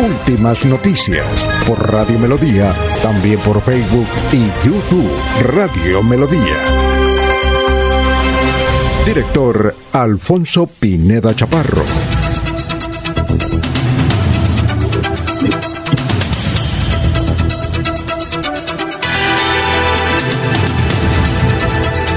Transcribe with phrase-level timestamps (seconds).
[0.00, 1.26] Últimas noticias
[1.66, 5.10] por Radio Melodía, también por Facebook y YouTube
[5.42, 6.56] Radio Melodía.
[9.04, 11.84] Director Alfonso Pineda Chaparro.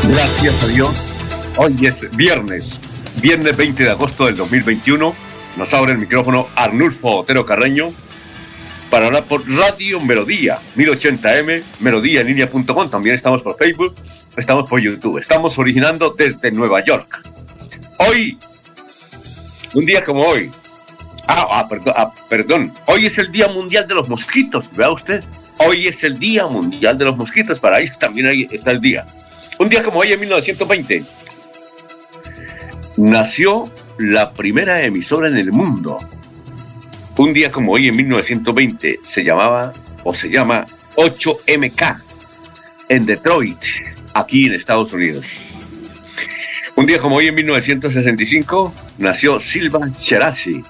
[0.07, 0.89] Gracias a Dios.
[1.57, 2.79] Hoy es viernes,
[3.21, 5.22] viernes 20 de agosto del 2021
[5.57, 7.91] nos abre el micrófono Arnulfo Otero Carreño
[8.89, 12.89] para hablar por Radio Melodía, 1080m, melodíaenlínea.com.
[12.89, 13.95] También estamos por Facebook,
[14.37, 15.17] estamos por YouTube.
[15.17, 17.27] Estamos originando desde Nueva York.
[17.97, 18.37] Hoy,
[19.73, 20.51] un día como hoy,
[21.27, 25.23] ah, ah, perdón, ah, perdón, hoy es el Día Mundial de los Mosquitos, vea usted.
[25.57, 29.05] Hoy es el Día Mundial de los Mosquitos, para ellos también ahí está el día.
[29.57, 31.03] Un día como hoy en 1920,
[32.97, 35.97] nació la primera emisora en el mundo.
[37.17, 39.71] Un día como hoy en 1920 se llamaba
[40.03, 42.01] o se llama 8MK
[42.89, 43.63] en Detroit,
[44.13, 45.25] aquí en Estados Unidos.
[46.75, 50.63] Un día como hoy en 1965 nació Silva Cherasi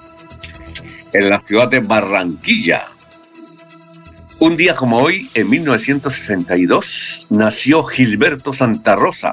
[1.14, 2.86] en la ciudad de Barranquilla.
[4.40, 9.30] Un día como hoy, en 1962, nació Gilberto Santa Rosa.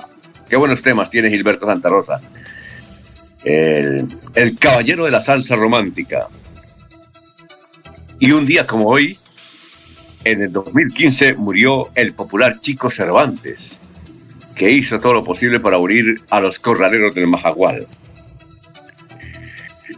[0.47, 2.21] Qué buenos temas tiene Gilberto Santa Rosa
[3.43, 6.27] el, caballero de la salsa romántica.
[8.19, 9.17] Y un día como hoy,
[10.23, 13.71] en el 2015, murió el popular Chico Cervantes,
[14.55, 17.87] que hizo todo lo posible para unir a los corraleros del Majagual.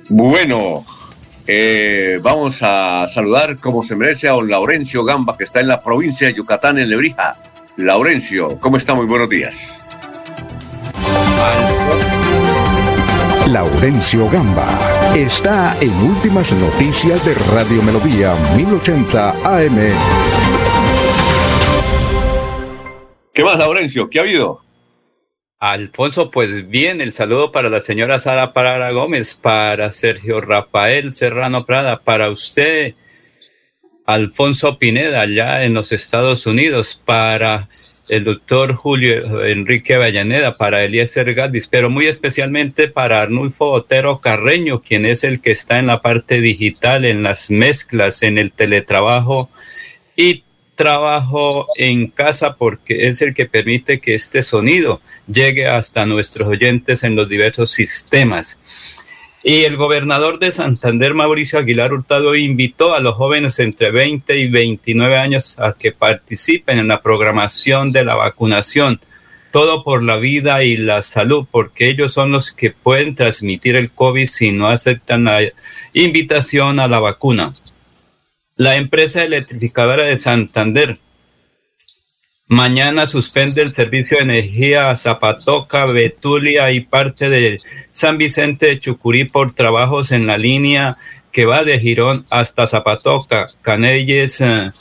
[0.09, 0.85] Bueno,
[1.45, 5.81] eh, vamos a saludar como se merece a don Laurencio Gamba, que está en la
[5.81, 7.37] provincia de Yucatán, en Lebrija.
[7.77, 8.93] Laurencio, ¿cómo está?
[8.93, 9.55] Muy buenos días.
[13.53, 14.67] Laurencio Gamba
[15.15, 19.77] está en Últimas Noticias de Radio Melodía 1080 AM.
[23.31, 24.09] ¿Qué más, Laurencio?
[24.09, 24.63] ¿Qué ha habido?
[25.59, 31.59] Alfonso, pues bien, el saludo para la señora Sara Parara Gómez, para Sergio Rafael Serrano
[31.61, 32.95] Prada, para usted,
[34.05, 37.69] Alfonso Pineda, allá en los Estados Unidos, para
[38.09, 44.81] el doctor Julio Enrique Vallaneda, para Eliezer Galvis, pero muy especialmente para Arnulfo Otero Carreño,
[44.81, 49.49] quien es el que está en la parte digital, en las mezclas, en el teletrabajo
[50.17, 50.43] y
[50.75, 57.03] trabajo en casa, porque es el que permite que este sonido llegue hasta nuestros oyentes
[57.03, 58.59] en los diversos sistemas.
[59.45, 64.47] Y el gobernador de Santander, Mauricio Aguilar Hurtado, invitó a los jóvenes entre 20 y
[64.47, 69.01] 29 años a que participen en la programación de la vacunación.
[69.51, 73.91] Todo por la vida y la salud, porque ellos son los que pueden transmitir el
[73.91, 75.41] COVID si no aceptan la
[75.91, 77.51] invitación a la vacuna.
[78.55, 80.99] La empresa electrificadora de Santander
[82.49, 87.57] Mañana suspende el servicio de energía a Zapatoca, Betulia y parte de
[87.93, 90.97] San Vicente de Chucurí por trabajos en la línea
[91.31, 94.71] que va de Girón hasta Zapatoca, Canelles, eh,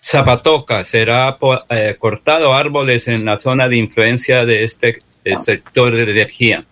[0.00, 0.84] Zapatoca.
[0.84, 1.36] Será
[1.70, 5.00] eh, cortado árboles en la zona de influencia de este
[5.44, 6.64] sector de energía.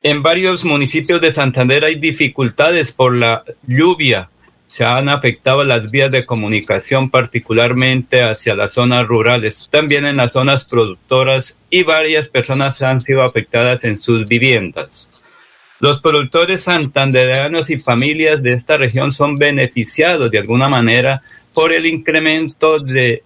[0.00, 4.30] En varios municipios de Santander hay dificultades por la lluvia
[4.74, 10.32] se han afectado las vías de comunicación, particularmente hacia las zonas rurales, también en las
[10.32, 15.08] zonas productoras y varias personas han sido afectadas en sus viviendas.
[15.78, 21.22] Los productores santanderanos y familias de esta región son beneficiados de alguna manera
[21.52, 23.22] por el incremento del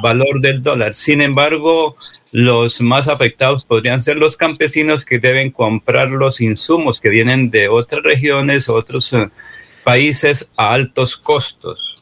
[0.00, 0.94] valor del dólar.
[0.94, 1.96] Sin embargo,
[2.30, 7.66] los más afectados podrían ser los campesinos que deben comprar los insumos que vienen de
[7.66, 9.28] otras regiones, otros eh,
[9.86, 11.94] países a altos costos.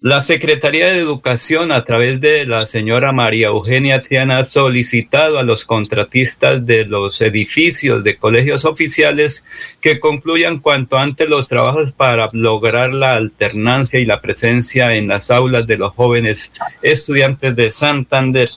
[0.00, 5.44] La Secretaría de Educación, a través de la señora María Eugenia Tiana, ha solicitado a
[5.44, 9.46] los contratistas de los edificios de colegios oficiales
[9.80, 15.30] que concluyan cuanto antes los trabajos para lograr la alternancia y la presencia en las
[15.30, 18.50] aulas de los jóvenes estudiantes de Santander.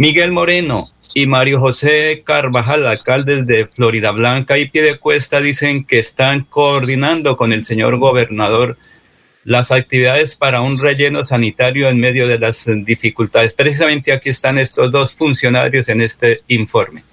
[0.00, 0.78] Miguel Moreno,
[1.12, 7.52] y Mario José Carvajal, alcaldes de Florida Blanca y Piedecuesta, dicen que están coordinando con
[7.52, 8.78] el señor gobernador
[9.44, 13.52] las actividades para un relleno sanitario en medio de las dificultades.
[13.52, 17.04] Precisamente aquí están estos dos funcionarios en este informe.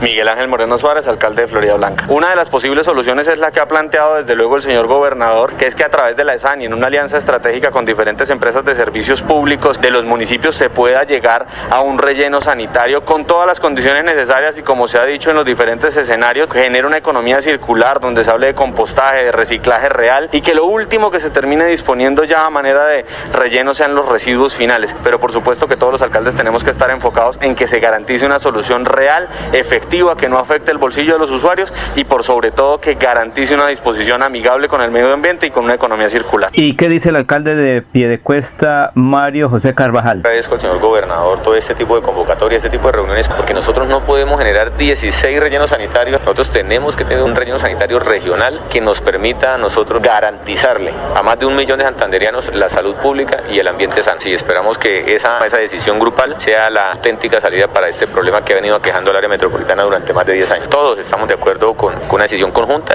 [0.00, 2.06] Miguel Ángel Moreno Suárez, alcalde de Florida Blanca.
[2.08, 5.52] Una de las posibles soluciones es la que ha planteado desde luego el señor gobernador,
[5.54, 8.30] que es que a través de la ESAN y en una alianza estratégica con diferentes
[8.30, 13.26] empresas de servicios públicos de los municipios se pueda llegar a un relleno sanitario con
[13.26, 16.96] todas las condiciones necesarias y como se ha dicho en los diferentes escenarios, que una
[16.96, 21.20] economía circular donde se hable de compostaje, de reciclaje real y que lo último que
[21.20, 23.04] se termine disponiendo ya a manera de
[23.34, 24.96] relleno sean los residuos finales.
[25.04, 28.24] Pero por supuesto que todos los alcaldes tenemos que estar enfocados en que se garantice
[28.24, 29.79] una solución real, efectiva
[30.16, 33.66] que no afecte el bolsillo de los usuarios y por sobre todo que garantice una
[33.66, 36.50] disposición amigable con el medio ambiente y con una economía circular.
[36.52, 40.18] ¿Y qué dice el alcalde de Piedecuesta, Mario José Carvajal?
[40.18, 43.88] Agradezco al señor gobernador todo este tipo de convocatoria, este tipo de reuniones, porque nosotros
[43.88, 48.80] no podemos generar 16 rellenos sanitarios, nosotros tenemos que tener un relleno sanitario regional que
[48.80, 53.42] nos permita a nosotros garantizarle a más de un millón de santanderianos la salud pública
[53.50, 54.20] y el ambiente sano.
[54.20, 58.52] Sí, esperamos que esa, esa decisión grupal sea la auténtica salida para este problema que
[58.52, 60.70] ha venido aquejando al área metropolitana durante más de 10 años.
[60.70, 62.94] Todos estamos de acuerdo con, una decisión conjunta.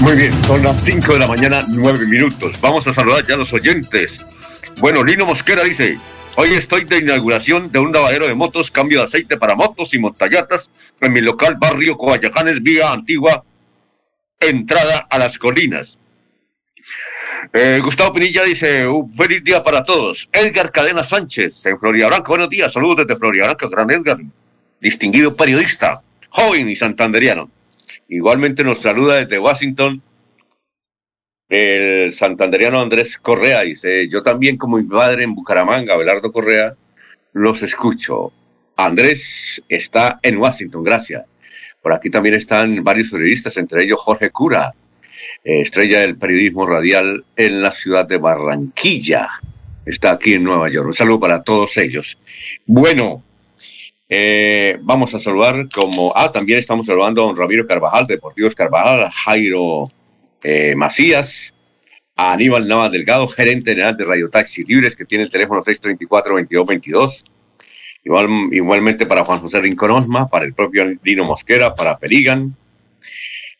[0.00, 2.60] Muy bien, son las 5 de la mañana, 9 minutos.
[2.60, 4.24] Vamos a saludar ya a los oyentes.
[4.80, 5.98] Bueno, Lino Mosquera dice,
[6.36, 9.98] hoy estoy de inauguración de un lavadero de motos, cambio de aceite para motos y
[9.98, 10.70] montallatas
[11.00, 13.44] en mi local barrio Coayacanes, vía antigua,
[14.40, 15.98] entrada a las colinas.
[17.50, 20.28] Eh, Gustavo Pinilla dice, un feliz día para todos.
[20.32, 22.28] Edgar Cadena Sánchez, en Florida Blanca.
[22.28, 24.18] Buenos días, saludos desde Florida Blanca, gran Edgar,
[24.80, 27.50] distinguido periodista, joven y santanderiano.
[28.08, 30.00] Igualmente nos saluda desde Washington
[31.48, 33.62] el santanderiano Andrés Correa.
[33.62, 36.74] Dice, yo también como mi padre en Bucaramanga, Belardo Correa,
[37.32, 38.32] los escucho.
[38.76, 41.24] Andrés está en Washington, gracias.
[41.82, 44.72] Por aquí también están varios periodistas, entre ellos Jorge Cura,
[45.44, 49.28] estrella del periodismo radial en la ciudad de Barranquilla.
[49.84, 50.86] Está aquí en Nueva York.
[50.86, 52.18] Un saludo para todos ellos.
[52.66, 53.22] Bueno,
[54.08, 56.12] eh, vamos a saludar como...
[56.14, 59.90] Ah, también estamos saludando a don Ramiro Carvajal, Deportivos Carvajal, Jairo
[60.42, 61.54] eh, Macías,
[62.14, 67.24] a Aníbal Navas Delgado, gerente general de Radio Taxi Libres, que tiene el teléfono 634-2222.
[68.04, 72.54] Igual, igualmente para Juan José Rincón Osma, para el propio Dino Mosquera, para Peligan,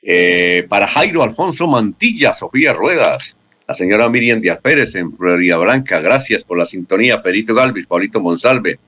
[0.02, 3.37] eh, para Jairo Alfonso Mantilla, Sofía Ruedas,
[3.69, 8.20] la señora Miriam Díaz Pérez en Florida Blanca, gracias por la sintonía, Perito Galvis, Paulito
[8.20, 8.81] Monsalve,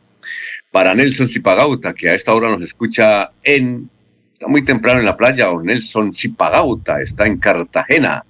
[0.73, 3.89] para Nelson Zipagauta, que a esta hora nos escucha en,
[4.33, 8.25] está muy temprano en la playa, o Nelson Zipagauta, está en Cartagena.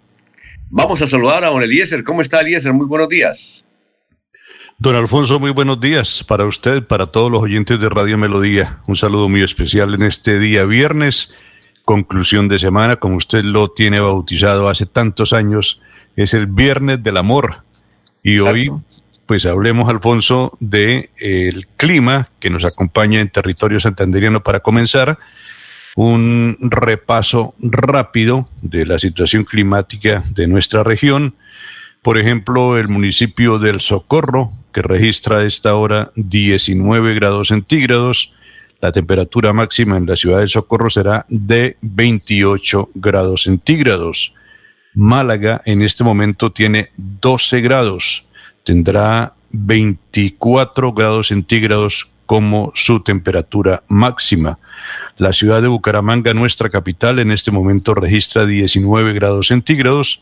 [0.69, 2.75] Vamos a saludar a don Eliezer, ¿cómo está Eliezer?
[2.75, 3.65] Muy buenos días.
[4.77, 8.81] Don Alfonso, muy buenos días para usted, para todos los oyentes de Radio Melodía.
[8.87, 11.35] Un saludo muy especial en este día viernes
[11.85, 15.81] conclusión de semana, como usted lo tiene bautizado hace tantos años,
[16.17, 17.57] es el Viernes del Amor.
[18.23, 18.73] Y hoy,
[19.27, 25.19] pues hablemos, Alfonso, de el clima que nos acompaña en territorio santanderiano para comenzar
[25.97, 31.37] un repaso rápido de la situación climática de nuestra región.
[32.03, 38.33] Por ejemplo, el municipio del Socorro, que registra a esta hora 19 grados centígrados,
[38.81, 44.33] la temperatura máxima en la ciudad de Socorro será de 28 grados centígrados.
[44.95, 48.25] Málaga en este momento tiene 12 grados.
[48.63, 54.59] Tendrá 24 grados centígrados como su temperatura máxima.
[55.17, 60.21] La ciudad de Bucaramanga, nuestra capital, en este momento registra 19 grados centígrados.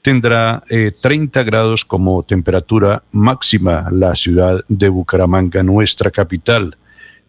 [0.00, 6.76] Tendrá 30 eh, grados como temperatura máxima la ciudad de Bucaramanga, nuestra capital.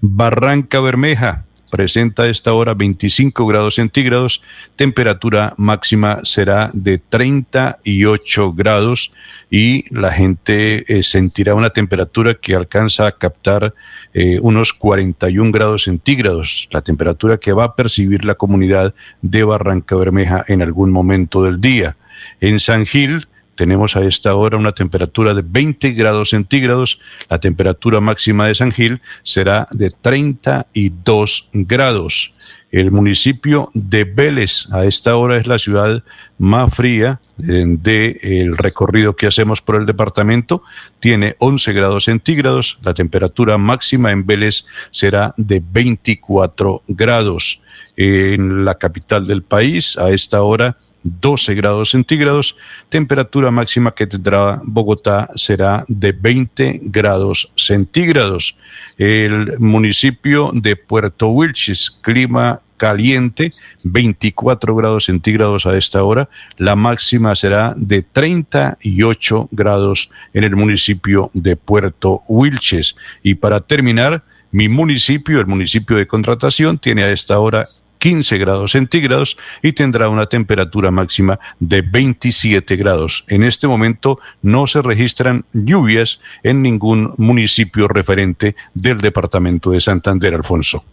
[0.05, 4.41] Barranca Bermeja presenta a esta hora 25 grados centígrados,
[4.75, 9.13] temperatura máxima será de 38 grados
[9.49, 13.73] y la gente eh, sentirá una temperatura que alcanza a captar
[14.13, 19.95] eh, unos 41 grados centígrados, la temperatura que va a percibir la comunidad de Barranca
[19.95, 21.95] Bermeja en algún momento del día.
[22.41, 26.99] En San Gil, tenemos a esta hora una temperatura de 20 grados centígrados.
[27.29, 32.33] La temperatura máxima de San Gil será de 32 grados.
[32.71, 36.03] El municipio de Vélez a esta hora es la ciudad
[36.39, 40.63] más fría del de el recorrido que hacemos por el departamento.
[40.99, 42.79] Tiene 11 grados centígrados.
[42.81, 47.59] La temperatura máxima en Vélez será de 24 grados.
[47.95, 52.55] En la capital del país a esta hora 12 grados centígrados.
[52.89, 58.55] Temperatura máxima que tendrá Bogotá será de 20 grados centígrados.
[58.97, 63.51] El municipio de Puerto Wilches, clima caliente,
[63.85, 66.27] 24 grados centígrados a esta hora.
[66.57, 72.95] La máxima será de 38 grados en el municipio de Puerto Wilches.
[73.21, 77.63] Y para terminar, mi municipio, el municipio de contratación, tiene a esta hora
[78.03, 83.23] 15 grados centígrados y tendrá una temperatura máxima de 27 grados.
[83.29, 90.33] En este momento no se registran lluvias en ningún municipio referente del departamento de Santander,
[90.33, 90.83] Alfonso.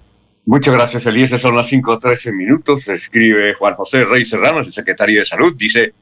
[0.47, 1.31] Muchas gracias, Elías.
[1.41, 2.87] Son las 5.13 minutos.
[2.87, 5.57] Escribe Juan José Rey Serrano, el secretario de Salud.
[5.57, 5.93] Dice,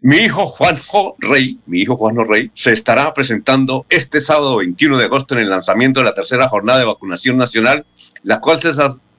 [0.00, 5.04] mi hijo Juanjo Rey, mi hijo Juanjo Rey, se estará presentando este sábado 21 de
[5.04, 7.86] agosto en el lanzamiento de la tercera jornada de vacunación nacional,
[8.24, 8.72] la cual se,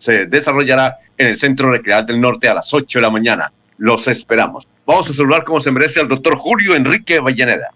[0.04, 3.54] se desarrollará en el Centro Recreal del Norte a las 8 de la mañana.
[3.78, 4.68] Los esperamos.
[4.86, 7.70] Vamos a saludar como se merece al doctor Julio Enrique Avellaneda.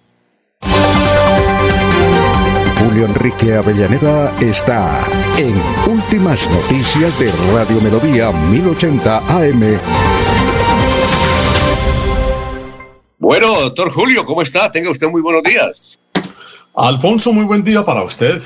[2.79, 5.05] Julio Enrique Avellaneda está
[5.37, 5.55] en
[5.89, 9.79] Últimas Noticias de Radio Melodía 1080 AM.
[13.19, 14.69] Bueno, doctor Julio, ¿cómo está?
[14.69, 15.97] Tenga usted muy buenos días.
[16.75, 18.43] Alfonso, muy buen día para usted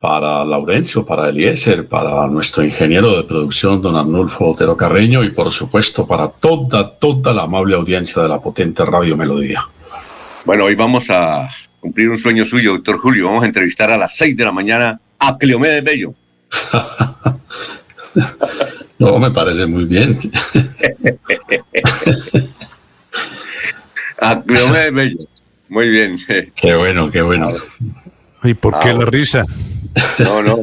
[0.00, 5.52] para Laurencio, para Eliezer, para nuestro ingeniero de producción, don Arnulfo Otero Carreño, y por
[5.52, 9.66] supuesto para toda, toda la amable audiencia de la potente Radio Melodía.
[10.44, 11.48] Bueno, hoy vamos a
[11.80, 13.26] cumplir un sueño suyo, doctor Julio.
[13.26, 16.14] Vamos a entrevistar a las 6 de la mañana a Cleomedes Bello.
[18.98, 20.18] no, me parece muy bien.
[24.20, 25.18] a Cleomedes Bello.
[25.70, 26.18] Muy bien.
[26.54, 27.48] Qué bueno, qué bueno.
[28.42, 29.42] ¿Y por qué la risa?
[30.18, 30.56] No, no.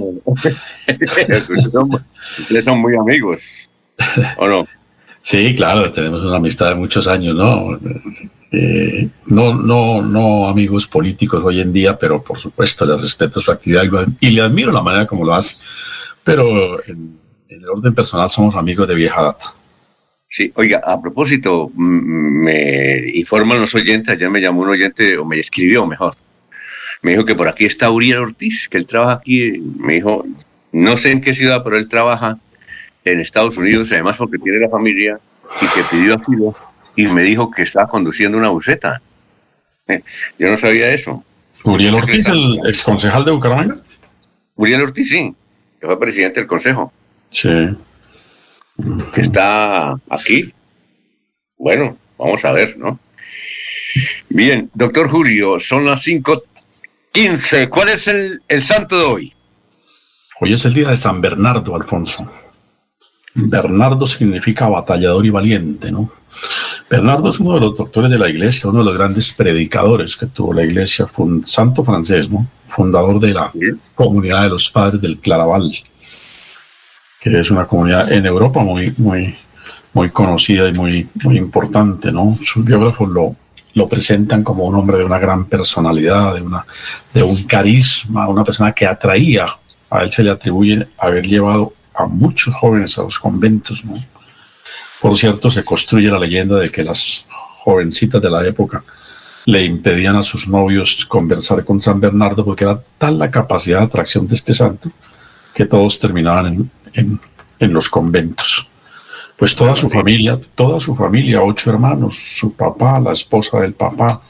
[2.40, 3.70] Ustedes son muy amigos,
[4.38, 4.68] ¿o no?
[5.22, 7.80] Sí, claro, tenemos una amistad de muchos años, ¿no?
[8.52, 13.52] Eh, no, no, no amigos políticos hoy en día, pero por supuesto le respeto su
[13.52, 13.84] actividad
[14.20, 15.66] y le admiro la manera como lo hace.
[16.24, 19.46] Pero en, el orden personal somos amigos de vieja data.
[20.30, 25.40] Sí, oiga, a propósito, me informan los oyentes, ayer me llamó un oyente, o me
[25.40, 26.16] escribió mejor,
[27.02, 30.26] me dijo que por aquí está Uriel Ortiz, que él trabaja aquí, me dijo,
[30.72, 32.38] no sé en qué ciudad, pero él trabaja
[33.04, 35.20] en Estados Unidos, además porque tiene la familia
[35.62, 36.56] y que pidió asilo
[36.96, 39.02] y me dijo que estaba conduciendo una buceta.
[39.88, 40.04] Eh,
[40.38, 41.24] yo no sabía eso.
[41.64, 43.82] ¿Uriel Ortiz, el exconcejal de Bucaramanga?
[44.56, 45.34] Uriel Ortiz, sí,
[45.80, 46.92] que fue presidente del consejo.
[47.30, 47.70] Sí.
[49.14, 50.52] Que está aquí.
[51.58, 53.00] Bueno, vamos a ver, ¿no?
[54.30, 56.44] Bien, doctor Julio, son las cinco
[57.14, 57.68] 15.
[57.70, 59.34] ¿Cuál es el, santo de hoy?
[60.40, 62.30] Hoy es el día de San Bernardo, Alfonso.
[63.34, 66.10] Bernardo significa batallador y valiente, ¿no?
[66.90, 70.28] Bernardo es uno de los doctores de la iglesia, uno de los grandes predicadores que
[70.28, 71.06] tuvo la iglesia,
[71.46, 72.48] santo francés, ¿no?
[72.66, 73.52] Fundador de la
[73.94, 75.72] comunidad de los padres del Claraval,
[77.20, 79.36] que es una comunidad en Europa muy, muy,
[79.94, 82.38] muy conocida y muy, muy importante, ¿no?
[82.42, 83.36] Sus biógrafos lo,
[83.74, 86.66] lo presentan como un hombre de una gran personalidad, de, una,
[87.14, 89.48] de un carisma, una persona que atraía.
[89.90, 93.84] A él se le atribuye haber llevado a muchos jóvenes a los conventos.
[95.02, 97.26] Por cierto, se construye la leyenda de que las
[97.64, 98.84] jovencitas de la época
[99.46, 103.86] le impedían a sus novios conversar con San Bernardo porque era tal la capacidad de
[103.86, 104.92] atracción de este santo
[105.54, 107.20] que todos terminaban en,
[107.60, 108.71] en los conventos
[109.42, 114.22] pues toda su familia, toda su familia, ocho hermanos, su papá, la esposa del papá,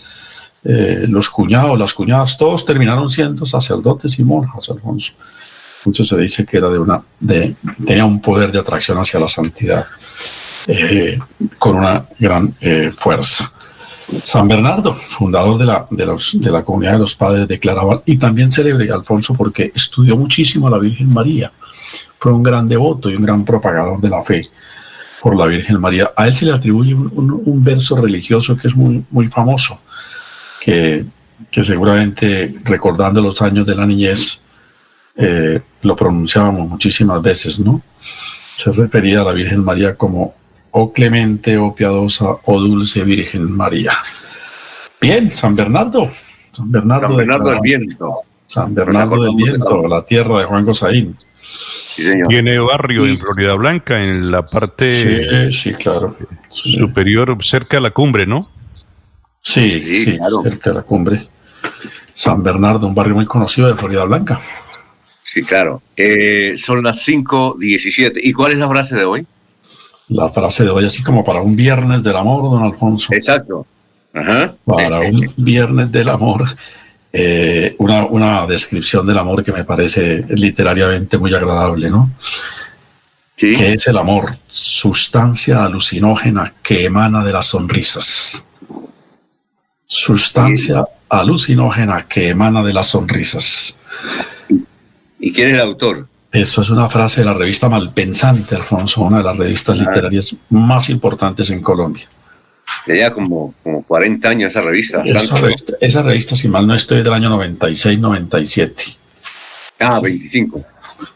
[0.64, 5.12] eh, los cuñados, las cuñadas, todos terminaron siendo sacerdotes y monjas, Alfonso.
[5.80, 9.28] Entonces se dice que era de una, de, tenía un poder de atracción hacia la
[9.28, 9.86] santidad
[10.68, 11.20] eh,
[11.60, 13.52] con una gran eh, fuerza.
[14.24, 18.02] San Bernardo, fundador de la, de, los, de la comunidad de los padres de Claraval,
[18.06, 21.52] y también célebre Alfonso porque estudió muchísimo a la Virgen María.
[22.18, 24.44] Fue un gran devoto y un gran propagador de la fe
[25.22, 26.12] por la Virgen María.
[26.16, 29.80] A él se le atribuye un, verso religioso que es muy, muy famoso,
[30.60, 31.06] que,
[31.52, 34.40] que, seguramente recordando los años de la niñez
[35.16, 37.82] eh, lo pronunciábamos muchísimas veces, ¿no?
[38.56, 40.34] Se refería a la Virgen María como,
[40.72, 43.94] oh clemente, oh piadosa, oh dulce Virgen María.
[45.00, 46.10] Bien, San Bernardo.
[46.52, 48.14] San Bernardo, San Bernardo del Viento.
[48.52, 51.16] San Bernardo del Viento, la tierra de Juan Gosaín.
[52.28, 56.18] Tiene barrio en Florida Blanca, en la parte sí, claro.
[56.50, 58.42] superior, cerca de la cumbre, ¿no?
[59.42, 61.30] Sí, sí, cerca de la cumbre.
[62.14, 64.42] San Bernardo, un barrio muy conocido de Florida Blanca.
[65.24, 65.82] Sí, claro.
[65.96, 68.20] Eh, son las 5.17.
[68.22, 69.26] ¿Y cuál es la frase de hoy?
[70.10, 73.14] La frase de hoy, así como para un viernes del amor, don Alfonso.
[73.14, 73.66] Exacto.
[74.66, 76.44] Para un viernes del amor.
[77.14, 82.10] Eh, una, una, descripción del amor que me parece literariamente muy agradable, ¿no?
[83.50, 88.46] que es el amor, sustancia alucinógena que emana de las sonrisas.
[89.88, 93.76] Sustancia alucinógena que emana de las sonrisas.
[95.20, 96.08] ¿Y quién es el autor?
[96.32, 99.84] Eso es una frase de la revista Malpensante, Alfonso, una de las revistas ah.
[99.84, 102.08] literarias más importantes en Colombia.
[102.88, 105.04] Ya como, como 40 años esa revista.
[105.80, 108.98] Esa revista, si mal no estoy, del año 96-97.
[109.80, 110.64] Ah, 25.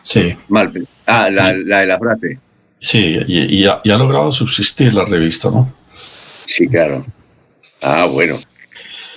[0.02, 0.36] Sí.
[0.50, 0.72] Mal.
[1.06, 2.40] Ah, la, de la frase.
[2.80, 5.74] Sí, y, ha, logrado subsistir la revista, ¿no?
[6.48, 7.06] Sí, claro.
[7.82, 8.38] Ah, bueno.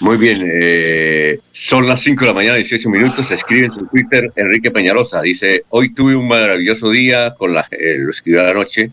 [0.00, 3.30] Muy bien, eh, son las 5 de la mañana, 18 minutos.
[3.32, 5.20] Escribe en su Twitter Enrique Peñalosa.
[5.20, 7.66] Dice: Hoy tuve un maravilloso día con la.
[7.72, 8.92] Eh, lo escribió anoche.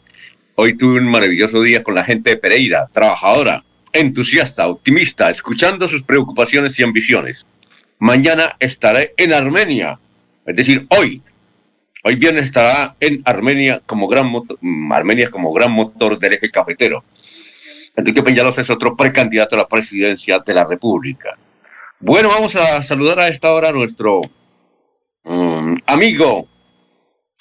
[0.57, 6.03] Hoy tuve un maravilloso día con la gente de Pereira, trabajadora, entusiasta, optimista, escuchando sus
[6.03, 7.45] preocupaciones y ambiciones.
[7.99, 9.99] Mañana estaré en Armenia,
[10.45, 11.21] es decir, hoy,
[12.05, 16.49] hoy viernes estará en Armenia como gran motor, mm, Armenia como gran motor del eje
[16.49, 17.03] cafetero.
[17.97, 21.37] Enrique Peñalos es otro precandidato a la presidencia de la República.
[21.99, 24.21] Bueno, vamos a saludar a esta hora a nuestro
[25.25, 26.47] mm, amigo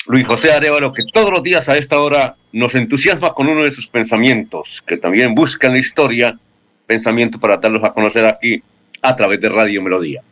[0.07, 3.71] Luis José Arevalo, que todos los días a esta hora nos entusiasma con uno de
[3.71, 6.39] sus pensamientos, que también busca en la historia
[6.87, 8.63] pensamientos para darlos a conocer aquí
[9.01, 10.23] a través de Radio Melodía.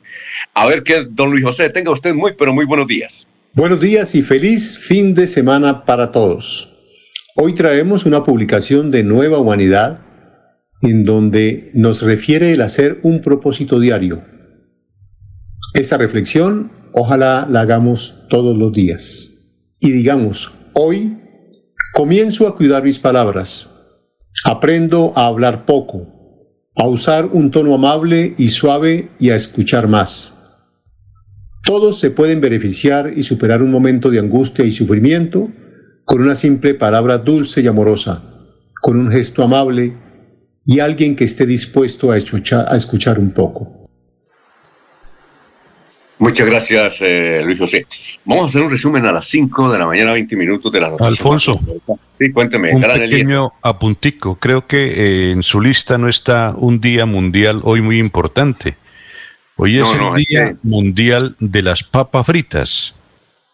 [0.52, 3.26] A ver qué, don Luis José, tenga usted muy, pero muy buenos días.
[3.54, 6.70] Buenos días y feliz fin de semana para todos.
[7.36, 10.02] Hoy traemos una publicación de Nueva Humanidad
[10.82, 14.22] en donde nos refiere el hacer un propósito diario.
[15.72, 19.31] Esta reflexión ojalá la hagamos todos los días
[19.82, 21.18] y digamos, hoy
[21.92, 23.68] comienzo a cuidar mis palabras,
[24.44, 26.06] aprendo a hablar poco,
[26.76, 30.34] a usar un tono amable y suave y a escuchar más.
[31.64, 35.50] Todos se pueden beneficiar y superar un momento de angustia y sufrimiento
[36.04, 38.22] con una simple palabra dulce y amorosa,
[38.80, 39.96] con un gesto amable
[40.64, 43.81] y alguien que esté dispuesto a escuchar, un poco.
[46.22, 47.84] Muchas gracias, eh, Luis José.
[48.24, 50.90] Vamos a hacer un resumen a las 5 de la mañana, 20 minutos de la
[50.90, 51.04] noche.
[51.04, 51.58] Alfonso.
[52.16, 52.72] Sí, cuénteme.
[52.72, 54.36] Un pequeño apuntico.
[54.36, 58.76] Creo que eh, en su lista no está un día mundial hoy muy importante.
[59.56, 62.94] Hoy es el Día Mundial de las Papas Fritas.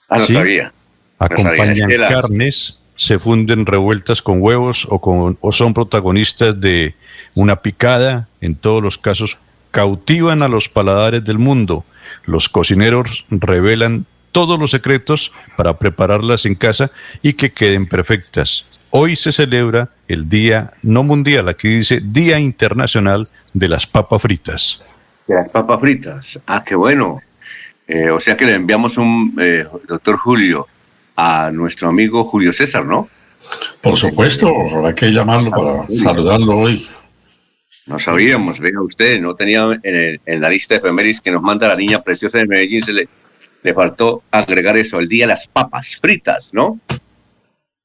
[0.06, 0.70] Ah, no sabía.
[1.18, 6.94] Acompañan carnes, se funden revueltas con huevos o, con, o son protagonistas de
[7.34, 8.28] una picada.
[8.42, 9.38] En todos los casos,
[9.70, 11.86] cautivan a los paladares del mundo.
[12.28, 16.90] Los cocineros revelan todos los secretos para prepararlas en casa
[17.22, 18.64] y que queden perfectas.
[18.90, 24.82] Hoy se celebra el Día No Mundial, aquí dice Día Internacional de las Papas Fritas
[25.28, 26.40] de las papas fritas.
[26.46, 27.20] Ah, qué bueno.
[27.86, 30.66] Eh, o sea que le enviamos un, eh, doctor Julio,
[31.16, 33.08] a nuestro amigo Julio César, ¿no?
[33.80, 36.86] Por supuesto, habrá que llamarlo para saludarlo hoy.
[37.88, 41.74] No sabíamos, vea usted, no tenía en, la lista de efemérides que nos manda la
[41.74, 43.08] niña preciosa de Medellín, se le,
[43.62, 46.78] le faltó agregar eso, el día de las papas fritas, ¿no?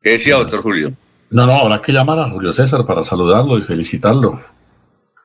[0.01, 0.93] ¿Qué decía, doctor Julio?
[1.29, 4.39] No, no, habrá que llamar a Julio César para saludarlo y felicitarlo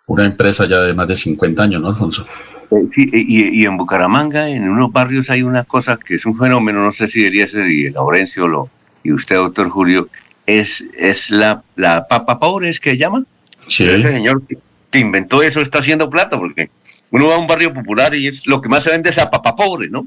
[0.09, 2.27] una empresa ya de más de 50 años, ¿no, Alfonso?
[2.71, 6.83] Eh, sí, y, en Bucaramanga, en unos barrios hay una cosa que es un fenómeno,
[6.83, 8.71] no sé si debería ser, y Laurencio lo,
[9.05, 10.09] y usted, doctor Julio,
[10.47, 13.25] es, es la, la papa pobre, ¿es que llama?
[13.59, 13.85] Sí.
[13.85, 14.59] Ese señor que,
[14.93, 16.71] inventó eso está haciendo plata, porque
[17.11, 19.31] uno va a un barrio popular y es lo que más se vende es la
[19.31, 20.07] papa pobre, ¿no?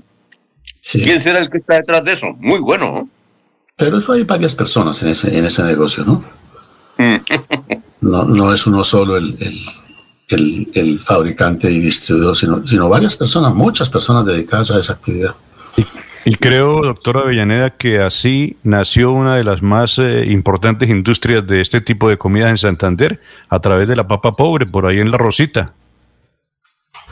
[0.79, 1.01] Sí.
[1.01, 2.33] ¿Quién será el que está detrás de eso?
[2.39, 3.09] Muy bueno, ¿no?
[3.75, 6.23] Pero eso hay varias personas en ese, en ese negocio, ¿no?
[6.97, 7.17] Mm.
[8.01, 9.37] no, no es uno solo el,
[10.29, 15.35] el, fabricante y distribuidor, sino, sino varias personas, muchas personas dedicadas a esa actividad.
[16.23, 21.61] Y, creo, doctora Avellaneda, que así nació una de las más eh, importantes industrias de
[21.61, 25.09] este tipo de comidas en Santander, a través de la papa pobre, por ahí en
[25.09, 25.73] la Rosita.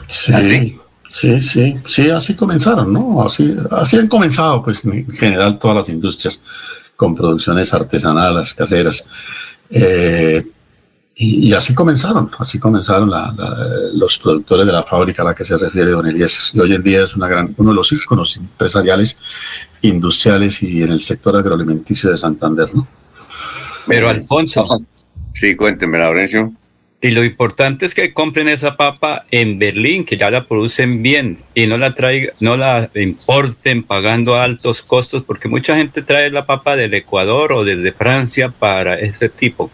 [0.06, 3.24] Sí, sí, sí, sí, así comenzaron, ¿no?
[3.24, 6.40] Así, así han comenzado, pues, en general, todas las industrias
[6.94, 9.08] con producciones artesanales, caseras.
[9.70, 10.46] Eh,
[11.22, 13.12] y, así comenzaron, así comenzaron
[13.92, 16.50] los productores de la fábrica a la que se refiere Don Elías.
[16.54, 19.18] Y hoy en día es una gran, uno de los íconos empresariales,
[19.82, 22.88] industriales y en el sector agroalimenticio de Santander, ¿no?
[23.86, 24.64] Pero Alfonso.
[25.34, 26.54] Sí, cuénteme, Laurencio.
[27.02, 31.36] Y lo importante es que compren esa papa en Berlín, que ya la producen bien
[31.54, 36.46] y no la traigan, no la importen pagando altos costos, porque mucha gente trae la
[36.46, 39.70] papa del Ecuador o desde Francia para ese tipo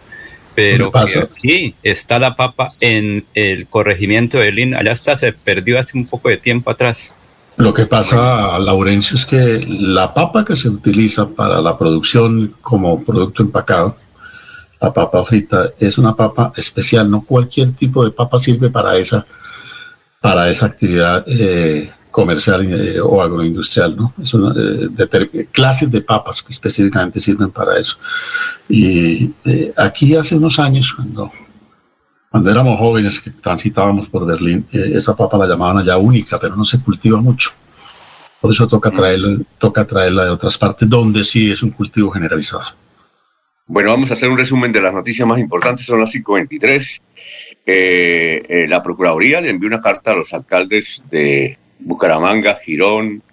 [0.57, 5.95] pero aquí está la papa en el corregimiento de Lin, allá está, se perdió hace
[5.95, 7.13] un poco de tiempo atrás.
[7.57, 13.03] Lo que pasa, Laurencio, es que la papa que se utiliza para la producción como
[13.03, 13.97] producto empacado,
[14.81, 17.07] la papa frita, es una papa especial.
[17.07, 19.27] No cualquier tipo de papa sirve para esa,
[20.19, 21.91] para esa actividad eh,
[22.21, 24.13] comercial eh, o agroindustrial, ¿no?
[24.21, 27.97] Es una eh, de, clases de papas que específicamente sirven para eso.
[28.67, 29.31] Y
[29.75, 31.31] aquí hace unos años, cuando
[32.29, 36.55] cuando éramos jóvenes que transitábamos por Berlín, eh, esa papa la llamaban allá única, pero
[36.55, 37.51] no se cultiva mucho.
[38.41, 42.65] Por eso toca traerla, toca traerla de otras partes donde sí es un cultivo generalizado.
[43.65, 45.85] Bueno, vamos a hacer un resumen de las noticias más importantes.
[45.85, 47.01] Son las 5.23.
[47.65, 53.23] Eh, eh, la Procuraduría le envió una carta a los alcaldes de Bucaramanga, Girón,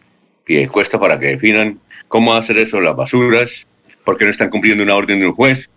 [0.44, 3.66] Piedecuesta para que definan cómo hacer eso las basuras,
[4.04, 5.70] porque no están cumpliendo una orden de un juez.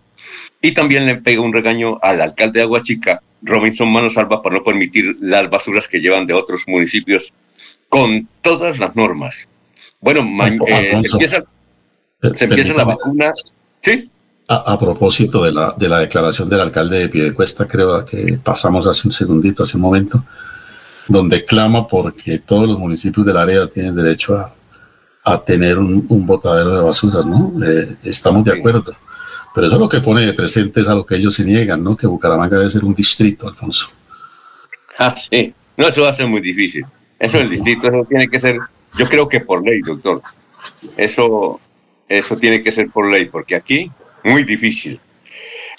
[0.60, 5.16] Y también le pega un regaño al alcalde de Aguachica, Robinson Manosalva, por no permitir
[5.20, 7.32] las basuras que llevan de otros municipios
[7.88, 9.48] con todas las normas.
[10.00, 10.22] Bueno,
[10.66, 11.44] eh, se empieza,
[12.34, 13.32] se empieza la vacuna.
[13.82, 14.10] ¿Sí?
[14.50, 19.06] A, propósito de la, de la declaración del alcalde de Piedecuesta, creo que pasamos hace
[19.06, 20.24] un segundito, hace un momento,
[21.08, 24.54] donde clama porque todos los municipios del área tienen derecho a,
[25.24, 27.52] a tener un, un, botadero de basuras, ¿no?
[27.64, 28.94] Eh, estamos de acuerdo.
[29.54, 31.96] Pero eso lo que pone de presente es a lo que ellos se niegan, ¿no?
[31.96, 33.90] Que Bucaramanga debe ser un distrito, Alfonso.
[35.00, 35.54] Ah, sí.
[35.76, 36.84] No, eso va a ser muy difícil.
[37.20, 38.58] Eso el distrito, eso tiene que ser,
[38.98, 40.20] yo creo que por ley, doctor.
[40.96, 41.60] Eso,
[42.08, 43.88] eso tiene que ser por ley, porque aquí,
[44.24, 44.98] muy difícil.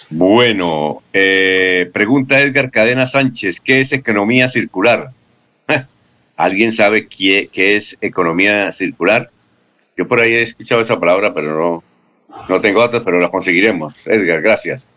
[0.09, 5.11] Bueno, eh, pregunta Edgar Cadena Sánchez, ¿qué es economía circular?
[6.39, 9.29] ¿Alguien sabe qué, es economía circular?
[9.97, 11.83] Yo por ahí he escuchado esa palabra, pero no,
[12.47, 14.07] no tengo datos, pero la conseguiremos.
[14.07, 14.87] Edgar, gracias.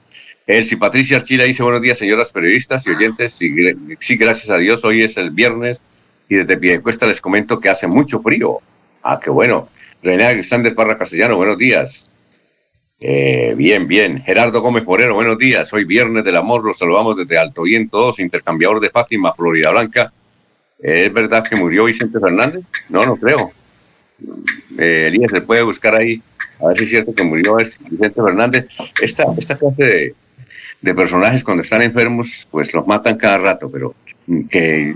[0.46, 3.32] Elsie Patricia Archila dice buenos días, señoras periodistas y oyentes.
[3.98, 5.82] Sí, gracias a Dios, hoy es el viernes
[6.28, 8.58] y desde Piedecuesta les comento que hace mucho frío.
[9.02, 9.68] Ah, qué bueno.
[10.00, 12.08] René Alexander Parra Castellano, buenos días.
[13.00, 14.22] Eh, bien, bien.
[14.22, 15.72] Gerardo Gómez Moreno, buenos días.
[15.72, 20.12] Hoy viernes del amor, los saludamos desde Alto Viento 2, intercambiador de Fátima, Florida Blanca.
[20.82, 22.64] ¿Es verdad que murió Vicente Fernández?
[22.88, 23.52] No, no creo.
[24.78, 26.20] Eh, Elías, se puede buscar ahí
[26.60, 28.66] a ver si es cierto que murió Vicente Fernández.
[29.00, 30.14] Esta, esta clase
[30.80, 33.94] de, personajes cuando están enfermos, pues los matan cada rato, pero
[34.50, 34.94] que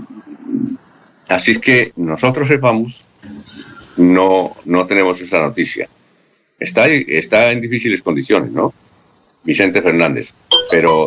[1.29, 3.05] así es que nosotros sepamos,
[3.95, 5.87] no, no tenemos esa noticia.
[6.59, 8.73] Está, está en difíciles condiciones, ¿no?
[9.43, 10.33] Vicente Fernández.
[10.69, 11.05] Pero,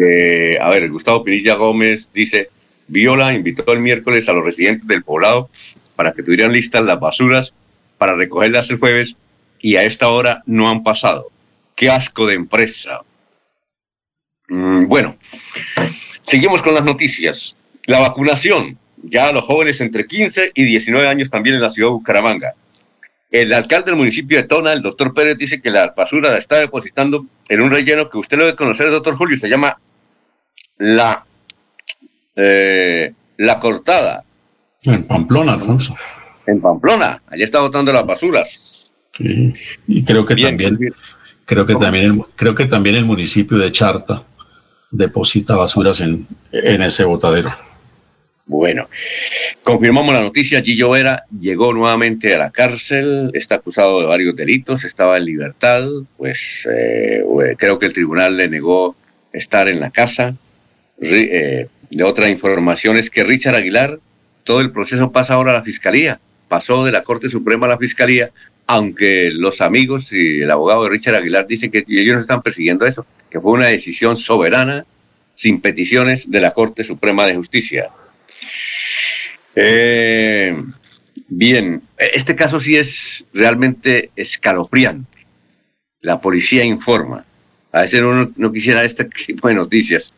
[0.00, 2.50] eh, a ver, Gustavo Pinilla Gómez dice,
[2.88, 5.50] Viola invitó el miércoles a los residentes del poblado
[5.96, 7.54] para que tuvieran listas las basuras
[7.98, 9.16] para recogerlas el jueves
[9.60, 11.30] y a esta hora no han pasado.
[11.74, 13.02] Qué asco de empresa.
[14.48, 15.16] Mm, bueno,
[16.24, 17.56] seguimos con las noticias.
[17.86, 21.88] La vacunación, ya a los jóvenes entre 15 y 19 años también en la ciudad
[21.88, 22.54] de Bucaramanga.
[23.30, 26.56] El alcalde del municipio de Tona, el doctor Pérez, dice que la basura la está
[26.56, 29.78] depositando en un relleno que usted lo debe conocer, doctor Julio, se llama
[30.78, 31.25] la,
[32.36, 34.24] eh, la cortada.
[34.82, 35.96] En Pamplona, Alfonso.
[36.46, 38.92] En Pamplona, allí está botando las basuras.
[39.18, 40.78] Y creo que también,
[41.44, 44.22] creo que también, el, creo que también el municipio de Charta
[44.90, 47.50] deposita basuras en, en ese botadero.
[48.48, 48.88] Bueno,
[49.64, 50.62] confirmamos la noticia.
[50.62, 55.84] Gillo Vera llegó nuevamente a la cárcel, está acusado de varios delitos, estaba en libertad,
[56.16, 57.24] pues eh,
[57.58, 58.94] creo que el tribunal le negó
[59.32, 60.36] estar en la casa.
[61.00, 64.00] Eh, de otra información es que Richard Aguilar,
[64.44, 67.78] todo el proceso pasa ahora a la fiscalía, pasó de la Corte Suprema a la
[67.78, 68.30] fiscalía
[68.66, 72.84] aunque los amigos y el abogado de Richard Aguilar dicen que ellos no están persiguiendo
[72.84, 74.84] eso, que fue una decisión soberana,
[75.34, 77.90] sin peticiones de la Corte Suprema de Justicia.
[79.54, 80.56] Eh,
[81.28, 85.26] bien, este caso sí es realmente escalofriante.
[86.00, 87.24] La policía informa.
[87.70, 90.12] A veces uno no quisiera este tipo de noticias.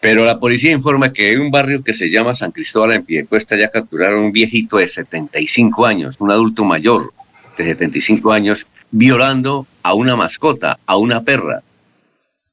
[0.00, 3.56] Pero la policía informa que hay un barrio que se llama San Cristóbal en Piedecuesta
[3.56, 7.12] ya capturaron a un viejito de 75 años, un adulto mayor
[7.56, 11.62] de 75 años, violando a una mascota, a una perra.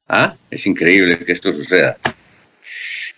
[0.07, 0.35] ¿Ah?
[0.49, 1.97] Es increíble que esto suceda.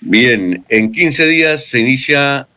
[0.02, 2.48] Bien, en 15 días se inicia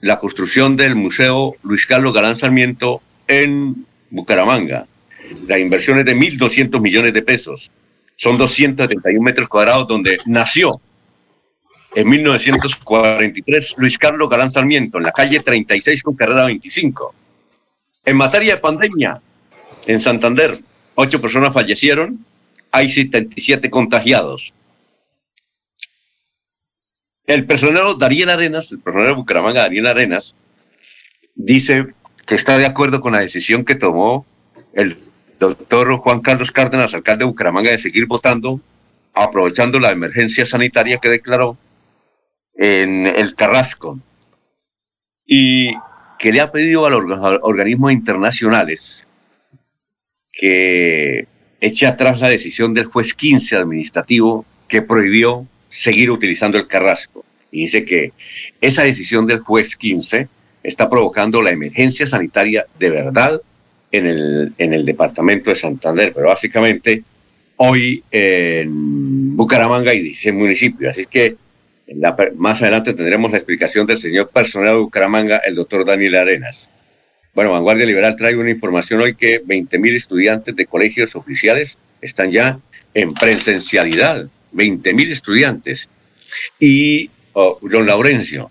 [0.00, 4.86] la construcción del Museo Luis Carlos Galán Sarmiento en Bucaramanga.
[5.48, 7.70] La inversión es de 1.200 millones de pesos
[8.16, 10.80] son 271 metros cuadrados donde nació
[11.94, 17.14] en 1943 Luis Carlos Galán Sarmiento, en la calle 36 con carrera 25.
[18.04, 19.20] En materia de pandemia,
[19.86, 20.58] en Santander,
[20.94, 22.24] ocho personas fallecieron,
[22.70, 24.52] hay 77 contagiados.
[27.26, 30.34] El personero Daniel Arenas, el personero de Bucaramanga, Daniel Arenas,
[31.34, 31.94] dice
[32.26, 34.26] que está de acuerdo con la decisión que tomó
[34.72, 34.98] el
[35.38, 38.60] doctor Juan Carlos Cárdenas, alcalde de Bucaramanga, de seguir votando,
[39.12, 41.56] aprovechando la emergencia sanitaria que declaró
[42.54, 43.98] en el Carrasco.
[45.26, 45.74] Y
[46.18, 47.04] que le ha pedido a los
[47.42, 49.06] organismos internacionales
[50.32, 51.26] que
[51.60, 57.24] eche atrás la decisión del juez 15 administrativo que prohibió seguir utilizando el carrasco.
[57.50, 58.12] Y dice que
[58.60, 60.28] esa decisión del juez 15
[60.62, 63.40] está provocando la emergencia sanitaria de verdad
[63.96, 67.04] en el, en el departamento de Santander, pero básicamente
[67.56, 70.90] hoy en Bucaramanga y 16 municipios.
[70.90, 71.36] Así que
[72.36, 76.68] más adelante tendremos la explicación del señor personal de Bucaramanga, el doctor Daniel Arenas.
[77.34, 82.58] Bueno, Vanguardia Liberal trae una información hoy que 20.000 estudiantes de colegios oficiales están ya
[82.94, 84.26] en presencialidad.
[84.54, 85.88] 20.000 estudiantes.
[86.58, 88.50] Y oh, don Laurencio,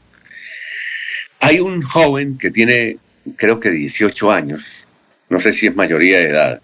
[1.40, 2.98] hay un joven que tiene,
[3.36, 4.83] creo que 18 años,
[5.34, 6.62] no sé si es mayoría de edad,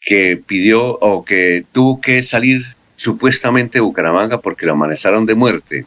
[0.00, 2.64] que pidió o que tuvo que salir
[2.96, 5.84] supuestamente de Bucaramanga porque lo amenazaron de muerte.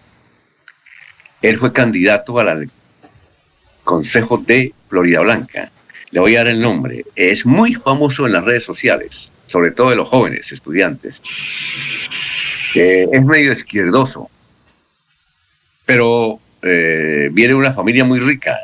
[1.41, 2.70] Él fue candidato al
[3.84, 5.72] Consejo de Florida Blanca.
[6.12, 7.06] Le voy a dar el nombre.
[7.15, 11.22] Es muy famoso en las redes sociales, sobre todo de los jóvenes estudiantes.
[12.76, 14.30] es medio izquierdoso,
[15.86, 18.60] pero eh, viene de una familia muy rica.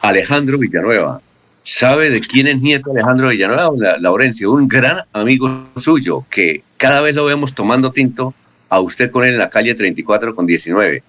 [0.00, 1.22] Alejandro Villanueva.
[1.68, 3.98] ¿Sabe de quién es nieto Alejandro Villanueva?
[4.00, 8.32] Laurencio, un gran amigo suyo que cada vez lo vemos tomando tinto
[8.70, 11.02] a usted con él en la calle 34 con 19.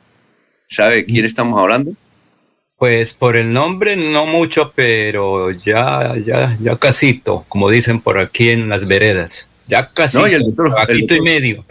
[0.68, 1.94] ¿Sabe de quién estamos hablando?
[2.78, 8.50] Pues por el nombre no mucho, pero ya, ya, ya casito, como dicen por aquí
[8.50, 9.48] en las veredas.
[9.66, 11.64] Ya casito, no, y el doctor, y medio.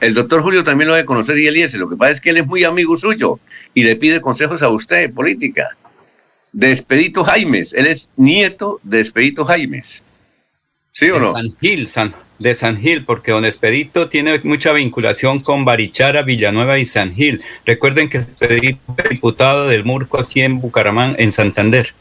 [0.00, 1.72] El, doctor Julio también lo debe conocer y él es.
[1.74, 3.38] Lo que pasa es que él es muy amigo suyo
[3.74, 5.76] y le pide consejos a usted de política.
[6.56, 10.02] De Expedito Jaimes, él es nieto de Expedito Jaimes.
[10.94, 11.32] ¿Sí o no?
[11.32, 16.78] San Gil, San, de San Gil, porque don Expedito tiene mucha vinculación con Barichara, Villanueva
[16.78, 17.42] y San Gil.
[17.66, 21.92] Recuerden que Expedito es diputado del Murco aquí en Bucaramanga, en Santander.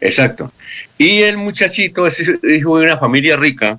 [0.00, 0.50] Exacto.
[0.96, 3.78] Y el muchachito es hijo de una familia rica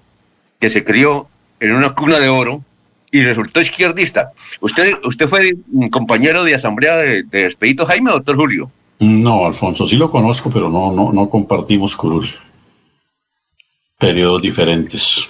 [0.60, 1.28] que se crió
[1.60, 2.63] en una cuna de oro
[3.10, 4.34] y resultó izquierdista.
[4.60, 5.52] ¿Usted, usted fue
[5.89, 8.71] compañero de asamblea de, de Expedito Jaime, doctor Julio?
[8.99, 12.21] No, Alfonso, sí lo conozco, pero no, no, no compartimos con
[13.97, 15.29] periodos diferentes.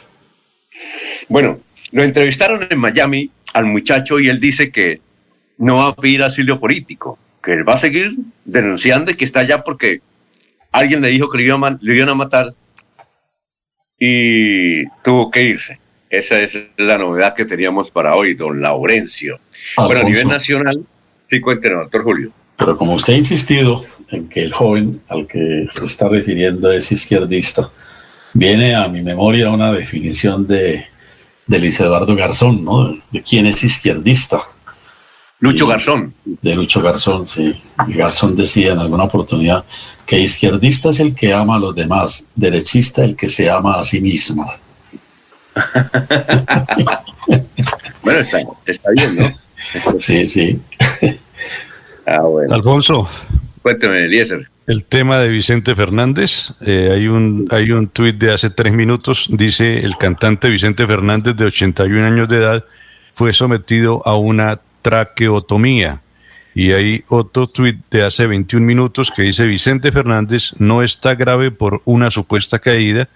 [1.27, 1.60] Bueno,
[1.91, 5.01] lo entrevistaron en Miami al muchacho y él dice que
[5.58, 9.41] no va a pedir asilo político, que él va a seguir denunciando y que está
[9.41, 10.01] allá porque
[10.71, 12.53] alguien le dijo que le iban, a matar
[13.99, 15.79] y tuvo que irse.
[16.10, 19.39] Esa es la novedad que teníamos para hoy, don Laurencio.
[19.77, 20.84] bueno, a nivel nacional,
[21.29, 22.32] sí, cuéntenos, doctor Julio.
[22.60, 26.91] Pero como usted ha insistido en que el joven al que se está refiriendo es
[26.91, 27.72] izquierdista,
[28.34, 30.86] viene a mi memoria una definición de
[31.50, 32.95] de Luis Eduardo Garzón, ¿no?
[33.10, 34.39] De quién es izquierdista.
[35.39, 36.13] Lucho Garzón.
[36.24, 37.60] De Lucho Garzón, sí.
[37.88, 39.65] Y Garzón decía en alguna oportunidad
[40.06, 43.84] que izquierdista es el que ama a los demás, derechista el que se ama a
[43.84, 44.48] sí mismo.
[48.04, 48.19] bueno,
[48.67, 49.34] está, bien, ¿no?
[50.00, 50.60] sí, sí.
[52.10, 52.54] Ah, bueno.
[52.54, 53.10] Alfonso.
[53.62, 54.48] Cuénteme, Eliezer.
[54.67, 59.28] El tema de Vicente Fernández, eh, hay un hay un tuit de hace tres minutos,
[59.32, 62.65] dice el cantante Vicente Fernández de 81 años de edad
[63.12, 66.02] fue sometido a una traqueotomía.
[66.54, 71.52] Y hay otro tuit de hace 21 minutos que dice Vicente Fernández no está grave
[71.52, 73.10] por una supuesta caída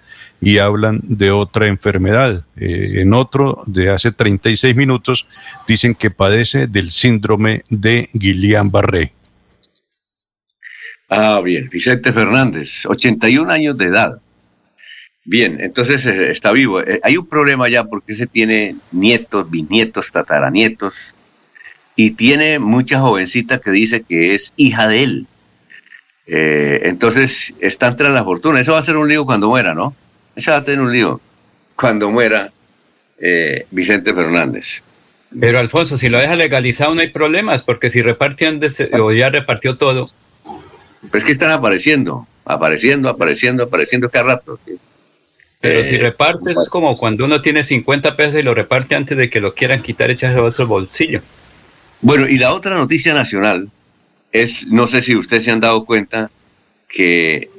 [0.44, 2.44] y hablan de otra enfermedad.
[2.56, 5.26] Eh, en otro de hace 36 minutos
[5.66, 9.12] dicen que padece del síndrome de Guillain-Barré.
[11.08, 14.20] Ah, bien, Vicente Fernández, 81 años de edad.
[15.24, 16.82] Bien, entonces eh, está vivo.
[16.82, 20.94] Eh, hay un problema ya porque se tiene nietos, bisnietos, tataranietos
[21.96, 25.26] y tiene mucha jovencita que dice que es hija de él.
[26.26, 28.58] Entonces están tras la fortuna.
[28.58, 29.94] Eso va a ser un lío cuando muera, ¿no?
[30.36, 31.20] Eso va a tener un lío
[31.76, 32.52] cuando muera
[33.70, 34.82] Vicente Fernández.
[35.38, 38.60] Pero Alfonso, si lo deja legalizado no hay problemas, porque si repartían
[38.92, 40.06] o ya repartió todo,
[41.10, 44.60] pero es que están apareciendo, apareciendo, apareciendo, apareciendo cada rato.
[45.60, 49.16] Pero si eh, repartes es como cuando uno tiene 50 pesos y lo reparte antes
[49.16, 51.20] de que lo quieran quitar, echas a otro bolsillo.
[52.00, 53.70] Bueno, y la otra noticia nacional
[54.30, 56.30] es, no sé si ustedes se han dado cuenta,
[56.86, 57.50] que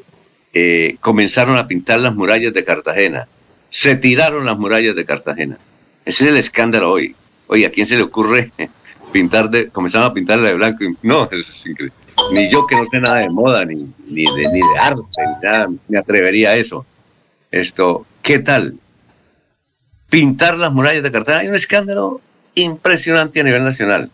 [0.57, 3.27] eh, comenzaron a pintar las murallas de Cartagena.
[3.69, 5.57] Se tiraron las murallas de Cartagena.
[6.05, 7.13] Ese es el escándalo hoy.
[7.47, 8.51] Oye, ¿a quién se le ocurre
[9.11, 10.85] pintar de, comenzamos a pintar de blanco?
[11.01, 11.93] No, eso es increíble.
[12.31, 13.75] Ni yo que no sé nada de moda, ni,
[14.07, 16.85] ni, de, ni de arte, ni nada, me atrevería a eso.
[17.51, 18.75] Esto, ¿qué tal?
[20.09, 21.41] Pintar las murallas de Cartagena.
[21.41, 22.21] Hay un escándalo
[22.53, 24.09] impresionante a nivel nacional.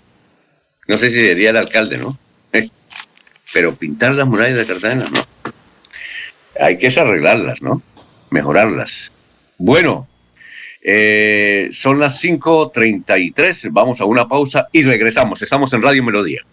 [0.88, 2.18] No sé si sería el alcalde, ¿no?
[3.54, 5.31] Pero pintar las murallas de Cartagena, no.
[6.62, 7.82] Hay que arreglarlas, ¿no?
[8.30, 9.12] Mejorarlas.
[9.58, 10.08] Bueno,
[10.84, 15.42] eh, son las 5.33, vamos a una pausa y regresamos.
[15.42, 16.46] Estamos en Radio Melodía.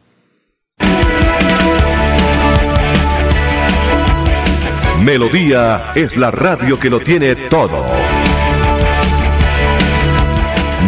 [5.02, 7.86] Melodía es la radio que lo tiene todo.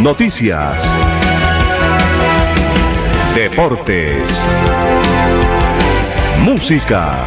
[0.00, 0.82] Noticias.
[3.34, 4.22] Deportes.
[6.42, 7.26] Música.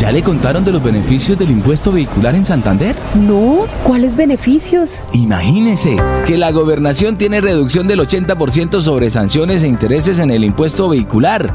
[0.00, 2.96] ¿Ya le contaron de los beneficios del impuesto vehicular en Santander?
[3.14, 5.00] No, ¿cuáles beneficios?
[5.12, 10.88] Imagínese que la gobernación tiene reducción del 80% sobre sanciones e intereses en el impuesto
[10.88, 11.54] vehicular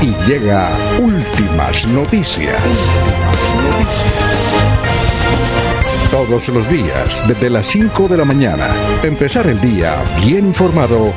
[0.00, 2.56] y llega últimas noticias.
[6.10, 8.68] Todos los días, desde las 5 de la mañana,
[9.02, 11.12] empezar el día bien informado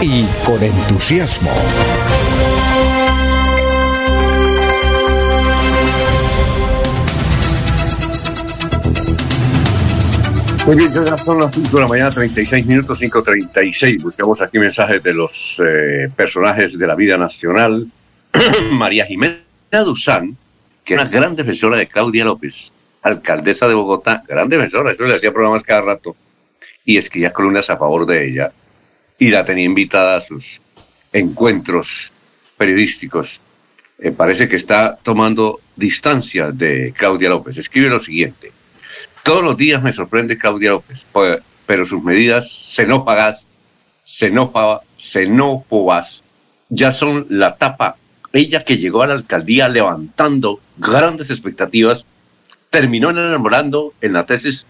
[0.00, 1.50] y con entusiasmo.
[10.66, 14.02] Muy bien, ya son las 5 de la mañana, 36 minutos, 5.36.
[14.02, 17.86] Buscamos aquí mensajes de los eh, personajes de la vida nacional.
[18.70, 19.38] María Jimena
[19.84, 20.36] Duzán,
[20.84, 25.16] que es una gran defensora de Claudia López, alcaldesa de Bogotá, gran defensora, eso le
[25.16, 26.16] hacía programas cada rato,
[26.84, 28.52] y escribía columnas a favor de ella,
[29.18, 30.60] y la tenía invitada a sus
[31.12, 32.12] encuentros
[32.56, 33.40] periodísticos.
[33.98, 37.56] Eh, parece que está tomando distancia de Claudia López.
[37.56, 38.52] Escribe lo siguiente.
[39.22, 41.06] Todos los días me sorprende Claudia López,
[41.66, 43.46] pero sus medidas xenófagas,
[44.04, 46.22] xenófobas, xenófobas,
[46.68, 47.96] ya son la tapa.
[48.34, 52.04] Ella que llegó a la alcaldía levantando grandes expectativas,
[52.68, 54.66] terminó enamorando en la tesis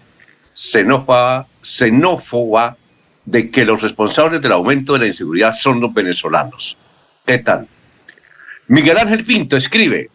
[0.53, 2.77] xenófoba, xenófoba
[3.25, 6.77] de que los responsables del aumento de la inseguridad son los venezolanos.
[7.25, 7.67] ¿Qué tal?
[8.69, 10.11] Miguel Ángel Pinto escribe,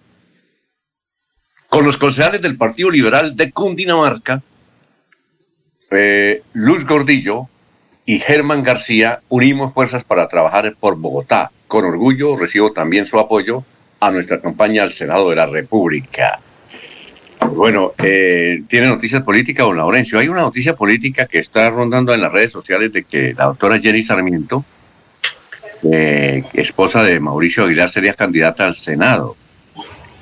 [1.70, 4.44] con los concejales del Partido Liberal de Cundinamarca,
[5.90, 7.50] eh, Luz Gordillo
[8.06, 11.52] y Germán García unimos fuerzas para trabajar por Bogotá.
[11.70, 13.64] Con orgullo recibo también su apoyo
[14.00, 16.40] a nuestra campaña al Senado de la República.
[17.52, 20.18] Bueno, eh, ¿tiene noticias políticas, don Laurencio?
[20.18, 23.80] Hay una noticia política que está rondando en las redes sociales de que la doctora
[23.80, 24.66] Jenny Sarmiento,
[25.84, 29.36] eh, esposa de Mauricio Aguilar, sería candidata al Senado.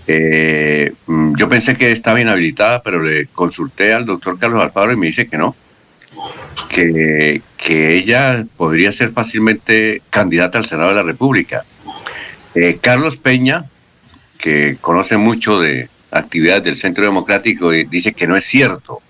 [0.05, 4.97] Eh, mm, yo pensé que estaba inhabilitada, pero le consulté al doctor Carlos Alfaro y
[4.97, 5.55] me dice que no,
[6.69, 11.65] que, que ella podría ser fácilmente candidata al Senado de la República.
[12.55, 13.65] Eh, Carlos Peña,
[14.39, 19.01] que conoce mucho de actividades del Centro Democrático, y dice que no es cierto.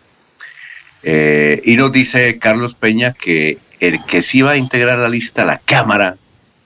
[1.04, 5.44] Eh, y nos dice Carlos Peña que el que sí va a integrar la lista
[5.44, 6.18] a la Cámara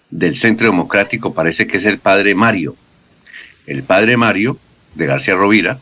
[0.10, 2.76] del Centro Democrático parece que es el padre Mario.
[3.68, 4.58] El padre Mario
[4.96, 5.80] de García Rovira,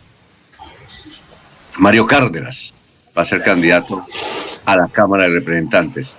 [1.77, 2.73] Mario Cárdenas,
[3.19, 4.05] va a ser candidato
[4.63, 6.13] a la Cámara de Representantes.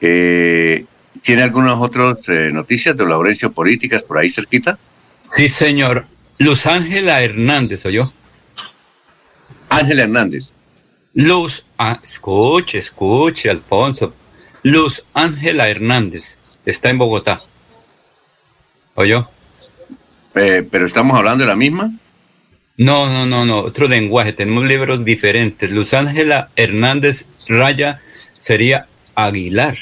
[0.00, 0.84] Eh,
[1.20, 4.78] ¿Tiene algunas otras eh, noticias de Laurencio Políticas por ahí cerquita?
[5.34, 6.06] Sí, señor.
[6.38, 8.02] Luz Ángela Hernández, ¿o yo?
[9.68, 10.52] Ángela Hernández.
[11.14, 14.14] Luz, ah, escuche, escuche, Alfonso.
[14.62, 17.36] Luz Ángela Hernández está en Bogotá.
[18.94, 19.28] ¿O yo?
[20.36, 21.90] Eh, ¿Pero estamos hablando de la misma?
[22.82, 25.70] No, no, no, no, otro lenguaje, tenemos libros diferentes.
[25.70, 28.00] Luz Ángela Hernández Raya
[28.40, 29.76] sería Aguilar,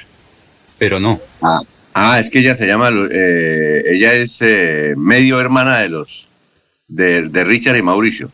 [0.76, 1.18] pero no.
[1.40, 1.60] Ah,
[1.94, 6.28] ah es que ella se llama, eh, ella es eh, medio hermana de los,
[6.88, 8.30] de, de Richard y Mauricio.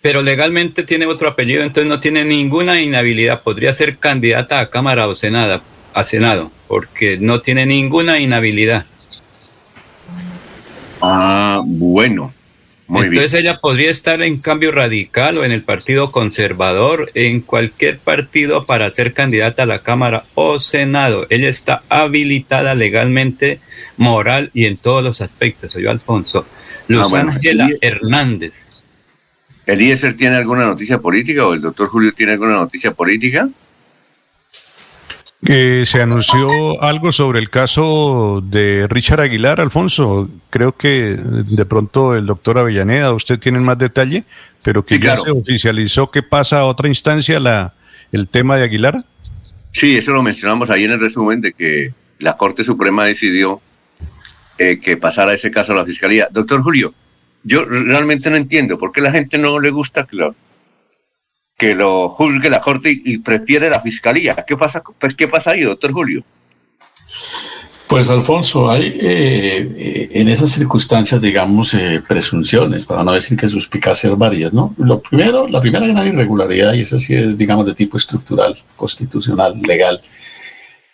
[0.00, 3.42] Pero legalmente tiene otro apellido, entonces no tiene ninguna inhabilidad.
[3.42, 5.60] Podría ser candidata a Cámara o Senado,
[5.92, 8.86] a Senado, porque no tiene ninguna inhabilidad.
[11.02, 12.32] Ah, bueno.
[12.86, 17.98] Muy Entonces ella podría estar en cambio radical o en el partido conservador, en cualquier
[17.98, 21.26] partido para ser candidata a la Cámara o Senado.
[21.30, 23.60] Ella está habilitada legalmente,
[23.96, 25.74] moral y en todos los aspectos.
[25.76, 26.46] Oye, Alfonso.
[26.88, 28.66] Luz Ah, bueno, Ángela Elías- Hernández.
[29.66, 33.48] ¿Eliezer tiene alguna noticia política o el doctor Julio tiene alguna noticia política?
[35.46, 40.28] Eh, se anunció algo sobre el caso de Richard Aguilar, Alfonso.
[40.50, 44.24] Creo que de pronto el doctor Avellaneda, usted tiene más detalle,
[44.62, 45.24] pero que Sí, ya claro.
[45.24, 47.74] se oficializó que pasa a otra instancia la,
[48.12, 49.04] el tema de Aguilar.
[49.72, 53.60] Sí, eso lo mencionamos ahí en el resumen de que la Corte Suprema decidió
[54.56, 56.28] eh, que pasara ese caso a la Fiscalía.
[56.30, 56.94] Doctor Julio,
[57.42, 60.34] yo realmente no entiendo por qué la gente no le gusta que lo,
[61.56, 64.44] que lo juzgue la Corte y, y prefiere la Fiscalía.
[64.46, 66.24] ¿Qué pasa, pues, ¿Qué pasa ahí, doctor Julio?
[67.86, 73.48] Pues Alfonso, hay eh, eh, en esas circunstancias, digamos, eh, presunciones, para no decir que
[73.48, 74.74] suspicacias varias, ¿no?
[74.78, 79.60] Lo primero, la primera gran irregularidad, y esa sí es, digamos, de tipo estructural, constitucional,
[79.60, 80.00] legal,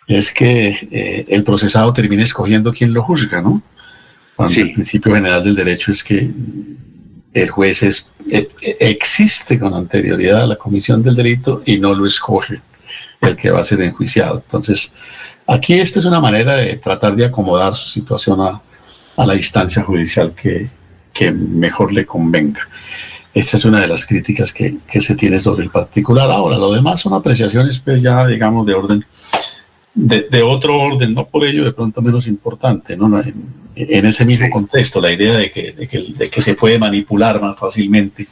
[0.05, 3.61] es que eh, el procesado termine escogiendo quién lo juzga, ¿no?
[4.35, 6.29] Cuando el principio general del derecho es que
[7.33, 11.93] el juez es, eh, eh, existe con anterioridad a la comisión del delito y no
[11.93, 12.61] lo escoge
[13.21, 14.43] el que va a ser enjuiciado.
[14.45, 14.91] Entonces,
[15.47, 18.61] aquí esta es una manera de tratar de acomodar su situación a,
[19.17, 20.69] a la instancia judicial que,
[21.13, 22.67] que mejor le convenga.
[23.33, 26.29] Esta es una de las críticas que, que se tiene sobre el particular.
[26.29, 29.05] Ahora, lo demás son apreciaciones, pues ya, digamos, de orden,
[29.93, 33.19] de, de otro orden, no por ello de pronto menos importante, ¿no?
[33.21, 36.77] En, en ese mismo contexto, la idea de que, de, que, de que se puede
[36.77, 38.27] manipular más fácilmente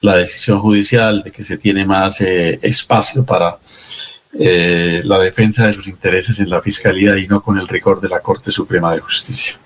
[0.00, 3.58] la decisión judicial, de que se tiene más eh, espacio para
[4.38, 8.08] eh, la defensa de sus intereses en la fiscalía y no con el rigor de
[8.08, 9.56] la Corte Suprema de Justicia.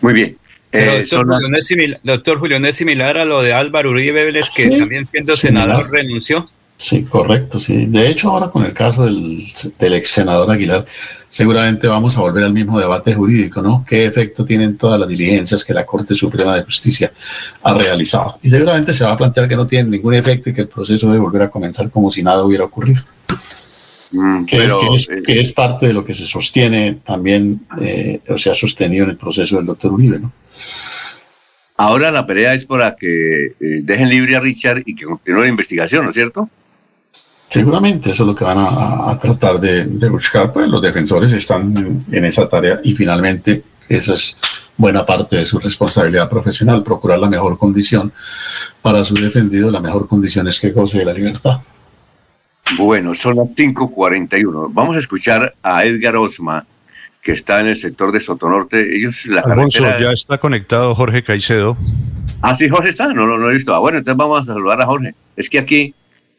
[0.00, 0.36] Muy bien.
[0.70, 3.42] Pero, Eh, doctor, las- Julio, ¿no es simil- doctor Julio, ¿no es similar a lo
[3.42, 4.78] de Álvaro Uribe Vélez, que Sí.
[4.78, 6.44] también siendo senador renunció?
[6.76, 7.86] Sí, correcto, sí.
[7.86, 9.44] De hecho, ahora con el caso del,
[9.78, 10.84] del ex senador Aguilar,
[11.28, 13.84] seguramente vamos a volver al mismo debate jurídico, ¿no?
[13.88, 17.12] ¿Qué efecto tienen todas las diligencias que la Corte Suprema de Justicia
[17.62, 18.38] ha realizado?
[18.42, 21.06] Y seguramente se va a plantear que no tienen ningún efecto y que el proceso
[21.06, 23.02] debe volver a comenzar como si nada hubiera ocurrido.
[24.10, 26.98] Mm, Que, pero, es, que, es, eh, que es parte de lo que se sostiene
[27.04, 30.32] también, eh, o se ha sostenido en el proceso del doctor Uribe, ¿no?
[31.76, 35.48] ahora la pelea es para que eh, dejen libre a Richard y que continúe la
[35.48, 36.48] investigación, ¿no es cierto?
[37.54, 41.32] Seguramente eso es lo que van a, a tratar de, de buscar, pues los defensores
[41.32, 44.36] están en, en esa tarea y finalmente esa es
[44.76, 48.12] buena parte de su responsabilidad profesional, procurar la mejor condición
[48.82, 51.60] para su defendido, la mejor condición es que goce de la libertad.
[52.76, 54.70] Bueno, son las 5:41.
[54.72, 56.66] Vamos a escuchar a Edgar Osma,
[57.22, 58.96] que está en el sector de Sotonorte.
[58.96, 60.08] Ellos, la Alfonso, carretera.
[60.08, 61.76] ya está conectado Jorge Caicedo.
[62.42, 63.12] Ah, sí, Jorge está.
[63.12, 63.72] No, no, no he visto.
[63.72, 65.14] Ah, bueno, entonces vamos a saludar a Jorge.
[65.36, 65.94] Es que aquí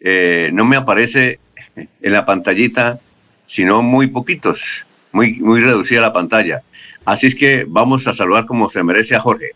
[0.08, 1.40] eh, no me aparece
[1.76, 3.00] en la pantallita,
[3.48, 6.62] sino muy poquitos, muy, muy reducida la pantalla.
[7.06, 9.52] Así es que vamos a saludar como se merece a Jorge.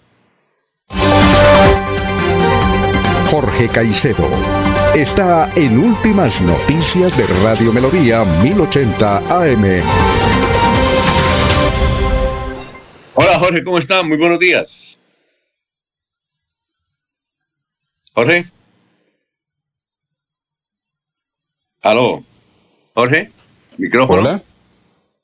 [3.27, 4.27] Jorge Caicedo.
[4.95, 9.83] Está en Últimas Noticias de Radio Melodía 1080 AM.
[13.13, 14.01] Hola Jorge, ¿cómo está?
[14.01, 14.97] Muy buenos días.
[18.13, 18.58] Jorge.
[21.81, 22.23] Aló.
[22.93, 23.31] Jorge,
[23.77, 24.19] micrófono.
[24.21, 24.43] Hola.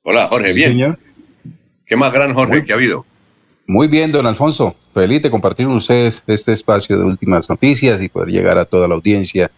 [0.03, 0.71] Hola, Jorge, bien.
[0.71, 0.99] señor.
[1.85, 3.05] ¿Qué más gran Jorge que ha habido?
[3.67, 4.75] Muy bien, don Alfonso.
[4.93, 8.87] Feliz de compartir con ustedes este espacio de últimas noticias y poder llegar a toda
[8.87, 9.51] la audiencia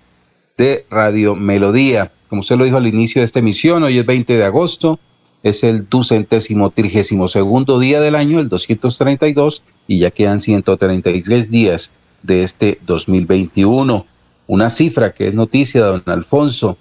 [0.58, 2.12] de Radio Melodía.
[2.30, 5.00] Como usted lo dijo al inicio de esta emisión, hoy es 20 de agosto,
[5.44, 11.92] es el ducentésimo trigésimo segundo día del año, el 232, y ya quedan 133 días
[12.24, 14.06] de este 2021.
[14.48, 16.78] Una cifra que es noticia, don Alfonso,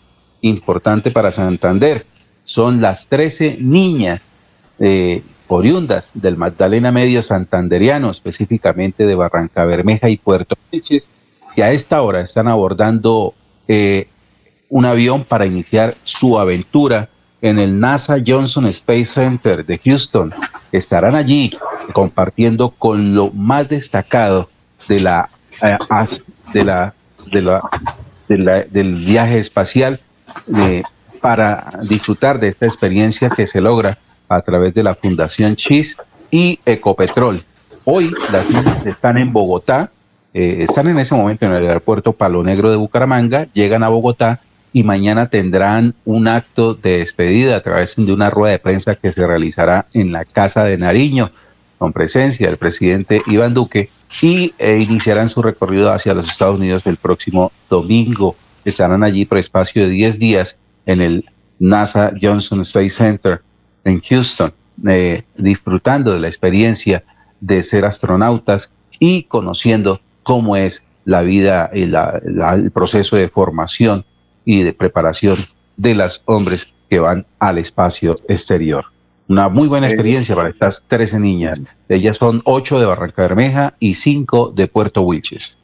[0.49, 2.07] importante para Santander.
[2.45, 4.21] Son las 13 niñas
[4.79, 11.07] eh, oriundas del Magdalena Medio Santanderiano, específicamente de Barranca Bermeja y Puerto Príncipe,
[11.55, 13.35] que a esta hora están abordando
[13.69, 14.09] eh,
[14.69, 17.09] un avión para iniciar su aventura
[17.43, 20.33] en el NASA Johnson Space Center de Houston.
[20.73, 21.51] Estarán allí
[21.93, 24.51] compartiendo con lo más destacado
[24.89, 25.29] de la,
[25.63, 26.23] eh, as-
[26.53, 26.95] de la,
[27.33, 27.63] de la,
[28.29, 30.01] de la- del viaje espacial
[31.21, 35.97] para disfrutar de esta experiencia que se logra a través de la Fundación CHIS
[36.31, 37.45] y Ecopetrol.
[37.85, 39.91] Hoy las niñas están en Bogotá,
[40.35, 44.41] eh, están en ese momento en el aeropuerto Palo Negro de Bucaramanga, llegan a Bogotá
[44.73, 49.13] y mañana tendrán un acto de despedida a través de una rueda de prensa que
[49.13, 51.31] se realizará en la Casa de Nariño,
[51.79, 56.87] con presencia del presidente Iván Duque, y eh, iniciarán su recorrido hacia los Estados Unidos
[56.87, 58.37] el próximo domingo.
[58.67, 61.25] Estarán allí por espacio de 10 días en el
[61.59, 63.41] NASA Johnson Space Center
[63.85, 64.53] en Houston,
[64.87, 67.05] eh, disfrutando de la experiencia
[67.41, 73.29] de ser astronautas y conociendo cómo es la vida y la- la- el proceso de
[73.29, 74.05] formación
[74.45, 75.39] y de preparación
[75.77, 78.85] de los hombres que van al espacio exterior.
[79.29, 81.61] Una muy buena experiencia para estas 13 niñas.
[81.89, 85.56] Ellas son 8 de Barranca Bermeja y 5 de Puerto Wilches.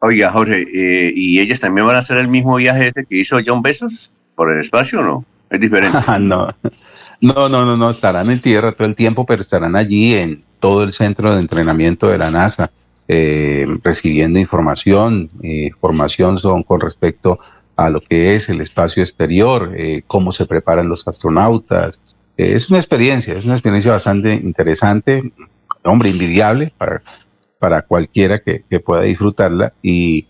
[0.00, 3.38] Oiga, Jorge, eh, ¿y ellas también van a hacer el mismo viaje ese que hizo
[3.44, 5.24] John Bezos por el espacio o no?
[5.50, 5.98] Es diferente.
[6.20, 6.48] no,
[7.20, 10.84] no, no, no, no, estarán en tierra todo el tiempo, pero estarán allí en todo
[10.84, 12.70] el centro de entrenamiento de la NASA,
[13.08, 17.40] eh, recibiendo información, eh, formación son con respecto
[17.78, 22.00] a lo que es el espacio exterior, eh, cómo se preparan los astronautas.
[22.36, 25.32] Eh, es una experiencia, es una experiencia bastante interesante,
[25.84, 27.02] hombre, invidiable para,
[27.58, 30.26] para cualquiera que, pueda disfrutarla y,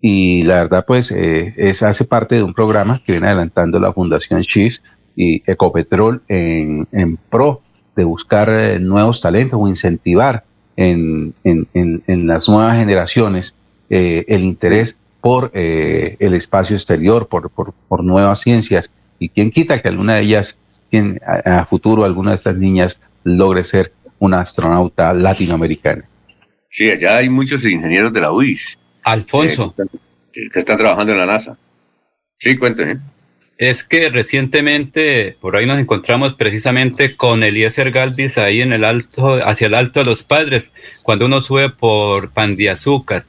[0.00, 3.92] y la verdad pues eh, es, hace parte de un programa que viene adelantando la
[3.92, 4.82] Fundación CHIS
[5.16, 7.62] y Ecopetrol en, en pro
[7.96, 10.44] de buscar eh, nuevos talentos o incentivar
[10.76, 13.54] en, en, en, las nuevas generaciones
[13.90, 19.82] eh, el interés por el espacio exterior, por, por, por nuevas ciencias y quién quita
[19.82, 20.58] que alguna de ellas,
[21.44, 26.08] a futuro alguna de estas niñas logre ser una astronauta latinoamericana.
[26.70, 28.78] Sí, allá hay muchos ingenieros de la UIS.
[29.02, 29.74] Alfonso.
[29.76, 31.58] eh, que, están, que están trabajando en la NASA.
[32.38, 33.00] Sí, cuénteme.
[33.58, 39.34] Es que recientemente por ahí nos encontramos precisamente con Eliezer Galvis ahí en el alto,
[39.34, 43.26] hacia el alto de los padres, cuando uno sube por Pan de Azúcar.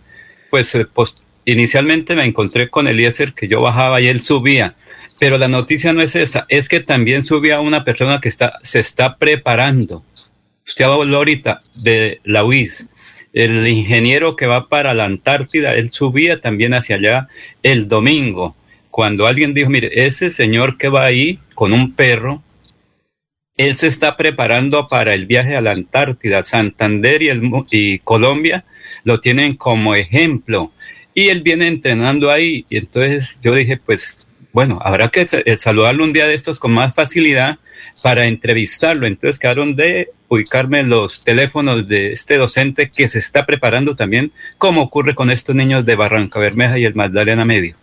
[0.49, 4.75] Pues, eh, pues inicialmente me encontré con Eliezer que yo bajaba y él subía.
[5.19, 8.79] Pero la noticia no es esa, es que también subía una persona que está, se
[8.79, 10.05] está preparando.
[10.65, 12.87] Usted habló ahorita de la UIS.
[13.34, 17.27] El ingeniero que va para la Antártida, él subía también hacia allá
[17.63, 18.55] el domingo
[18.91, 22.43] cuando alguien dijo, mire, ese señor que va ahí con un perro,
[23.57, 28.65] él se está preparando para el viaje a la Antártida, Santander y, el, y Colombia
[29.03, 30.73] lo tienen como ejemplo.
[31.13, 32.65] Y él viene entrenando ahí.
[32.69, 35.25] Y entonces yo dije, pues bueno, habrá que
[35.57, 37.59] saludarlo un día de estos con más facilidad
[38.03, 39.07] para entrevistarlo.
[39.07, 44.82] Entonces quedaron de ubicarme los teléfonos de este docente que se está preparando también, como
[44.82, 47.75] ocurre con estos niños de Barranca Bermeja y el Magdalena Medio.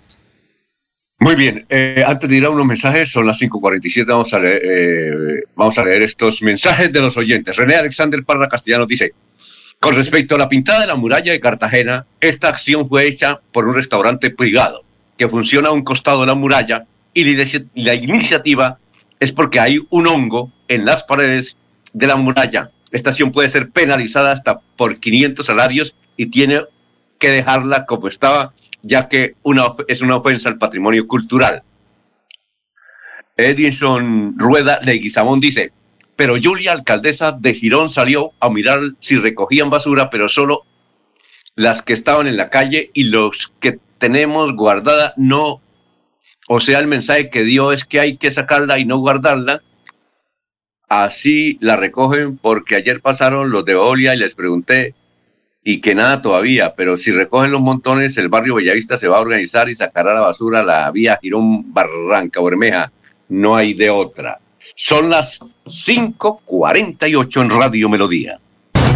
[1.21, 5.77] Muy bien, eh, antes de ir a unos mensajes, son las 5.47, vamos, eh, vamos
[5.77, 7.57] a leer estos mensajes de los oyentes.
[7.57, 9.13] René Alexander Parra Castellanos dice,
[9.81, 13.67] con respecto a la pintada de la muralla de Cartagena, esta acción fue hecha por
[13.67, 14.85] un restaurante privado
[15.17, 17.25] que funciona a un costado de la muralla y
[17.75, 18.79] la iniciativa
[19.21, 21.57] es porque hay un hongo en las paredes
[21.93, 22.71] de la muralla.
[22.91, 26.63] Esta acción puede ser penalizada hasta por 500 salarios y tiene
[27.19, 28.53] que dejarla como estaba
[28.83, 29.35] ya que
[29.89, 31.63] es una ofensa al patrimonio cultural.
[33.37, 35.73] Edinson Rueda Leguizamón dice,
[36.17, 40.65] pero Julia, alcaldesa de Girón, salió a mirar si recogían basura, pero solo
[41.55, 45.61] las que estaban en la calle y los que tenemos guardada no,
[46.49, 49.63] o sea, el mensaje que dio es que hay que sacarla y no guardarla.
[50.89, 54.95] Así la recogen porque ayer pasaron los de Olia y les pregunté
[55.63, 59.21] y que nada todavía, pero si recogen los montones, el barrio Bellavista se va a
[59.21, 62.91] organizar y sacará la basura la vía Girón Barranca Bermeja.
[63.29, 64.41] No hay de otra.
[64.75, 68.41] Son las 5:48 en Radio Melodía.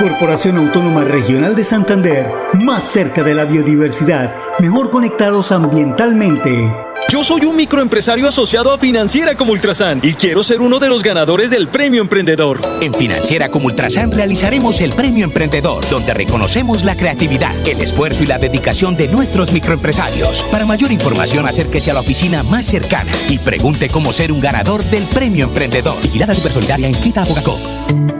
[0.00, 6.72] Corporación Autónoma Regional de Santander, más cerca de la biodiversidad, mejor conectados ambientalmente.
[7.10, 11.02] Yo soy un microempresario asociado a Financiera como Ultrasan y quiero ser uno de los
[11.02, 12.60] ganadores del Premio Emprendedor.
[12.80, 18.26] En Financiera como Ultrasan realizaremos el Premio Emprendedor, donde reconocemos la creatividad, el esfuerzo y
[18.26, 20.44] la dedicación de nuestros microempresarios.
[20.44, 24.82] Para mayor información, acérquese a la oficina más cercana y pregunte cómo ser un ganador
[24.84, 26.00] del Premio Emprendedor.
[26.00, 28.19] Vigilada Supersolidaria inscrita a Bogacop.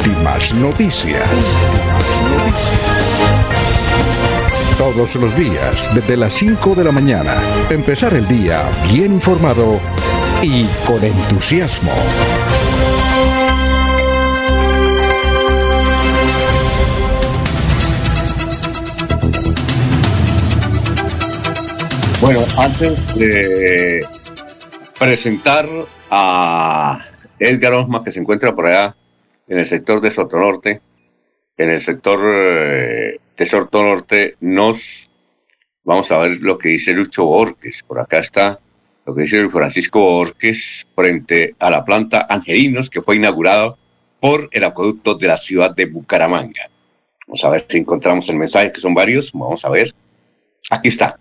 [0.00, 1.28] últimas noticias.
[4.78, 7.34] Todos los días, desde las 5 de la mañana,
[7.68, 9.78] empezar el día bien informado
[10.42, 11.92] y con entusiasmo.
[22.22, 24.06] Bueno, antes de
[24.98, 25.68] presentar
[26.10, 27.04] a
[27.38, 28.96] Edgar Osma, que se encuentra por allá
[29.50, 30.80] en el sector de Sotonorte,
[31.56, 35.10] en el sector eh, de Sotonorte, nos
[35.82, 37.82] vamos a ver lo que dice Lucho Borges.
[37.82, 38.60] Por acá está
[39.04, 43.76] lo que dice Francisco Borges frente a la planta Angelinos, que fue inaugurado
[44.20, 46.70] por el acueducto de la ciudad de Bucaramanga.
[47.26, 49.32] Vamos a ver si encontramos el mensaje, que son varios.
[49.32, 49.92] Vamos a ver.
[50.70, 51.18] Aquí está.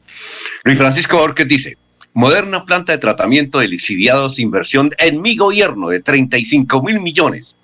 [0.63, 1.77] Luis Francisco Borges dice,
[2.13, 7.55] moderna planta de tratamiento de lixiviados, inversión en mi gobierno de 35 mil millones.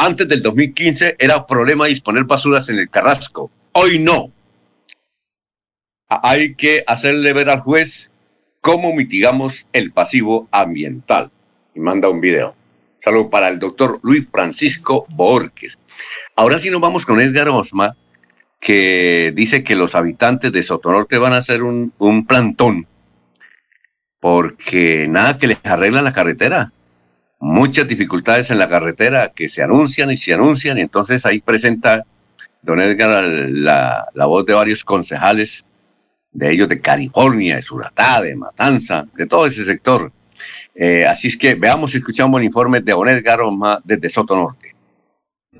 [0.00, 3.50] Antes del 2015 era problema disponer basuras en el Carrasco.
[3.72, 4.32] Hoy no.
[6.08, 8.10] Hay que hacerle ver al juez
[8.60, 11.32] cómo mitigamos el pasivo ambiental.
[11.74, 12.54] Y manda un video.
[13.00, 15.76] Saludo para el doctor Luis Francisco Borges.
[16.36, 17.96] Ahora sí nos vamos con Edgar Osma,
[18.60, 22.86] que dice que los habitantes de Sotonorte van a hacer un, un plantón
[24.20, 26.72] porque nada que les arreglan la carretera.
[27.40, 32.04] Muchas dificultades en la carretera que se anuncian y se anuncian, y entonces ahí presenta
[32.62, 35.64] don Edgar la, la voz de varios concejales,
[36.32, 40.12] de ellos de California, de Suratá, de Matanza, de todo ese sector.
[40.74, 44.36] Eh, así es que veamos y escuchamos el informe de don Edgar Oma desde Soto
[44.36, 44.67] Norte.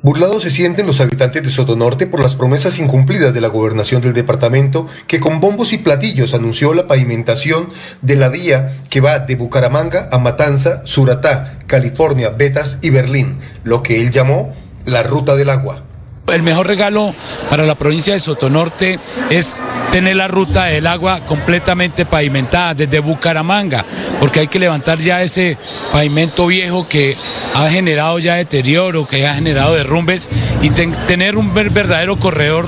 [0.01, 4.13] Burlados se sienten los habitantes de Sotonorte por las promesas incumplidas de la gobernación del
[4.13, 7.69] departamento, que con bombos y platillos anunció la pavimentación
[8.01, 13.83] de la vía que va de Bucaramanga a Matanza, Suratá, California, Betas y Berlín, lo
[13.83, 15.88] que él llamó la ruta del agua.
[16.33, 17.15] El mejor regalo
[17.49, 18.99] para la provincia de Sotonorte
[19.31, 23.85] es tener la ruta del agua completamente pavimentada desde Bucaramanga,
[24.21, 25.57] porque hay que levantar ya ese
[25.93, 27.17] pavimento viejo que
[27.55, 30.29] ha generado ya deterioro, que ha generado derrumbes
[30.63, 32.67] y ten- tener un ver- verdadero corredor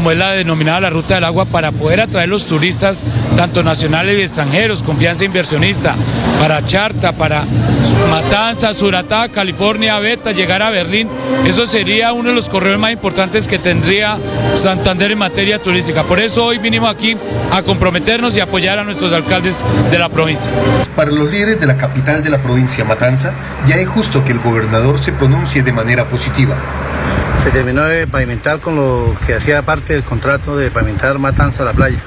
[0.00, 3.02] como es la denominada la Ruta del Agua, para poder atraer los turistas,
[3.36, 5.94] tanto nacionales y extranjeros, confianza inversionista,
[6.38, 7.44] para Charta, para
[8.08, 11.06] Matanza, Suratá, California, Beta, llegar a Berlín.
[11.44, 14.16] Eso sería uno de los corredores más importantes que tendría
[14.54, 16.02] Santander en materia turística.
[16.04, 17.14] Por eso hoy vinimos aquí
[17.52, 20.50] a comprometernos y apoyar a nuestros alcaldes de la provincia.
[20.96, 23.34] Para los líderes de la capital de la provincia, Matanza,
[23.68, 26.56] ya es justo que el gobernador se pronuncie de manera positiva.
[27.44, 31.66] Se terminó de pavimentar con lo que hacía parte del contrato de pavimentar Matanza a
[31.66, 32.00] la playa,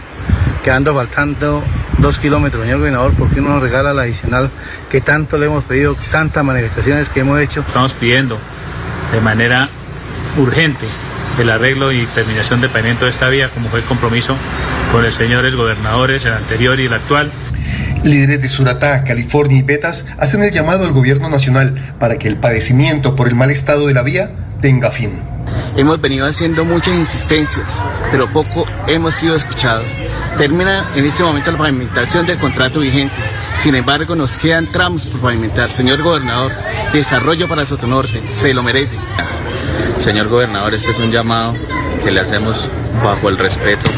[0.63, 1.63] quedando faltando
[1.97, 4.51] dos kilómetros, señor gobernador, ¿por qué no nos regala la adicional
[4.89, 7.63] que tanto le hemos pedido, tantas manifestaciones que hemos hecho?
[7.67, 8.37] Estamos pidiendo
[9.11, 9.69] de manera
[10.37, 10.85] urgente
[11.39, 14.35] el arreglo y terminación de pavimento de esta vía, como fue el compromiso
[14.91, 17.31] con los señores gobernadores, el anterior y el actual.
[18.03, 22.35] Líderes de Suratá, California y Betas hacen el llamado al gobierno nacional para que el
[22.35, 24.29] padecimiento por el mal estado de la vía
[24.63, 25.11] tenga fin.
[25.75, 29.91] Hemos venido haciendo muchas insistencias, pero poco hemos sido escuchados.
[30.37, 33.13] Termina en este momento la pavimentación del contrato vigente.
[33.57, 35.73] Sin embargo, nos quedan tramos por pavimentar.
[35.73, 36.53] Señor gobernador,
[36.93, 38.97] desarrollo para Sotonorte, se lo merece.
[39.97, 41.55] Señor gobernador, este es un llamado
[42.01, 42.69] que le hacemos
[43.03, 43.91] bajo el respeto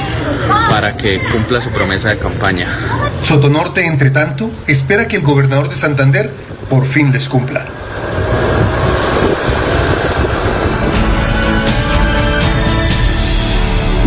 [0.68, 2.70] para que cumpla su promesa de campaña.
[3.22, 6.32] Sotonorte, entre tanto, espera que el gobernador de Santander
[6.72, 7.68] por fin les cumpla.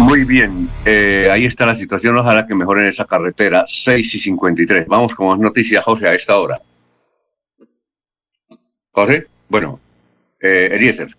[0.08, 2.16] Muy bien, eh, ahí está la situación.
[2.16, 3.66] Ojalá que mejoren esa carretera.
[3.68, 4.88] 6 y 53.
[4.88, 6.58] Vamos con más noticias, José, a esta hora.
[8.90, 9.78] José, bueno,
[10.40, 11.14] eh, Eliezer.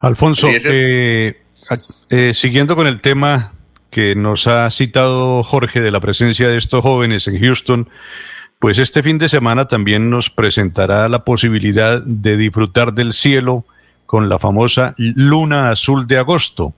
[0.00, 1.36] Alfonso, eh,
[2.08, 3.52] eh, siguiendo con el tema
[3.90, 7.90] que nos ha citado Jorge de la presencia de estos jóvenes en Houston,
[8.60, 13.66] pues este fin de semana también nos presentará la posibilidad de disfrutar del cielo
[14.08, 16.72] con la famosa luna azul de agosto.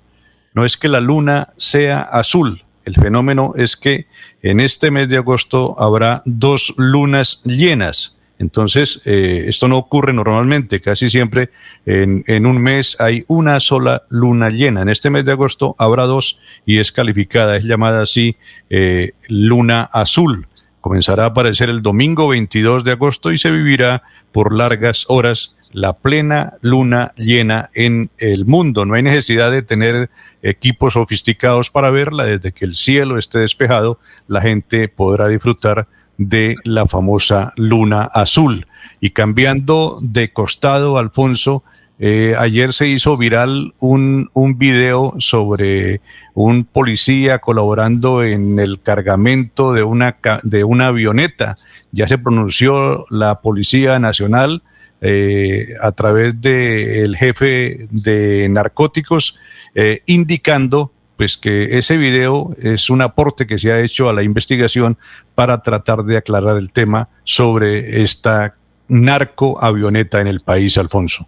[0.55, 4.07] No es que la luna sea azul, el fenómeno es que
[4.43, 8.17] en este mes de agosto habrá dos lunas llenas.
[8.39, 11.51] Entonces, eh, esto no ocurre normalmente, casi siempre
[11.85, 14.81] en, un mes hay una sola luna llena.
[14.81, 18.37] En este mes de agosto habrá dos y es calificada, es llamada así
[18.71, 20.49] eh, luna azul.
[20.81, 24.03] Comenzará a aparecer el domingo 22 de agosto y se vivirá
[24.33, 28.87] por largas horas la plena luna llena en el mundo.
[28.87, 30.11] No hay necesidad de tener
[30.43, 32.25] equipos sofisticados para verla.
[32.25, 38.67] Desde que el cielo esté despejado, la gente podrá disfrutar de la famosa luna azul.
[39.01, 41.65] Y cambiando de costado, Alfonso,
[42.03, 46.01] eh, ayer se hizo viral un, un video sobre
[46.33, 51.57] un policía colaborando en el cargamento de una, de una avioneta.
[51.93, 54.63] Ya se pronunció la Policía Nacional
[55.03, 59.39] eh, a través del jefe de narcóticos,
[59.75, 64.23] eh, indicando pues que ese video es un aporte que se ha hecho a la
[64.23, 64.97] investigación
[65.35, 68.55] para tratar de aclarar el tema sobre esta
[68.89, 71.27] narco avioneta en el país, Alfonso.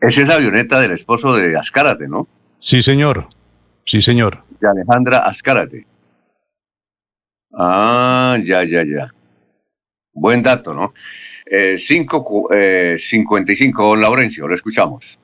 [0.00, 2.28] Esa es la avioneta del esposo de Azcárate, ¿no?
[2.60, 3.28] Sí, señor.
[3.84, 4.44] Sí, señor.
[4.60, 5.86] De Alejandra Azcárate.
[7.52, 9.12] Ah, ya, ya, ya.
[10.12, 10.94] Buen dato, ¿no?
[11.46, 15.18] Eh, 5, eh, 55, don Laurencio, lo escuchamos.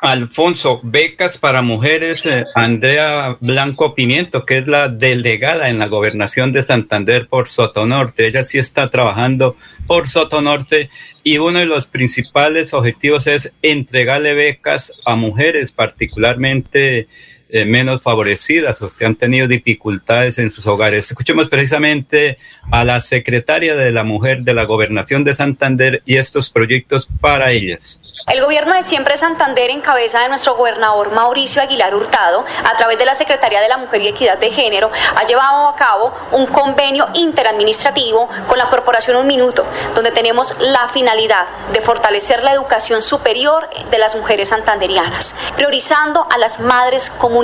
[0.00, 6.52] Alfonso, becas para mujeres, eh, Andrea Blanco Pimiento, que es la delegada en la gobernación
[6.52, 8.28] de Santander por Sotonorte.
[8.28, 9.56] Ella sí está trabajando
[9.88, 10.88] por Sotonorte
[11.24, 17.08] y uno de los principales objetivos es entregarle becas a mujeres, particularmente
[17.50, 21.06] eh, menos favorecidas o que han tenido dificultades en sus hogares.
[21.06, 22.38] Escuchemos precisamente
[22.70, 27.50] a la secretaria de la Mujer de la Gobernación de Santander y estos proyectos para
[27.50, 27.98] ellas.
[28.32, 32.98] El gobierno de Siempre Santander, en cabeza de nuestro gobernador Mauricio Aguilar Hurtado, a través
[32.98, 36.46] de la Secretaría de la Mujer y Equidad de Género, ha llevado a cabo un
[36.46, 43.02] convenio interadministrativo con la Corporación Un Minuto, donde tenemos la finalidad de fortalecer la educación
[43.02, 47.37] superior de las mujeres santanderianas, priorizando a las madres comunitarias,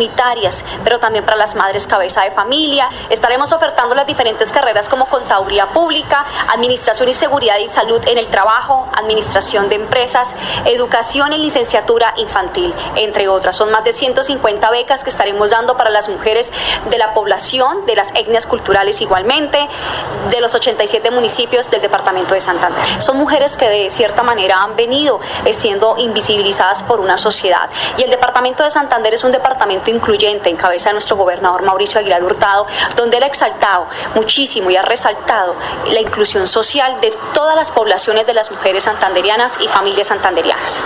[0.83, 2.89] pero también para las madres cabeza de familia.
[3.11, 8.27] Estaremos ofertando las diferentes carreras como contaduría pública, administración y seguridad y salud en el
[8.29, 10.35] trabajo, administración de empresas,
[10.65, 13.57] educación en licenciatura infantil, entre otras.
[13.57, 16.53] Son más de 150 becas que estaremos dando para las mujeres
[16.91, 19.69] de la población, de las etnias culturales igualmente,
[20.31, 22.83] de los 87 municipios del departamento de Santander.
[23.01, 25.21] Son mujeres que de cierta manera han venido
[25.51, 27.69] siendo invisibilizadas por una sociedad.
[27.97, 31.63] Y el departamento de Santander es un departamento departamento incluyente en cabeza de nuestro gobernador
[31.63, 32.67] Mauricio Aguilar Hurtado,
[32.97, 35.55] donde él ha exaltado muchísimo y ha resaltado
[35.91, 40.83] la inclusión social de todas las poblaciones de las mujeres santanderianas y familias santanderianas.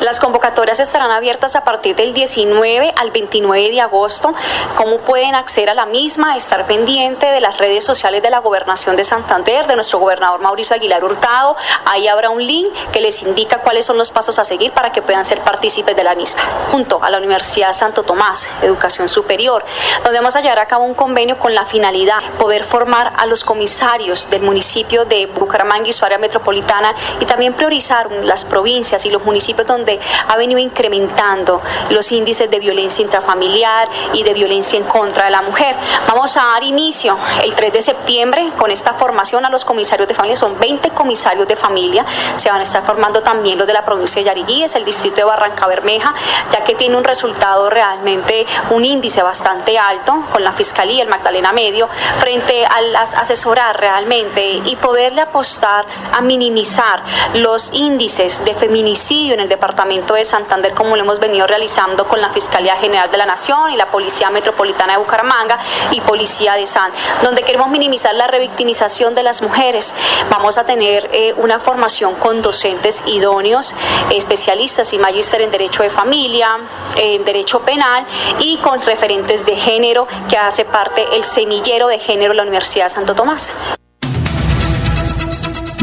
[0.00, 4.34] Las convocatorias estarán abiertas a partir del 19 al 29 de agosto.
[4.76, 6.36] ¿Cómo pueden acceder a la misma?
[6.36, 10.76] Estar pendiente de las redes sociales de la gobernación de Santander, de nuestro gobernador Mauricio
[10.76, 11.56] Aguilar Hurtado.
[11.84, 15.02] Ahí habrá un link que les indica cuáles son los pasos a seguir para que
[15.02, 16.42] puedan ser partícipes de la misma.
[16.70, 19.64] Junto a la Universidad Santo Tomás, Educación Superior,
[20.04, 23.26] donde vamos a llevar a cabo un convenio con la finalidad de poder formar a
[23.26, 29.04] los comisarios del municipio de Bucaramanga y su área metropolitana y también priorizar las provincias
[29.04, 34.78] y los municipios donde ha venido incrementando los índices de violencia intrafamiliar y de violencia
[34.78, 35.74] en contra de la mujer.
[36.08, 40.14] Vamos a dar inicio el 3 de septiembre con esta formación a los comisarios de
[40.14, 40.36] familia.
[40.36, 42.04] Son 20 comisarios de familia.
[42.36, 45.24] Se van a estar formando también los de la provincia de Yariguíes, el distrito de
[45.24, 46.14] Barranca Bermeja,
[46.50, 48.31] ya que tiene un resultado realmente,
[48.70, 54.60] un índice bastante alto con la Fiscalía, el Magdalena Medio, frente a las asesorar realmente
[54.64, 57.02] y poderle apostar a minimizar
[57.34, 62.20] los índices de feminicidio en el departamento de Santander, como lo hemos venido realizando con
[62.20, 65.58] la Fiscalía General de la Nación y la Policía Metropolitana de Bucaramanga
[65.90, 66.90] y Policía de San,
[67.22, 69.94] donde queremos minimizar la revictimización de las mujeres.
[70.30, 73.74] Vamos a tener eh, una formación con docentes idóneos,
[74.10, 76.58] especialistas y magíster en Derecho de Familia,
[76.96, 78.04] en Derecho Penal
[78.40, 82.86] y con referentes de género que hace parte el semillero de género de la Universidad
[82.86, 83.54] de Santo Tomás.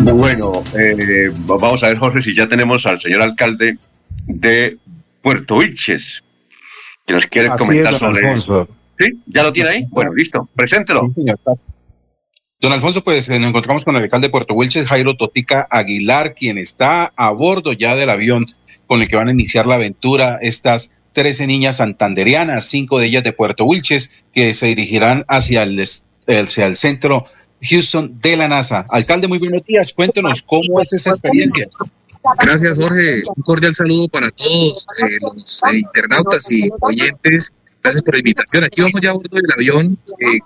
[0.01, 3.77] Bueno, eh, vamos a ver, Jorge, si ya tenemos al señor alcalde
[4.25, 4.77] de
[5.21, 6.23] Puerto Vilches,
[7.05, 8.67] que nos quiere comentar sobre eso.
[8.97, 9.19] ¿Sí?
[9.27, 9.85] ¿Ya lo tiene ahí?
[9.89, 11.07] Bueno, listo, preséntelo.
[12.61, 16.33] Don Alfonso, pues eh, nos encontramos con el alcalde de Puerto Wilches, Jairo Totica Aguilar,
[16.33, 18.45] quien está a bordo ya del avión
[18.85, 23.23] con el que van a iniciar la aventura estas 13 niñas santanderianas, cinco de ellas
[23.23, 27.25] de Puerto Wilches, que se dirigirán hacia el, hacia el centro
[27.61, 28.85] Houston de la NASA.
[28.89, 29.93] Alcalde, muy buenos días.
[29.93, 31.67] Cuéntenos cómo es esa experiencia.
[32.41, 33.21] Gracias, Jorge.
[33.35, 38.63] Un cordial saludo para todos eh, los eh, internautas y oyentes Gracias por la invitación.
[38.63, 40.39] Aquí vamos ya a bordo del avión eh,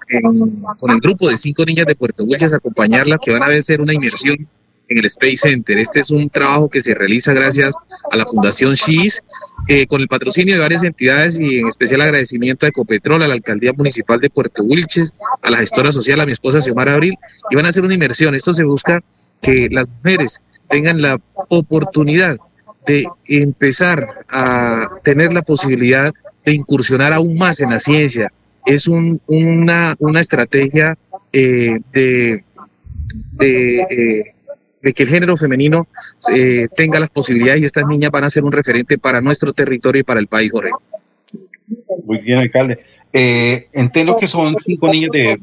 [0.80, 3.82] con el grupo de cinco niñas de Puerto Wilches a acompañarlas que van a hacer
[3.82, 4.48] una inmersión
[4.90, 5.78] en el Space Center.
[5.78, 7.74] Este es un trabajo que se realiza gracias
[8.12, 9.24] a la Fundación SHIS,
[9.68, 13.34] eh, con el patrocinio de varias entidades y en especial agradecimiento a Ecopetrol, a la
[13.34, 17.16] Alcaldía Municipal de Puerto Wilches, a la gestora social, a mi esposa Xiomara Abril,
[17.50, 18.36] y van a hacer una inmersión.
[18.36, 19.02] Esto se busca
[19.42, 21.20] que las mujeres tengan la
[21.50, 22.38] oportunidad
[22.86, 26.10] de empezar a tener la posibilidad
[26.46, 28.32] de incursionar aún más en la ciencia.
[28.66, 30.98] Es un, una, una, estrategia
[31.32, 32.44] eh, de,
[33.32, 34.33] de, eh,
[34.84, 35.88] de, que el género femenino
[36.34, 40.02] eh, tenga las posibilidades y estas niñas van a ser un referente para nuestro territorio
[40.02, 40.72] y para el país, Jorge.
[42.06, 42.80] Muy bien, alcalde.
[43.12, 45.38] entiendo que son cinco niñas de,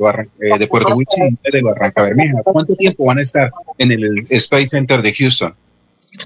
[0.58, 2.42] de Puerto Rico y de Barranca Bermeja.
[2.44, 5.54] ¿Cuánto tiempo van a estar en el Space Center de Houston?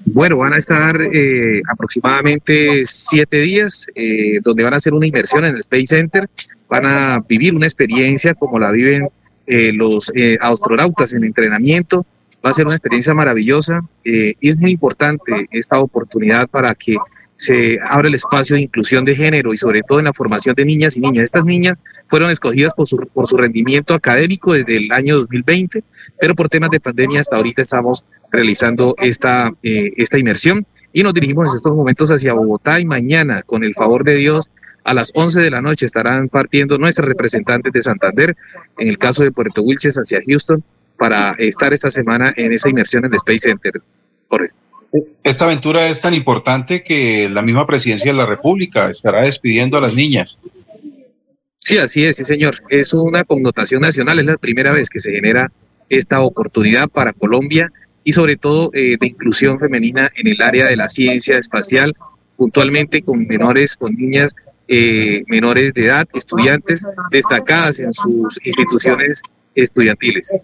[0.07, 5.45] Bueno, van a estar eh, aproximadamente siete días eh, donde van a hacer una inversión
[5.45, 6.29] en el Space Center,
[6.69, 9.09] van a vivir una experiencia como la viven
[9.47, 10.11] eh, los
[10.41, 12.07] astronautas en entrenamiento,
[12.45, 16.97] va a ser una experiencia maravillosa y es muy importante esta oportunidad para que
[17.36, 20.64] se abra el espacio de inclusión de género y sobre todo en la formación de
[20.64, 21.24] niñas y niñas.
[21.24, 21.76] Estas niñas
[22.09, 25.82] fueron escogidas por su, por su rendimiento académico desde el año 2020,
[26.20, 31.12] pero por temas de pandemia hasta ahorita estamos realizando esta, eh, esta inmersión y nos
[31.12, 34.49] dirigimos en estos momentos hacia Bogotá y mañana, con el favor de Dios,
[34.84, 38.36] a las 11 de la noche estarán partiendo nuestros representantes de Santander,
[38.78, 40.62] en el caso de Puerto Wilches hacia Houston,
[40.97, 43.80] para estar esta semana en esa inmersión en el Space Center.
[45.22, 49.80] Esta aventura es tan importante que la misma presidencia de la República estará despidiendo a
[49.80, 50.38] las niñas.
[51.59, 52.57] Sí, así es, sí, señor.
[52.68, 55.51] Es una connotación nacional, es la primera vez que se genera
[55.88, 57.72] esta oportunidad para Colombia
[58.05, 61.92] y sobre todo eh, de inclusión femenina en el área de la ciencia espacial,
[62.36, 64.36] puntualmente con menores, con niñas
[64.68, 69.22] eh, menores de edad, estudiantes destacadas en sus instituciones
[69.55, 70.35] estudiantiles.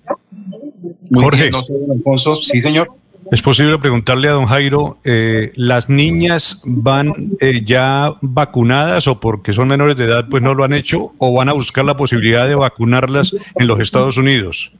[1.13, 1.51] Jorge.
[1.51, 2.37] no sé, Alfonso.
[2.37, 2.93] Sí, señor.
[3.31, 9.53] ¿Es posible preguntarle a don Jairo, eh, las niñas van eh, ya vacunadas o porque
[9.53, 12.49] son menores de edad pues no lo han hecho o van a buscar la posibilidad
[12.49, 14.73] de vacunarlas en los Estados Unidos?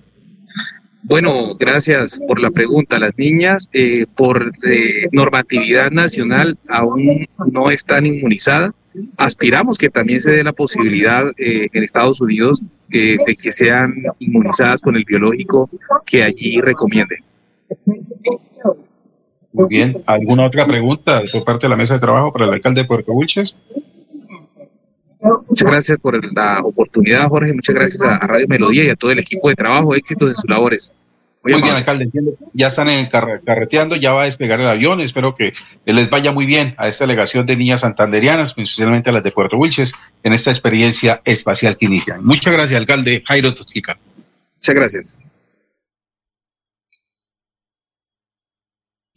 [1.03, 2.99] Bueno, gracias por la pregunta.
[2.99, 4.53] Las niñas, eh, por
[5.13, 8.73] normatividad nacional, aún no están inmunizadas.
[9.19, 14.97] Aspiramos que también se dé la posibilidad en Estados Unidos de que sean inmunizadas con
[14.97, 15.69] el biológico
[16.05, 17.19] que allí recomienden.
[19.53, 20.03] Muy bien.
[20.07, 23.13] ¿Alguna otra pregunta por parte de la mesa de trabajo para el alcalde de Puerto
[23.13, 23.57] Wilches?
[25.23, 27.53] Muchas gracias por la oportunidad, Jorge.
[27.53, 29.95] Muchas gracias a Radio Melodía y a todo el equipo de trabajo.
[29.95, 30.93] Éxitos en sus labores.
[31.43, 32.11] Muy, bien, alcalde.
[32.53, 35.01] Ya están en carreteando, ya va a despegar el avión.
[35.01, 35.55] Espero que
[35.87, 39.57] les vaya muy bien a esta delegación de niñas santanderianas, especialmente a las de Puerto
[39.57, 42.23] Wilches, en esta experiencia espacial que inician.
[42.25, 43.99] Muchas gracias, alcalde Jairo Tosquica.
[44.59, 45.19] Muchas gracias.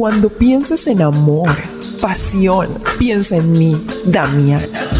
[0.00, 1.54] Cuando pienses en amor,
[2.00, 4.99] pasión, piensa en mí, Damiana.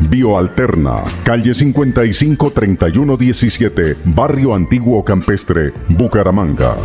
[0.00, 6.76] Bioalterna, calle 55 3117, Barrio Antiguo Campestre, Bucaramanga.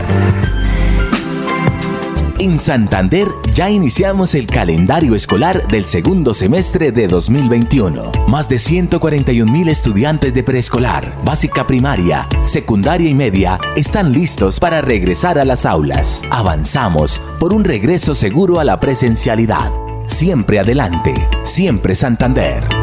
[2.43, 8.11] En Santander ya iniciamos el calendario escolar del segundo semestre de 2021.
[8.27, 14.81] Más de 141 mil estudiantes de preescolar, básica primaria, secundaria y media están listos para
[14.81, 16.23] regresar a las aulas.
[16.31, 19.71] Avanzamos por un regreso seguro a la presencialidad.
[20.05, 22.82] Siempre adelante, siempre Santander.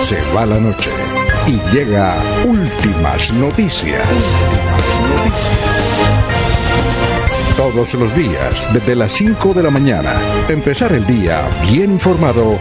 [0.00, 0.88] Se va la noche
[1.46, 2.14] y llega
[2.46, 4.00] últimas noticias.
[7.58, 10.14] Todos los días, desde las 5 de la mañana,
[10.48, 12.58] empezar el día bien informado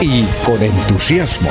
[0.00, 1.50] y con entusiasmo.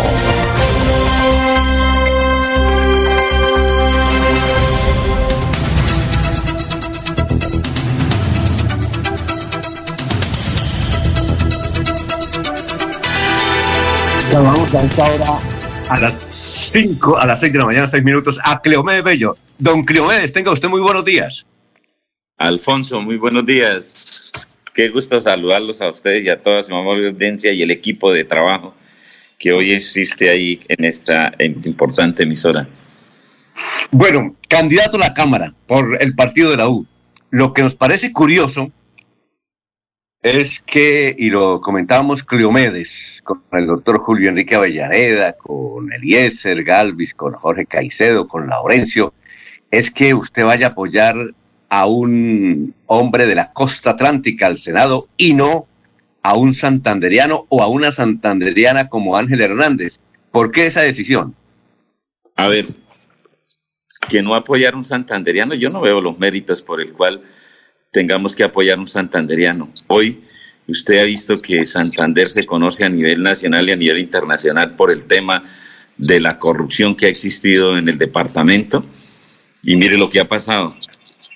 [14.41, 15.39] Vamos a esta hora
[15.89, 16.25] a las
[16.71, 19.37] 5, a las 6 de la mañana, 6 minutos, a Cleomedes Bello.
[19.57, 21.45] Don Cleomedes, tenga usted muy buenos días.
[22.37, 24.31] Alfonso, muy buenos días.
[24.73, 28.25] Qué gusto saludarlos a ustedes y a toda su amable audiencia y el equipo de
[28.25, 28.73] trabajo
[29.39, 32.67] que hoy existe ahí en esta importante emisora.
[33.91, 36.85] Bueno, candidato a la Cámara por el partido de la U.
[37.29, 38.71] Lo que nos parece curioso
[40.25, 47.13] es que, y lo comentábamos Cleomedes, con el doctor Julio Enrique Avellaneda, con Eliezer Galvis,
[47.13, 49.13] con Jorge Caicedo, con Laurencio,
[49.69, 51.15] es que usted vaya a apoyar
[51.69, 55.67] a un hombre de la costa atlántica al Senado y no
[56.23, 59.99] a un santanderiano o a una santanderiana como Ángel Hernández.
[60.31, 61.35] ¿Por qué esa decisión?
[62.35, 62.65] A ver,
[64.09, 67.21] que no apoyar un santanderiano, yo no veo los méritos por el cual
[67.95, 69.71] tengamos que apoyar un santanderiano.
[69.87, 70.19] Hoy
[70.67, 74.91] usted ha visto que Santander se conoce a nivel nacional y a nivel internacional por
[74.91, 75.45] el tema
[75.95, 78.85] de la corrupción que ha existido en el departamento.
[79.63, 80.75] Y mire lo que ha pasado.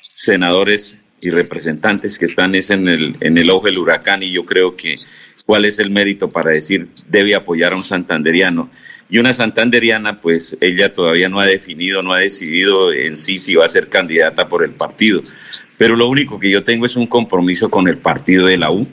[0.01, 4.75] Senadores y representantes que están en, el, en el ojo del huracán y yo creo
[4.75, 4.95] que
[5.45, 8.69] cuál es el mérito para decir debe apoyar a un santanderiano.
[9.09, 13.55] Y una santanderiana, pues ella todavía no ha definido, no ha decidido en sí si
[13.55, 15.23] va a ser candidata por el partido.
[15.77, 18.87] Pero lo único que yo tengo es un compromiso con el partido de la U.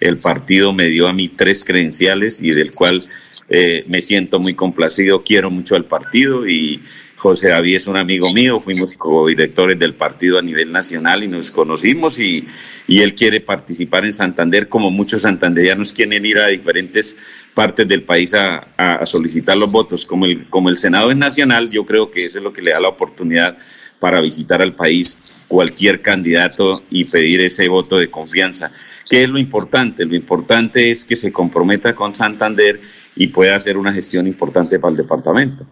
[0.00, 3.06] El partido me dio a mí tres credenciales y del cual
[3.50, 6.80] eh, me siento muy complacido, quiero mucho al partido y
[7.22, 11.52] José David es un amigo mío, fuimos co-directores del partido a nivel nacional y nos
[11.52, 12.48] conocimos y,
[12.88, 17.16] y, él quiere participar en Santander como muchos santanderianos quieren ir a diferentes
[17.54, 20.04] partes del país a, a, solicitar los votos.
[20.04, 22.72] Como el, como el Senado es nacional, yo creo que eso es lo que le
[22.72, 23.56] da la oportunidad
[24.00, 25.16] para visitar al país
[25.46, 28.72] cualquier candidato y pedir ese voto de confianza.
[29.08, 30.04] ¿Qué es lo importante?
[30.04, 32.80] Lo importante es que se comprometa con Santander
[33.14, 35.64] y pueda hacer una gestión importante para el departamento.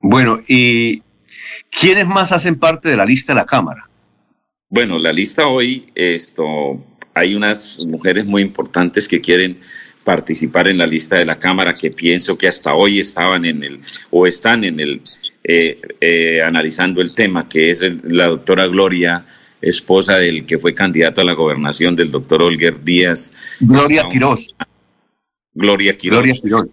[0.00, 1.02] Bueno, ¿y
[1.70, 3.88] quiénes más hacen parte de la lista de la Cámara?
[4.70, 6.84] Bueno, la lista hoy, esto,
[7.14, 9.60] hay unas mujeres muy importantes que quieren
[10.04, 13.80] participar en la lista de la Cámara que pienso que hasta hoy estaban en el
[14.10, 15.02] o están en el
[15.44, 19.24] eh, eh, analizando el tema, que es la doctora Gloria,
[19.60, 23.32] esposa del que fue candidato a la gobernación del doctor Olger Díaz.
[23.60, 24.56] Gloria Quiroz.
[25.54, 26.18] Gloria Quiroz.
[26.18, 26.70] Gloria Quiroz.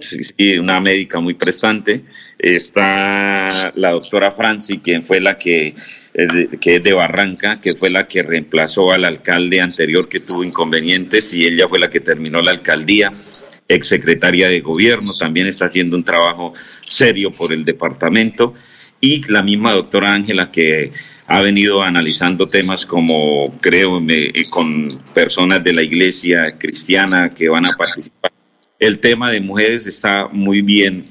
[0.00, 2.04] Sí, una médica muy prestante.
[2.42, 5.76] Está la doctora Franci, quien fue la que,
[6.12, 10.42] eh, que es de Barranca, que fue la que reemplazó al alcalde anterior que tuvo
[10.42, 13.12] inconvenientes y ella fue la que terminó la alcaldía
[13.68, 16.52] exsecretaria de gobierno, también está haciendo un trabajo
[16.84, 18.54] serio por el departamento,
[19.00, 20.92] y la misma doctora Ángela que
[21.28, 24.00] ha venido analizando temas como, creo,
[24.50, 28.32] con personas de la iglesia cristiana que van a participar.
[28.78, 31.04] El tema de mujeres está muy bien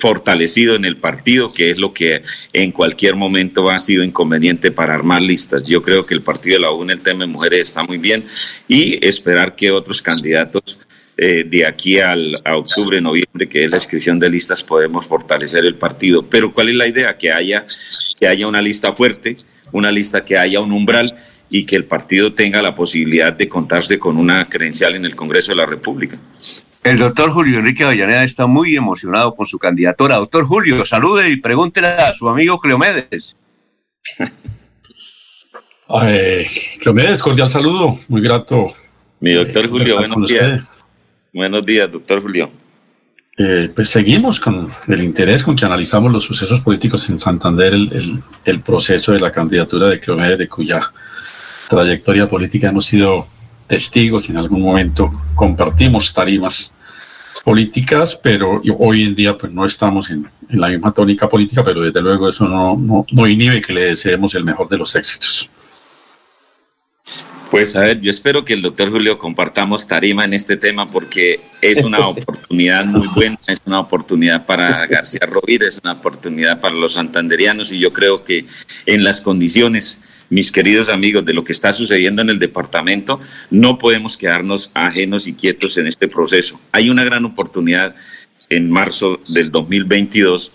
[0.00, 2.22] fortalecido en el partido, que es lo que
[2.52, 5.66] en cualquier momento ha sido inconveniente para armar listas.
[5.66, 7.98] Yo creo que el partido de la U en el tema de mujeres está muy
[7.98, 8.24] bien
[8.66, 10.80] y esperar que otros candidatos
[11.16, 15.64] eh, de aquí al, a octubre, noviembre, que es la inscripción de listas, podemos fortalecer
[15.64, 16.22] el partido.
[16.22, 17.16] Pero ¿cuál es la idea?
[17.16, 17.64] Que haya,
[18.20, 19.36] que haya una lista fuerte,
[19.72, 21.16] una lista que haya un umbral
[21.50, 25.52] y que el partido tenga la posibilidad de contarse con una credencial en el Congreso
[25.52, 26.18] de la República.
[26.88, 30.16] El doctor Julio Enrique Avellaneda está muy emocionado con su candidatura.
[30.16, 33.36] Doctor Julio, salude y pregúntele a su amigo Cleomedes.
[36.80, 38.68] Cleomedes, cordial saludo, muy grato.
[39.20, 40.62] Mi doctor eh, Julio, buenos días.
[41.30, 42.50] Buenos días, doctor Julio.
[43.36, 48.22] Eh, pues seguimos con el interés con que analizamos los sucesos políticos en Santander, el,
[48.46, 50.80] el proceso de la candidatura de Cleomedes, de cuya
[51.68, 53.26] trayectoria política hemos sido
[53.66, 56.72] testigos y en algún momento compartimos tarimas
[57.44, 62.00] políticas, pero hoy en día pues no estamos en, la misma tónica política, pero desde
[62.00, 65.50] luego eso no, no, no inhibe que le deseemos el mejor de los éxitos.
[67.50, 71.40] Pues a ver, yo espero que el doctor Julio compartamos tarima en este tema porque
[71.62, 76.74] es una oportunidad muy buena, es una oportunidad para García Rovira, es una oportunidad para
[76.74, 78.44] los santanderianos y yo creo que
[78.84, 79.98] en las condiciones
[80.30, 83.20] mis queridos amigos, de lo que está sucediendo en el departamento,
[83.50, 86.60] no podemos quedarnos ajenos y quietos en este proceso.
[86.72, 87.94] Hay una gran oportunidad
[88.50, 90.52] en marzo del 2022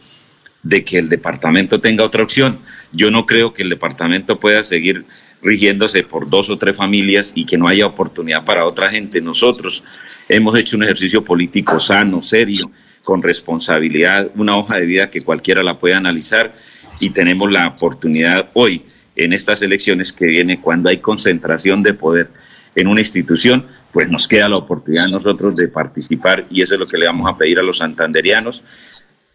[0.61, 2.59] de que el departamento tenga otra opción.
[2.91, 5.05] Yo no creo que el departamento pueda seguir
[5.41, 9.21] rigiéndose por dos o tres familias y que no haya oportunidad para otra gente.
[9.21, 9.83] Nosotros
[10.29, 12.71] hemos hecho un ejercicio político sano, serio,
[13.03, 16.53] con responsabilidad, una hoja de vida que cualquiera la pueda analizar
[17.01, 18.83] y tenemos la oportunidad hoy
[19.15, 22.29] en estas elecciones que viene, cuando hay concentración de poder
[22.75, 26.85] en una institución, pues nos queda la oportunidad nosotros de participar y eso es lo
[26.85, 28.63] que le vamos a pedir a los santanderianos,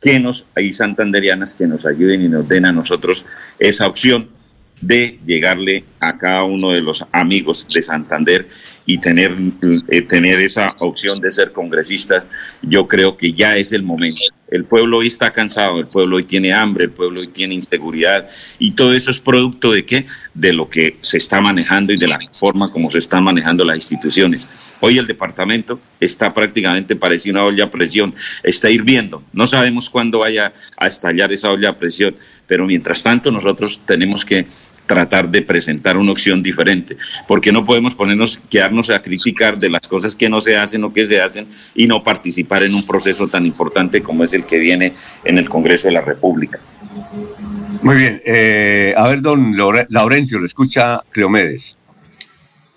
[0.02, 3.24] que nos, hay santanderianas que nos ayuden y nos den a nosotros
[3.58, 4.28] esa opción
[4.80, 8.48] de llegarle a cada uno de los amigos de Santander
[8.86, 9.34] y tener,
[9.88, 12.24] eh, tener esa opción de ser congresista,
[12.62, 14.20] yo creo que ya es el momento.
[14.50, 18.28] El pueblo hoy está cansado, el pueblo hoy tiene hambre, el pueblo hoy tiene inseguridad
[18.58, 20.06] y todo eso es producto de qué?
[20.32, 23.76] De lo que se está manejando y de la forma como se están manejando las
[23.76, 24.48] instituciones.
[24.80, 29.22] Hoy el departamento está prácticamente a una olla a presión, está hirviendo.
[29.32, 32.16] No sabemos cuándo vaya a estallar esa olla a presión,
[32.46, 34.46] pero mientras tanto nosotros tenemos que
[34.88, 36.96] tratar de presentar una opción diferente,
[37.28, 40.92] porque no podemos ponernos, quedarnos a criticar de las cosas que no se hacen o
[40.92, 41.46] que se hacen
[41.76, 44.94] y no participar en un proceso tan importante como es el que viene
[45.24, 46.58] en el Congreso de la República.
[47.82, 49.54] Muy bien, eh, a ver, don
[49.88, 51.78] Laurencio, lo escucha Cleomedes.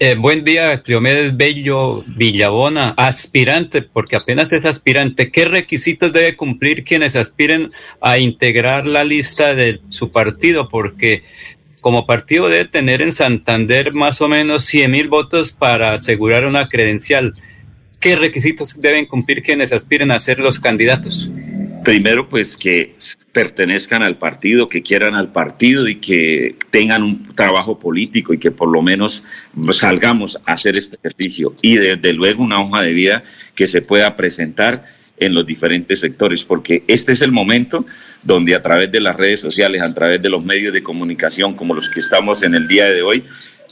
[0.03, 5.31] Eh, buen día, Cleomedes Bello Villabona, aspirante, porque apenas es aspirante.
[5.31, 7.67] ¿Qué requisitos debe cumplir quienes aspiren
[8.01, 10.69] a integrar la lista de su partido?
[10.69, 11.21] Porque
[11.81, 16.67] como partido debe tener en Santander más o menos 100 mil votos para asegurar una
[16.67, 17.33] credencial.
[17.99, 21.29] ¿Qué requisitos deben cumplir quienes aspiren a ser los candidatos?
[21.83, 22.95] Primero, pues que
[23.31, 28.51] pertenezcan al partido, que quieran al partido y que tengan un trabajo político y que
[28.51, 29.23] por lo menos
[29.71, 31.55] salgamos a hacer este ejercicio.
[31.63, 33.23] Y desde luego una hoja de vida
[33.55, 34.85] que se pueda presentar
[35.21, 37.85] en los diferentes sectores, porque este es el momento
[38.23, 41.75] donde a través de las redes sociales, a través de los medios de comunicación como
[41.75, 43.23] los que estamos en el día de hoy,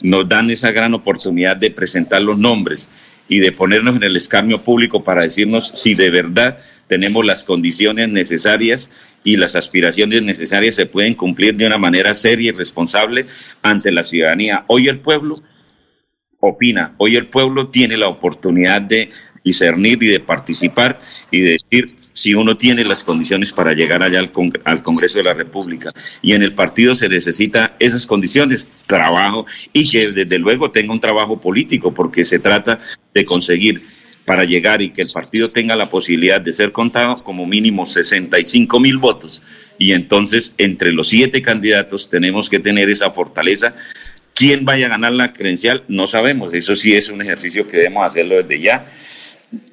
[0.04, 2.90] nos dan esa gran oportunidad de presentar los nombres
[3.28, 8.10] y de ponernos en el escarnio público para decirnos si de verdad tenemos las condiciones
[8.10, 8.92] necesarias
[9.24, 13.26] y las aspiraciones necesarias se pueden cumplir de una manera seria y responsable
[13.64, 14.66] ante la ciudadanía.
[14.68, 15.36] Hoy el pueblo
[16.40, 19.12] opina, hoy el pueblo tiene la oportunidad de
[19.44, 21.00] discernir y de participar
[21.32, 24.32] y de decir si uno tiene las condiciones para llegar allá al,
[24.64, 25.92] al, Congreso de la República.
[26.22, 31.00] Y en el partido se necesita esas condiciones, trabajo y que desde luego tenga un
[31.00, 32.80] trabajo político, porque se trata
[33.14, 33.82] de conseguir
[34.26, 38.80] para llegar y que el partido tenga la posibilidad de ser contado como mínimo 65
[38.80, 39.42] mil votos.
[39.78, 43.74] Y entonces entre los siete candidatos tenemos que tener esa fortaleza
[44.40, 45.84] ¿Quién vaya a ganar la credencial?
[45.90, 46.54] No sabemos.
[46.54, 48.86] Eso sí es un ejercicio que debemos hacerlo desde ya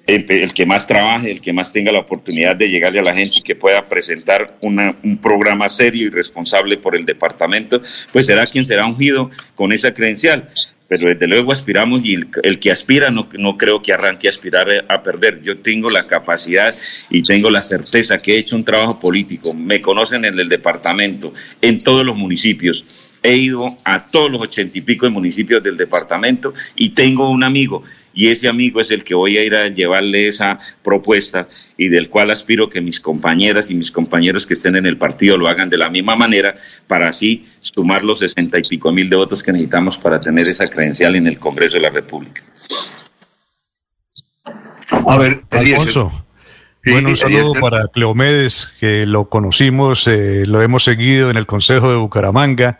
[0.06, 3.38] el, que más trabaje, el que más tenga la oportunidad de llegarle a la gente
[3.38, 7.82] y que pueda presentar un programa serio y responsable por el departamento,
[8.12, 10.48] pues será quien será ungido con esa credencial.
[10.88, 14.68] Pero desde luego aspiramos y el, que aspira no, no, creo que arranque a aspirar
[14.88, 15.42] a perder.
[15.42, 16.72] Yo tengo la capacidad
[17.10, 19.52] y tengo la certeza que he hecho un trabajo político.
[19.52, 22.84] Me conocen en el departamento, en todos los municipios
[23.22, 27.42] he ido a todos los ochenta y pico de municipios del departamento y tengo un
[27.42, 27.82] amigo
[28.16, 32.08] y ese amigo es el que voy a ir a llevarle esa propuesta y del
[32.08, 35.68] cual aspiro que mis compañeras y mis compañeros que estén en el partido lo hagan
[35.68, 36.56] de la misma manera
[36.88, 40.66] para así sumar los sesenta y pico mil de votos que necesitamos para tener esa
[40.66, 42.42] credencial en el Congreso de la República.
[44.88, 46.24] A ver, Alfonso.
[46.86, 51.90] bueno, un saludo para Cleomedes, que lo conocimos, eh, lo hemos seguido en el Consejo
[51.90, 52.78] de Bucaramanga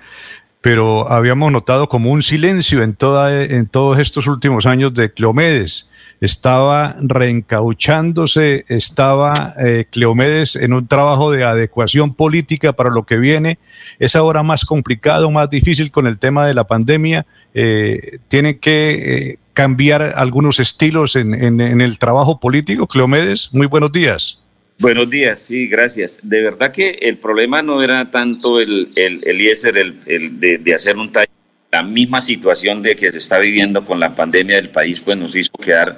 [0.67, 5.89] pero habíamos notado como un silencio en, toda, en todos estos últimos años de Cleomedes.
[6.21, 13.61] Estaba reencauchándose, estaba eh, Cleomedes en un trabajo de adecuación política para lo que viene.
[14.01, 17.27] Es ahora más complicado, más difícil con el tema de la pandemia.
[17.55, 22.89] Eh, tiene que eh, cambiar algunos estilos en, en el trabajo político.
[22.89, 24.43] Cleomedes, muy buenos días.
[24.79, 26.19] Buenos días, sí, gracias.
[26.23, 30.75] De verdad que el problema no era tanto el, el, el IESER, el, el de,
[30.75, 31.31] hacer un taller.
[31.73, 35.35] La misma situación de que se está viviendo con la pandemia del país, pues nos
[35.35, 35.97] hizo quedar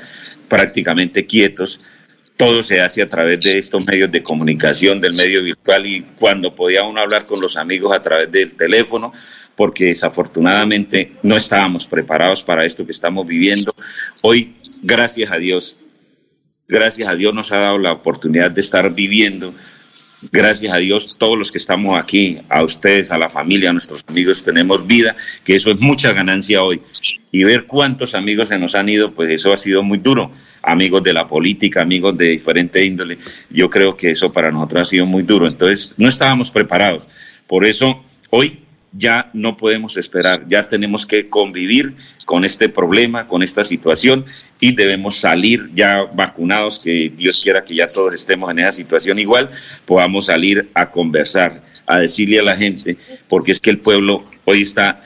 [0.49, 1.93] prácticamente quietos.
[2.37, 6.55] Todo se hace a través de estos medios de comunicación, del medio virtual y cuando
[6.55, 9.13] podía uno hablar con los amigos a través del teléfono,
[9.57, 13.75] porque desafortunadamente no estábamos preparados para esto que estamos viviendo.
[14.23, 15.77] Hoy, gracias a Dios,
[16.71, 19.55] Gracias a Dios nos ha dado la oportunidad de estar viviendo.
[20.31, 24.05] Gracias a Dios, todos los que estamos aquí, a ustedes, a la familia, a nuestros
[24.07, 26.83] amigos, tenemos vida, que eso es mucha ganancia hoy.
[27.33, 30.31] Y ver cuántos amigos se nos han ido, pues eso ha sido muy duro.
[30.61, 33.17] Amigos de la política, amigos de diferente índole.
[33.49, 35.47] Yo creo que eso para nosotros ha sido muy duro.
[35.47, 37.09] Entonces, no estábamos preparados.
[37.47, 38.59] Por eso, hoy
[38.93, 41.95] ya no podemos esperar, ya tenemos que convivir
[42.25, 44.25] con este problema, con esta situación
[44.61, 49.19] y debemos salir ya vacunados, que Dios quiera que ya todos estemos en esa situación
[49.19, 49.51] igual,
[49.85, 52.97] podamos salir a conversar, a decirle a la gente,
[53.29, 55.03] porque es que el pueblo hoy está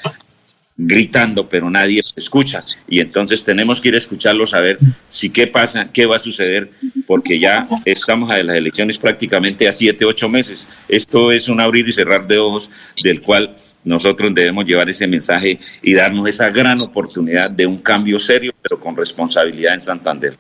[0.77, 2.59] gritando, pero nadie escucha.
[2.89, 4.79] Y entonces tenemos que ir a escucharlo, saber
[5.09, 6.71] si qué pasa, qué va a suceder,
[7.07, 10.67] porque ya estamos a las elecciones prácticamente a siete, ocho meses.
[10.89, 12.71] Esto es un abrir y cerrar de ojos
[13.03, 18.19] del cual nosotros debemos llevar ese mensaje y darnos esa gran oportunidad de un cambio
[18.19, 20.37] serio, pero con responsabilidad en Santander.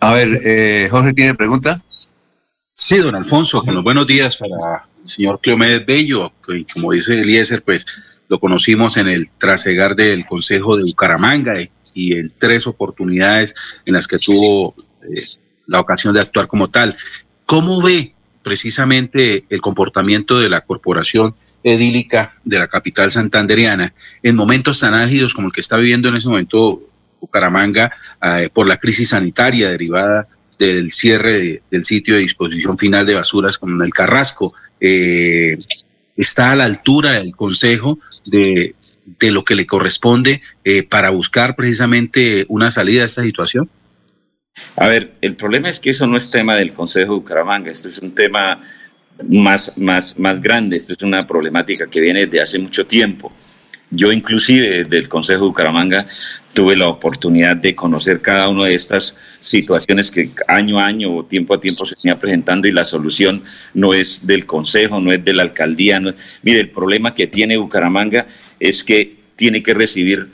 [0.00, 1.82] A ver, eh, Jorge, ¿tiene pregunta?
[2.74, 7.20] Sí, don Alfonso, con los buenos días para el señor Cleomedes Bello, que como dice
[7.20, 7.86] Eliezer, pues
[8.28, 13.54] lo conocimos en el trasegar del Consejo de Bucaramanga y, en tres oportunidades
[13.86, 15.22] en las que tuvo eh,
[15.68, 16.96] la ocasión de actuar como tal.
[17.46, 18.13] ¿Cómo ve
[18.44, 21.34] precisamente el comportamiento de la corporación
[21.64, 26.16] edílica de la capital santanderiana en momentos tan álgidos como el que está viviendo en
[26.16, 26.80] ese momento
[27.20, 27.90] Bucaramanga
[28.22, 33.58] eh, por la crisis sanitaria derivada del cierre del sitio de disposición final de basuras
[33.58, 34.52] como el Carrasco.
[34.78, 35.56] Eh,
[36.16, 38.74] está a la altura del Consejo de,
[39.20, 43.70] lo que le corresponde eh, para buscar precisamente una salida a esta situación?
[44.76, 47.88] A ver, el problema es que eso no es tema del Consejo de Bucaramanga, este
[47.88, 48.60] es un tema
[49.28, 53.32] más, más, más grande, esta es una problemática que viene de hace mucho tiempo.
[53.90, 56.06] Yo inclusive del Consejo de Bucaramanga
[56.52, 61.24] tuve la oportunidad de conocer cada una de estas situaciones que año a año o
[61.24, 63.44] tiempo a tiempo se venía presentando y la solución
[63.74, 66.00] no es del Consejo, no es de la alcaldía.
[66.42, 68.26] Mire, el problema que tiene Bucaramanga
[68.58, 70.28] es que tiene que recibir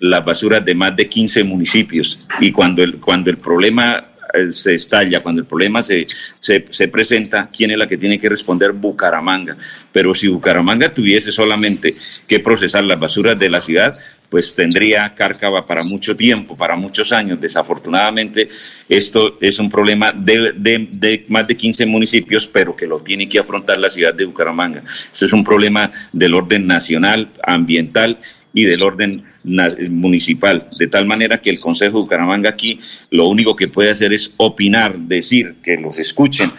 [0.00, 4.74] las basuras de más de 15 municipios y cuando el, cuando el problema eh, se
[4.74, 6.06] estalla, cuando el problema se,
[6.40, 8.72] se, presenta, ¿quién es la que tiene que responder?
[8.72, 9.56] Bucaramanga.
[9.92, 11.96] Pero si Bucaramanga tuviese solamente
[12.26, 13.98] que procesar las basuras de la ciudad,
[14.28, 17.40] pues tendría cárcava para mucho tiempo, para muchos años.
[17.40, 18.48] Desafortunadamente,
[18.88, 23.78] esto es un problema de, más de 15 municipios, pero que lo tiene que afrontar
[23.78, 24.82] la ciudad de Bucaramanga.
[25.12, 28.18] Esto es un problema del orden nacional, ambiental
[28.52, 32.80] y del orden municipal, de tal manera que el Consejo de Bucaramanga aquí
[33.10, 36.50] lo único que puede hacer es opinar, decir, que los escuchen.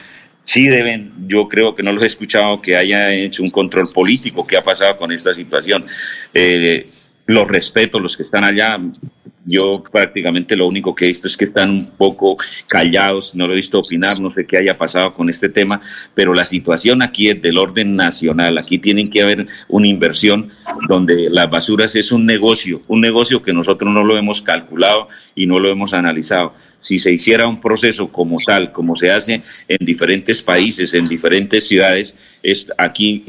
[0.43, 4.47] Sí deben, yo creo que no los he escuchado que haya hecho un control político,
[4.47, 5.85] qué ha pasado con esta situación.
[6.33, 6.85] Eh,
[7.27, 8.79] los respeto, los que están allá.
[9.45, 12.35] Yo prácticamente lo único que he visto es que están un poco
[12.67, 15.79] callados, no lo he visto opinar, no sé qué haya pasado con este tema,
[16.13, 18.57] pero la situación aquí es del orden nacional.
[18.57, 20.51] Aquí tienen que haber una inversión
[20.89, 25.45] donde las basuras es un negocio, un negocio que nosotros no lo hemos calculado y
[25.45, 29.85] no lo hemos analizado si se hiciera un proceso como tal, como se hace en
[29.85, 33.25] diferentes países, en diferentes ciudades, es, aquí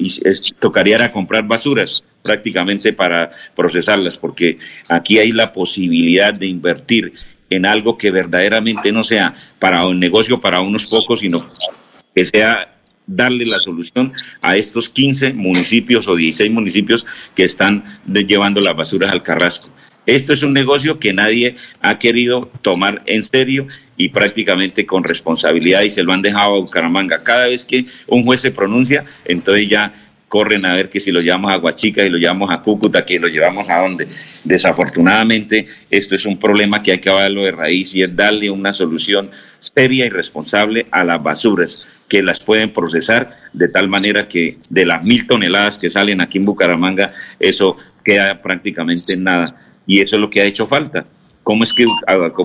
[0.58, 4.58] tocaría comprar basuras prácticamente para procesarlas, porque
[4.90, 7.12] aquí hay la posibilidad de invertir
[7.50, 11.40] en algo que verdaderamente no sea para un negocio para unos pocos, sino
[12.14, 12.74] que sea
[13.06, 14.12] darle la solución
[14.42, 19.72] a estos 15 municipios o 16 municipios que están llevando las basuras al Carrasco.
[20.08, 23.66] Esto es un negocio que nadie ha querido tomar en serio
[23.98, 27.22] y prácticamente con responsabilidad y se lo han dejado a Bucaramanga.
[27.22, 29.92] Cada vez que un juez se pronuncia, entonces ya
[30.26, 33.20] corren a ver que si lo llevamos a Guachica, y lo llevamos a Cúcuta, que
[33.20, 34.08] lo llevamos a dónde.
[34.44, 38.72] Desafortunadamente, esto es un problema que hay que acabarlo de raíz y es darle una
[38.72, 39.30] solución
[39.60, 44.86] seria y responsable a las basuras que las pueden procesar de tal manera que de
[44.86, 50.14] las mil toneladas que salen aquí en Bucaramanga, eso queda prácticamente en nada y eso
[50.14, 51.04] es lo que ha hecho falta.
[51.42, 51.86] ¿Cómo es que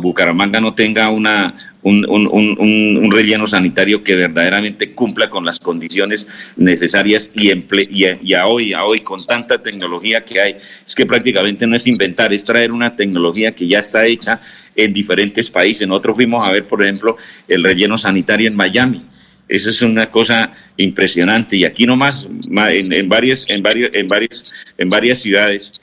[0.02, 6.26] Bucaramanga no tenga una, un, relleno sanitario que verdaderamente cumpla con las condiciones
[6.56, 10.56] necesarias y, y, a, hoy, a hoy con tanta tecnología que hay?
[10.88, 14.40] Es que prácticamente no es inventar, es traer una tecnología que ya está hecha
[14.74, 15.86] en diferentes países.
[15.86, 17.18] Nosotros fuimos a ver, por ejemplo,
[17.50, 19.04] el relleno sanitario en Miami.
[19.50, 24.54] Eso es una cosa impresionante y aquí nomás en, en varias en varios en varias
[24.78, 25.74] en varias ciudades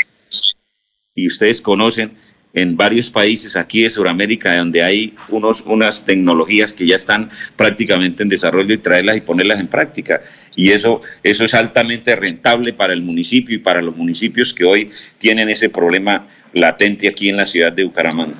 [1.14, 2.12] y ustedes conocen
[2.52, 8.22] en varios países aquí de Sudamérica donde hay unos, unas tecnologías que ya están prácticamente
[8.22, 10.20] en desarrollo y traerlas y ponerlas en práctica.
[10.56, 14.90] Y eso, eso es altamente rentable para el municipio y para los municipios que hoy
[15.18, 18.34] tienen ese problema latente aquí en la ciudad de Bucaramanga.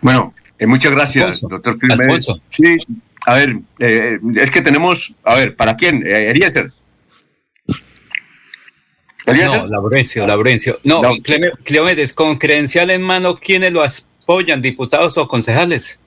[0.00, 1.76] Bueno, eh, muchas gracias, doctor
[2.50, 2.76] Sí,
[3.26, 6.06] a ver, eh, es que tenemos, a ver, ¿para quién?
[6.06, 6.68] Eh, Eliezer.
[9.34, 10.80] No, Laurencio, Laurencio.
[10.84, 11.10] No, no.
[11.64, 16.00] Cleómenes, con credencial en mano, ¿quiénes lo apoyan, diputados o concejales?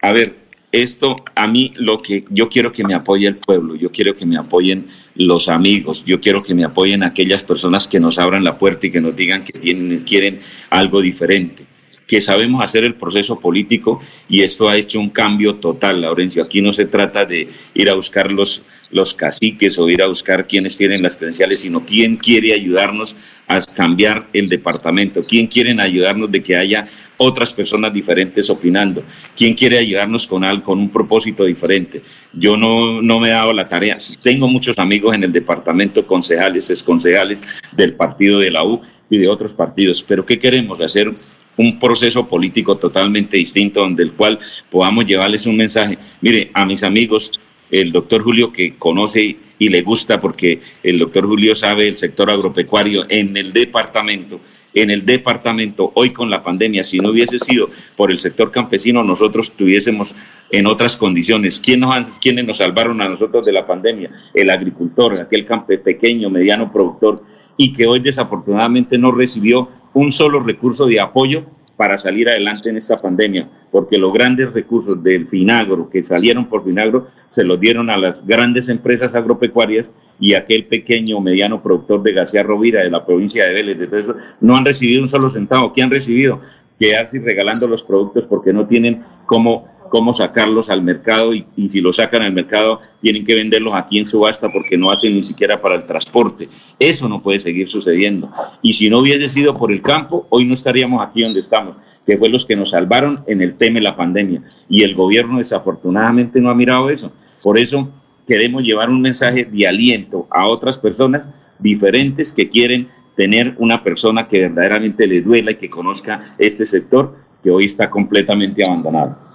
[0.00, 0.36] A ver,
[0.72, 4.26] esto a mí lo que yo quiero que me apoye el pueblo, yo quiero que
[4.26, 8.58] me apoyen los amigos, yo quiero que me apoyen aquellas personas que nos abran la
[8.58, 11.66] puerta y que nos digan que quieren algo diferente
[12.12, 16.42] que sabemos hacer el proceso político y esto ha hecho un cambio total, Laurencio.
[16.42, 20.46] Aquí no se trata de ir a buscar los, los caciques o ir a buscar
[20.46, 23.16] quienes tienen las credenciales, sino quién quiere ayudarnos
[23.48, 26.86] a cambiar el departamento, quién quiere ayudarnos de que haya
[27.16, 29.02] otras personas diferentes opinando,
[29.36, 32.02] quién quiere ayudarnos con, algo, con un propósito diferente.
[32.32, 36.68] Yo no, no me he dado la tarea, tengo muchos amigos en el departamento, concejales,
[36.70, 37.40] exconcejales
[37.72, 40.80] del partido de la U y de otros partidos, pero ¿qué queremos?
[40.80, 41.12] Hacer
[41.56, 44.38] un proceso político totalmente distinto, donde el cual
[44.70, 45.98] podamos llevarles un mensaje.
[46.20, 47.32] Mire, a mis amigos,
[47.72, 52.30] el doctor Julio que conoce y le gusta porque el doctor Julio sabe el sector
[52.30, 54.40] agropecuario en el departamento
[54.74, 59.02] en el departamento hoy con la pandemia, si no hubiese sido por el sector campesino,
[59.02, 60.14] nosotros estuviésemos
[60.50, 61.60] en otras condiciones.
[61.60, 64.10] ¿Quién nos, ¿Quiénes nos salvaron a nosotros de la pandemia?
[64.34, 67.22] El agricultor, aquel campe pequeño, mediano productor,
[67.56, 71.44] y que hoy desafortunadamente no recibió un solo recurso de apoyo
[71.82, 76.64] para salir adelante en esta pandemia, porque los grandes recursos del Finagro que salieron por
[76.64, 79.90] Finagro se los dieron a las grandes empresas agropecuarias
[80.20, 84.14] y aquel pequeño o mediano productor de García Rovira de la provincia de Vélez, eso,
[84.40, 85.72] no han recibido un solo centavo.
[85.72, 86.40] ¿Qué han recibido?
[86.78, 91.96] Quedarse regalando los productos porque no tienen cómo, cómo sacarlos al mercado y, si los
[91.96, 95.74] sacan al mercado tienen que venderlos aquí en subasta porque no hacen ni siquiera para
[95.74, 96.48] el transporte.
[96.78, 98.32] Eso no puede seguir sucediendo.
[98.62, 102.16] Y si no hubiese sido por el campo, hoy no estaríamos aquí donde estamos que
[102.16, 104.42] fue los que nos salvaron en el tema de la pandemia.
[104.66, 107.12] Y el gobierno desafortunadamente no ha mirado eso.
[107.42, 107.92] Por eso
[108.26, 111.28] queremos llevar un mensaje de aliento a otras personas
[111.58, 117.14] diferentes que quieren tener una persona que verdaderamente le duela y que conozca este sector
[117.42, 119.31] que hoy está completamente abandonado.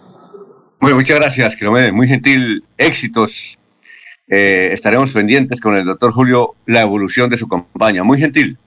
[0.79, 1.91] Muchas gracias, Kilomede.
[1.91, 2.63] Muy gentil.
[2.77, 3.57] Éxitos.
[4.27, 8.03] Eh, estaremos pendientes con el doctor Julio la evolución de su campaña.
[8.03, 8.57] Muy gentil.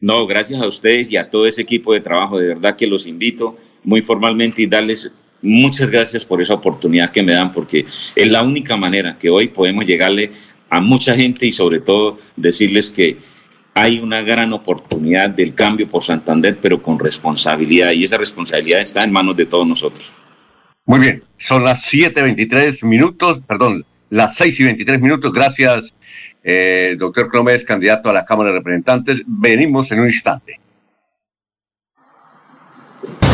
[0.00, 2.38] No, gracias a ustedes y a todo ese equipo de trabajo.
[2.38, 7.22] De verdad que los invito muy formalmente y darles muchas gracias por esa oportunidad que
[7.22, 7.80] me dan, porque
[8.14, 10.32] es la única manera que hoy podemos llegarle
[10.70, 13.18] a mucha gente y sobre todo decirles que
[13.74, 19.02] hay una gran oportunidad del cambio por Santander, pero con responsabilidad, y esa responsabilidad está
[19.04, 20.12] en manos de todos nosotros.
[20.84, 25.32] Muy bien, son las 7.23 minutos, perdón, las 6 y 23 minutos.
[25.32, 25.94] Gracias,
[26.42, 29.22] eh, doctor Clómez, candidato a la Cámara de Representantes.
[29.24, 30.58] Venimos en un instante.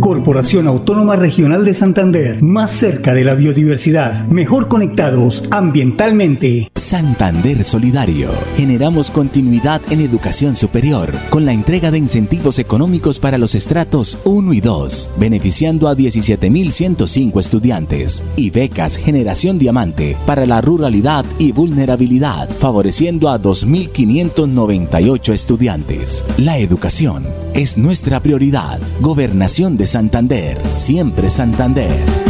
[0.00, 6.70] Corporación Autónoma Regional de Santander, más cerca de la biodiversidad, mejor conectados ambientalmente.
[6.74, 8.30] Santander Solidario.
[8.56, 14.54] Generamos continuidad en educación superior con la entrega de incentivos económicos para los estratos 1
[14.54, 22.48] y 2, beneficiando a 17.105 estudiantes y becas Generación Diamante para la ruralidad y vulnerabilidad,
[22.48, 26.24] favoreciendo a 2.598 estudiantes.
[26.38, 27.24] La educación
[27.54, 28.80] es nuestra prioridad.
[29.00, 32.29] Gobernación de Santander, siempre Santander.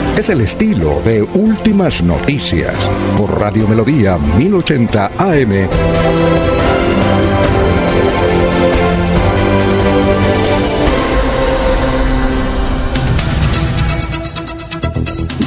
[0.17, 2.75] Es el estilo de Últimas Noticias
[3.17, 5.69] por Radio Melodía 1080 AM.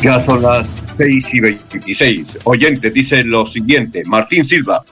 [0.02, 0.66] Ya son las
[0.96, 2.38] 6 y 26.
[2.44, 4.02] Oyentes, dice lo siguiente.
[4.06, 4.82] Martín Silva.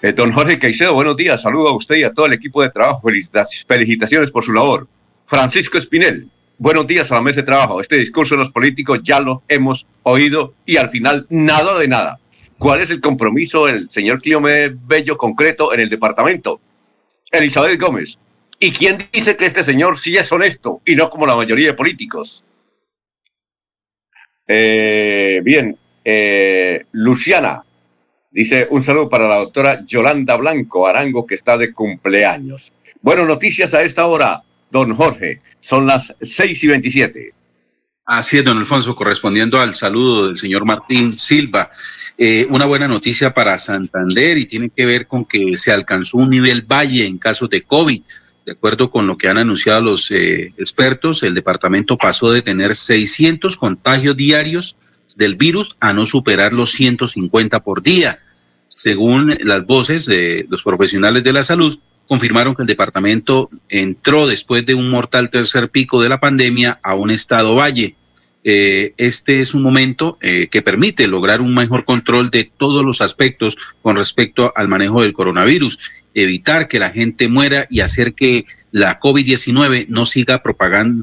[0.00, 1.40] Eh, don Jorge Caicedo, buenos días.
[1.40, 3.02] Saludo a usted y a todo el equipo de trabajo.
[3.02, 4.86] Felicitaciones por su labor.
[5.26, 6.28] Francisco Espinel,
[6.62, 7.80] buenos días a la mesa de trabajo.
[7.80, 12.20] Este discurso de los políticos ya lo hemos oído y al final nada de nada.
[12.56, 16.60] ¿Cuál es el compromiso del señor Cleomé Bello concreto en el departamento?
[17.32, 18.16] Elizabeth Gómez,
[18.60, 21.74] ¿Y quién dice que este señor sí es honesto y no como la mayoría de
[21.74, 22.44] políticos?
[24.46, 27.64] Eh, bien, eh, Luciana
[28.30, 32.72] dice un saludo para la doctora Yolanda Blanco Arango que está de cumpleaños.
[33.00, 35.40] Bueno, noticias a esta hora, don Jorge.
[35.60, 37.34] Son las seis y veintisiete.
[38.04, 41.70] Así es, don Alfonso, correspondiendo al saludo del señor Martín Silva.
[42.18, 46.30] Eh, una buena noticia para Santander y tiene que ver con que se alcanzó un
[46.30, 48.02] nivel valle en casos de COVID.
[48.44, 52.74] De acuerdo con lo que han anunciado los eh, expertos, el departamento pasó de tener
[52.74, 54.76] 600 contagios diarios
[55.16, 58.18] del virus a no superar los 150 por día.
[58.68, 61.78] Según las voces de los profesionales de la salud,
[62.08, 66.94] confirmaron que el departamento entró después de un mortal tercer pico de la pandemia a
[66.94, 67.96] un estado valle.
[68.44, 73.00] Eh, este es un momento eh, que permite lograr un mejor control de todos los
[73.00, 75.78] aspectos con respecto al manejo del coronavirus,
[76.12, 80.42] evitar que la gente muera y hacer que la COVID-19 no siga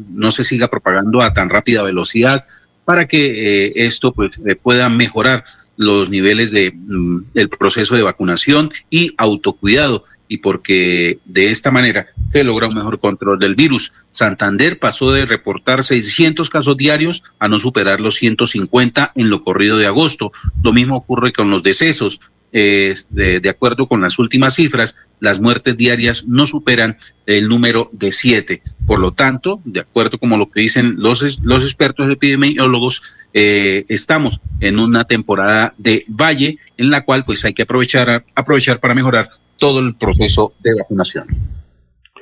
[0.09, 2.43] no se siga propagando a tan rápida velocidad
[2.83, 5.45] para que eh, esto pues, pueda mejorar
[5.79, 12.07] los niveles de, mm, del proceso de vacunación y autocuidado y porque de esta manera
[12.27, 13.93] se logra un mejor control del virus.
[14.11, 19.77] Santander pasó de reportar 600 casos diarios a no superar los 150 en lo corrido
[19.77, 20.33] de agosto.
[20.61, 22.19] Lo mismo ocurre con los decesos.
[22.51, 27.89] Eh, de, de, acuerdo con las últimas cifras, las muertes diarias no superan el número
[27.93, 28.63] de siete.
[28.87, 33.03] Por lo tanto, de acuerdo con lo que dicen los, los expertos epidemiólogos,
[33.33, 38.79] eh, estamos en una temporada de valle en la cual pues hay que aprovechar, aprovechar
[38.79, 41.27] para mejorar todo el proceso de vacunación.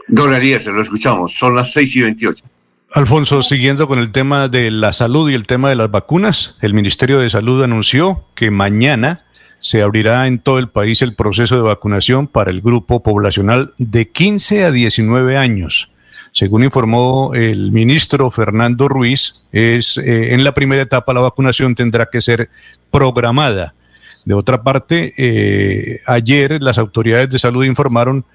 [0.10, 2.44] Don Arias, lo escuchamos, son las seis y veintiocho.
[2.94, 6.74] Alfonso, siguiendo con el tema de la salud y el tema de las vacunas, el
[6.74, 9.26] Ministerio de Salud anunció que mañana
[9.60, 14.10] se abrirá en todo el país el proceso de vacunación para el grupo poblacional de
[14.10, 15.92] 15 a 19 años.
[16.32, 22.08] Según informó el ministro Fernando Ruiz, es eh, en la primera etapa la vacunación tendrá
[22.12, 22.50] que ser
[22.92, 23.74] programada.
[24.26, 28.26] De otra parte, eh, ayer las autoridades de salud informaron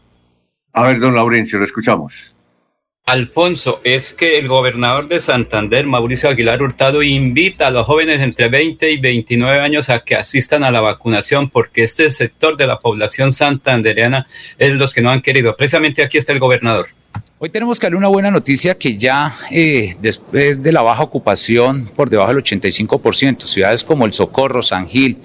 [0.73, 2.36] A ver, don Laurencio, lo escuchamos.
[3.09, 8.49] Alfonso, es que el gobernador de Santander, Mauricio Aguilar Hurtado, invita a los jóvenes entre
[8.49, 12.81] 20 y 29 años a que asistan a la vacunación porque este sector de la
[12.81, 14.27] población santandereana
[14.59, 15.57] es los que no han querido.
[15.57, 16.89] Precisamente aquí está el gobernador.
[17.39, 21.89] Hoy tenemos que darle una buena noticia que ya eh, después de la baja ocupación
[21.95, 25.19] por debajo del 85%, ciudades como El Socorro, San Gil,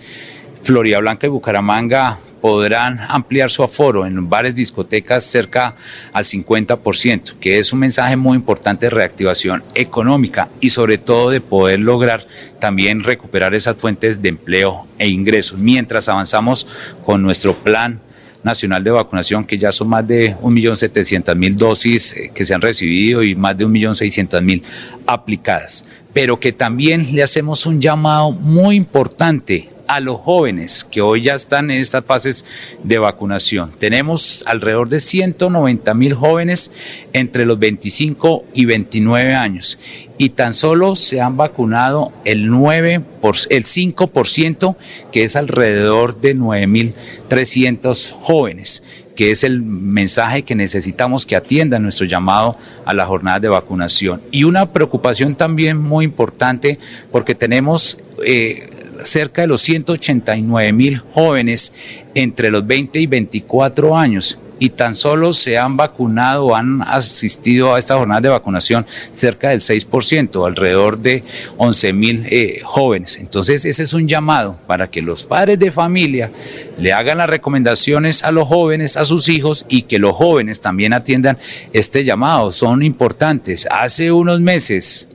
[0.62, 5.76] Florida Blanca y Bucaramanga podrán ampliar su aforo en bares, discotecas cerca
[6.12, 11.40] al 50%, que es un mensaje muy importante de reactivación económica y sobre todo de
[11.40, 12.26] poder lograr
[12.60, 16.68] también recuperar esas fuentes de empleo e ingresos, mientras avanzamos
[17.06, 18.00] con nuestro plan
[18.44, 23.24] nacional de vacunación, que ya son más de 1.700.000 dosis eh, que se han recibido
[23.24, 24.64] y más de 1.600.000
[25.06, 25.86] aplicadas.
[26.14, 31.34] Pero que también le hacemos un llamado muy importante a los jóvenes que hoy ya
[31.34, 32.46] están en estas fases
[32.82, 33.72] de vacunación.
[33.78, 36.72] Tenemos alrededor de 190 mil jóvenes
[37.12, 39.78] entre los 25 y 29 años
[40.18, 44.78] y tan solo se han vacunado el 9 por, el 5%
[45.12, 52.06] que es alrededor de 9.300 jóvenes que es el mensaje que necesitamos que atienda nuestro
[52.06, 54.22] llamado a la jornada de vacunación.
[54.32, 56.80] Y una preocupación también muy importante
[57.12, 58.70] porque tenemos eh,
[59.04, 61.74] cerca de los 189 mil jóvenes
[62.14, 67.80] entre los 20 y 24 años y tan solo se han vacunado han asistido a
[67.80, 71.24] esta jornada de vacunación cerca del 6%, alrededor de
[71.58, 73.18] 11 mil eh, jóvenes.
[73.18, 76.30] Entonces ese es un llamado para que los padres de familia
[76.78, 80.94] le hagan las recomendaciones a los jóvenes, a sus hijos y que los jóvenes también
[80.94, 81.40] atiendan
[81.74, 82.52] este llamado.
[82.52, 83.68] Son importantes.
[83.72, 85.08] Hace unos meses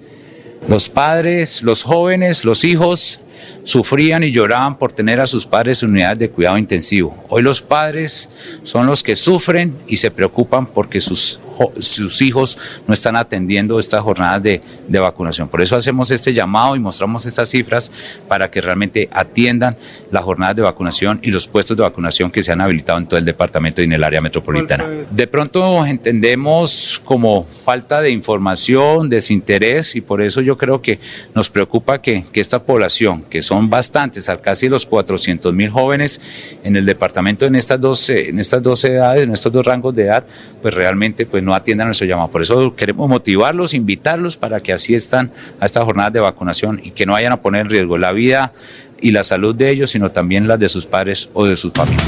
[0.68, 3.20] los padres, los jóvenes, los hijos
[3.64, 7.16] sufrían y lloraban por tener a sus padres en unidades de cuidado intensivo.
[7.28, 8.31] Hoy los padres
[8.62, 11.40] son los que sufren y se preocupan porque sus,
[11.81, 15.48] sus hijos no están atendiendo estas jornadas de, de vacunación.
[15.48, 17.90] Por eso hacemos este llamado y mostramos estas cifras
[18.28, 19.77] para que realmente atiendan
[20.10, 23.18] las jornadas de vacunación y los puestos de vacunación que se han habilitado en todo
[23.18, 24.85] el departamento y en el área metropolitana.
[25.10, 30.98] De pronto entendemos como falta de información, desinterés y por eso yo creo que
[31.35, 36.20] nos preocupa que, que esta población, que son bastantes, al casi los 400 mil jóvenes
[36.64, 40.04] en el departamento en estas, dos, en estas dos edades, en estos dos rangos de
[40.04, 40.24] edad,
[40.62, 42.28] pues realmente pues no atiendan nuestro llamado.
[42.28, 45.30] Por eso queremos motivarlos, invitarlos para que asistan
[45.60, 48.52] a estas jornadas de vacunación y que no vayan a poner en riesgo la vida
[49.00, 52.04] y la salud de ellos, sino también las de sus padres o de sus familias.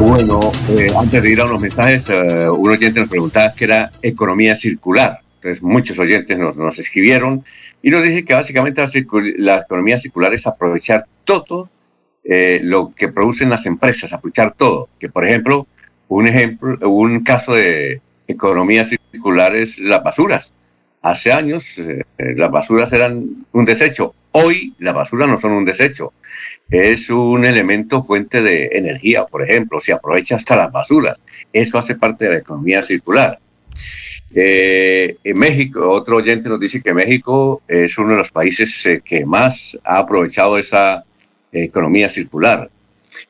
[0.00, 3.90] Bueno, eh, antes de ir a unos mensajes, eh, un oyente nos preguntaba qué era
[4.00, 5.20] economía circular.
[5.36, 7.44] Entonces, muchos oyentes nos, nos escribieron
[7.82, 8.82] y nos dice que básicamente
[9.36, 11.70] la, economía circular es aprovechar todo
[12.24, 14.88] eh, lo que producen las empresas, aprovechar todo.
[14.98, 15.66] Que por ejemplo,
[16.08, 20.52] un ejemplo, un caso de economía circular es las basuras.
[21.02, 24.14] Hace años eh, las basuras eran un desecho.
[24.32, 26.12] Hoy las basuras no son un desecho.
[26.68, 29.80] Es un elemento fuente de energía, por ejemplo.
[29.80, 31.18] Se aprovecha hasta las basuras.
[31.52, 33.38] Eso hace parte de la economía circular.
[34.34, 39.00] Eh, en México, otro oyente nos dice que México es uno de los países eh,
[39.02, 41.04] que más ha aprovechado esa
[41.50, 42.70] economía circular.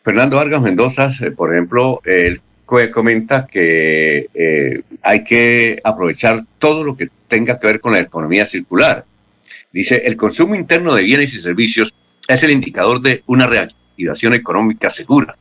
[0.03, 2.41] Fernando Vargas Mendoza, eh, por ejemplo, él
[2.93, 4.27] comenta que
[5.01, 9.07] hay que aprovechar todo lo que tenga que ver con la economía circular.
[9.73, 11.95] Dice, el consumo interno de bienes y servicios
[12.27, 15.37] es el indicador de una reactivación económica segura.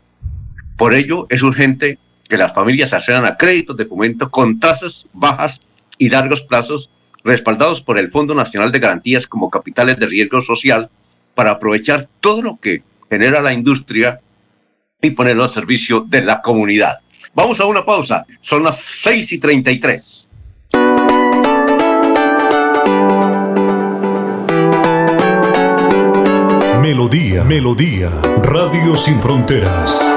[0.77, 1.97] Por ello, es urgente
[2.27, 5.61] que las familias accedan a créditos, documentos con tasas bajas
[5.97, 6.89] y largos plazos
[7.23, 10.89] respaldados por el Fondo Nacional de Garantías como capitales de riesgo social
[11.35, 14.19] para aprovechar todo lo que genera la industria
[15.01, 16.99] y ponerlo al servicio de la comunidad.
[17.33, 18.25] Vamos a una pausa.
[18.41, 20.27] Son las 6 y 33.
[26.81, 28.09] Melodía, Melodía,
[28.41, 30.16] Radio Sin Fronteras.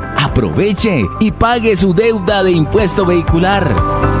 [0.41, 4.20] Aproveche y pague su deuda de impuesto vehicular.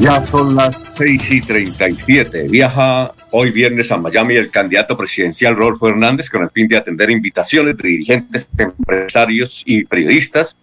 [0.00, 2.48] Ya son las 6 y 37.
[2.48, 7.10] Viaja hoy viernes a Miami el candidato presidencial Rodolfo Hernández con el fin de atender
[7.10, 10.56] invitaciones de dirigentes, empresarios y periodistas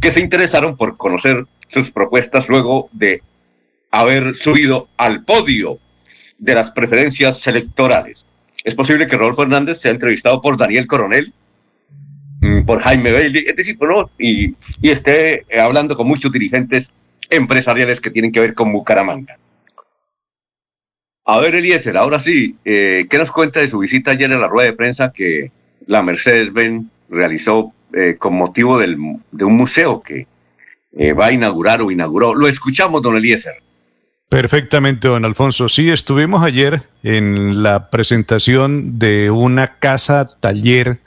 [0.00, 3.22] que se interesaron por conocer sus propuestas luego de
[3.92, 5.78] haber subido al podio
[6.38, 8.26] de las preferencias electorales.
[8.64, 11.32] Es posible que Rodolfo Hernández sea entrevistado por Daniel Coronel,
[12.40, 14.10] mm, por Jaime Bailey, es decir, ¿no?
[14.18, 16.90] y, y esté hablando con muchos dirigentes
[17.32, 19.38] empresariales que tienen que ver con Bucaramanga.
[21.24, 24.48] A ver, Eliezer, ahora sí, eh, ¿qué nos cuenta de su visita ayer en la
[24.48, 25.52] rueda de prensa que
[25.86, 28.96] la Mercedes-Benz realizó eh, con motivo del,
[29.30, 30.26] de un museo que
[30.92, 32.34] eh, va a inaugurar o inauguró?
[32.34, 33.54] Lo escuchamos, don Eliezer.
[34.28, 35.68] Perfectamente, don Alfonso.
[35.68, 40.98] Sí, estuvimos ayer en la presentación de una casa taller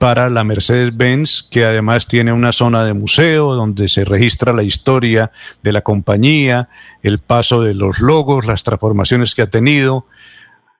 [0.00, 5.30] para la Mercedes-Benz, que además tiene una zona de museo donde se registra la historia
[5.62, 6.70] de la compañía,
[7.02, 10.06] el paso de los logos, las transformaciones que ha tenido,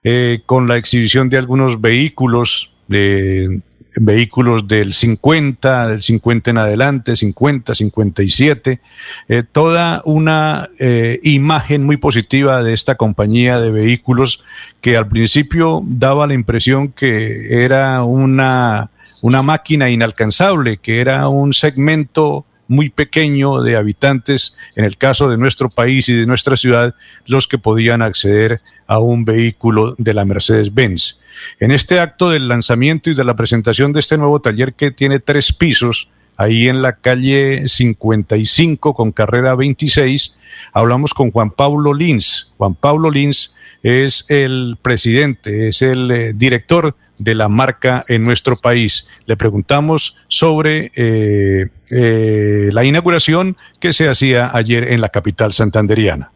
[0.04, 3.60] eh, con la exhibición de algunos vehículos, de
[3.94, 8.80] vehículos del 50, del 50 en adelante, 50, 57,
[9.28, 14.42] eh, toda una eh, imagen muy positiva de esta compañía de vehículos
[14.80, 18.88] que al principio daba la impresión que era una
[19.22, 25.36] una máquina inalcanzable, que era un segmento muy pequeño de habitantes, en el caso de
[25.36, 26.94] nuestro país y de nuestra ciudad,
[27.26, 31.18] los que podían acceder a un vehículo de la Mercedes-Benz.
[31.58, 35.18] En este acto del lanzamiento y de la presentación de este nuevo taller que tiene
[35.18, 40.36] tres pisos, ahí en la calle 55 con carrera 26,
[40.72, 42.54] hablamos con Juan Pablo Lins.
[42.56, 43.52] Juan Pablo Lins
[43.82, 49.06] es el presidente, es el eh, director de la marca en nuestro país.
[49.26, 56.32] Le preguntamos sobre eh, eh, la inauguración que se hacía ayer en la capital santanderiana.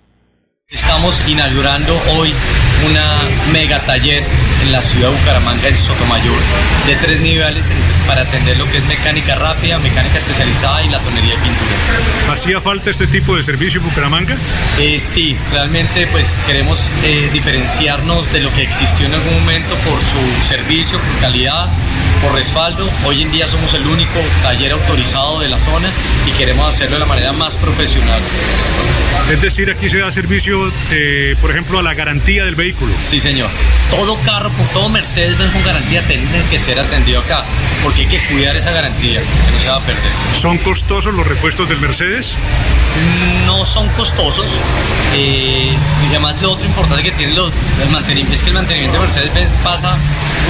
[0.68, 2.30] Estamos inaugurando hoy
[2.90, 4.22] una mega taller
[4.62, 6.36] en la ciudad de Bucaramanga, en Sotomayor,
[6.86, 7.70] de tres niveles
[8.06, 12.32] para atender lo que es mecánica rápida, mecánica especializada y la tonería de pintura.
[12.32, 14.36] ¿Hacía falta este tipo de servicio en Bucaramanga?
[14.78, 19.98] Eh, sí, realmente pues queremos eh, diferenciarnos de lo que existió en algún momento por
[20.00, 21.68] su servicio, por calidad,
[22.22, 22.88] por respaldo.
[23.06, 25.88] Hoy en día somos el único taller autorizado de la zona
[26.26, 28.20] y queremos hacerlo de la manera más profesional.
[29.30, 32.73] Es decir, aquí se da servicio, eh, por ejemplo, a la garantía del vehículo.
[33.02, 33.48] Sí, señor.
[33.90, 37.44] Todo carro, todo Mercedes Benz con garantía tiene que ser atendido acá,
[37.82, 40.02] porque hay que cuidar esa garantía, que no se va a perder.
[40.34, 42.36] ¿Son costosos los repuestos del Mercedes?
[43.46, 44.46] No son costosos.
[45.14, 45.72] Eh,
[46.02, 47.52] y además lo otro importante que tiene los,
[47.82, 49.96] el mantenimiento es que el mantenimiento de Mercedes Benz pasa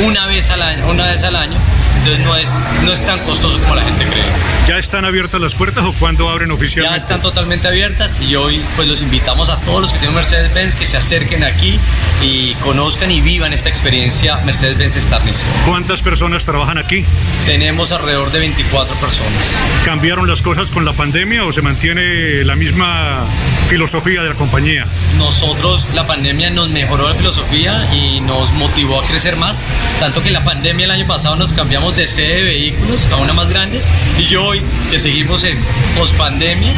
[0.04, 1.58] una vez al año, una vez al año
[2.04, 4.24] entonces no es, no es tan costoso como la gente cree.
[4.66, 6.98] ¿Ya están abiertas las puertas o cuándo abren oficialmente?
[6.98, 10.74] Ya están totalmente abiertas y hoy pues los invitamos a todos los que tienen Mercedes-Benz
[10.76, 11.78] que se acerquen aquí
[12.22, 15.44] y conozcan y vivan esta experiencia Mercedes-Benz Starnice.
[15.66, 17.04] ¿Cuántas personas trabajan aquí?
[17.46, 19.56] Tenemos alrededor de 24 personas.
[19.84, 23.26] ¿Cambiaron las cosas con la pandemia o se mantiene la misma
[23.68, 24.86] filosofía de la compañía?
[25.18, 29.62] Nosotros, la pandemia nos mejoró la filosofía y nos motivó a crecer más,
[30.00, 33.32] tanto que la pandemia el año pasado nos cambiamos de sede de vehículos a una
[33.32, 33.80] más grande
[34.18, 35.58] y yo hoy, que seguimos en
[35.96, 36.72] pospandemia,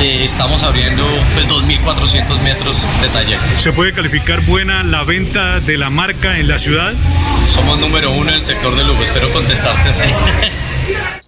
[0.00, 1.04] eh, estamos abriendo
[1.34, 3.38] pues 2.400 metros de taller.
[3.56, 6.94] ¿Se puede calificar buena la venta de la marca en la ciudad?
[7.46, 10.04] Somos número uno en el sector de lujo, espero contestarte así.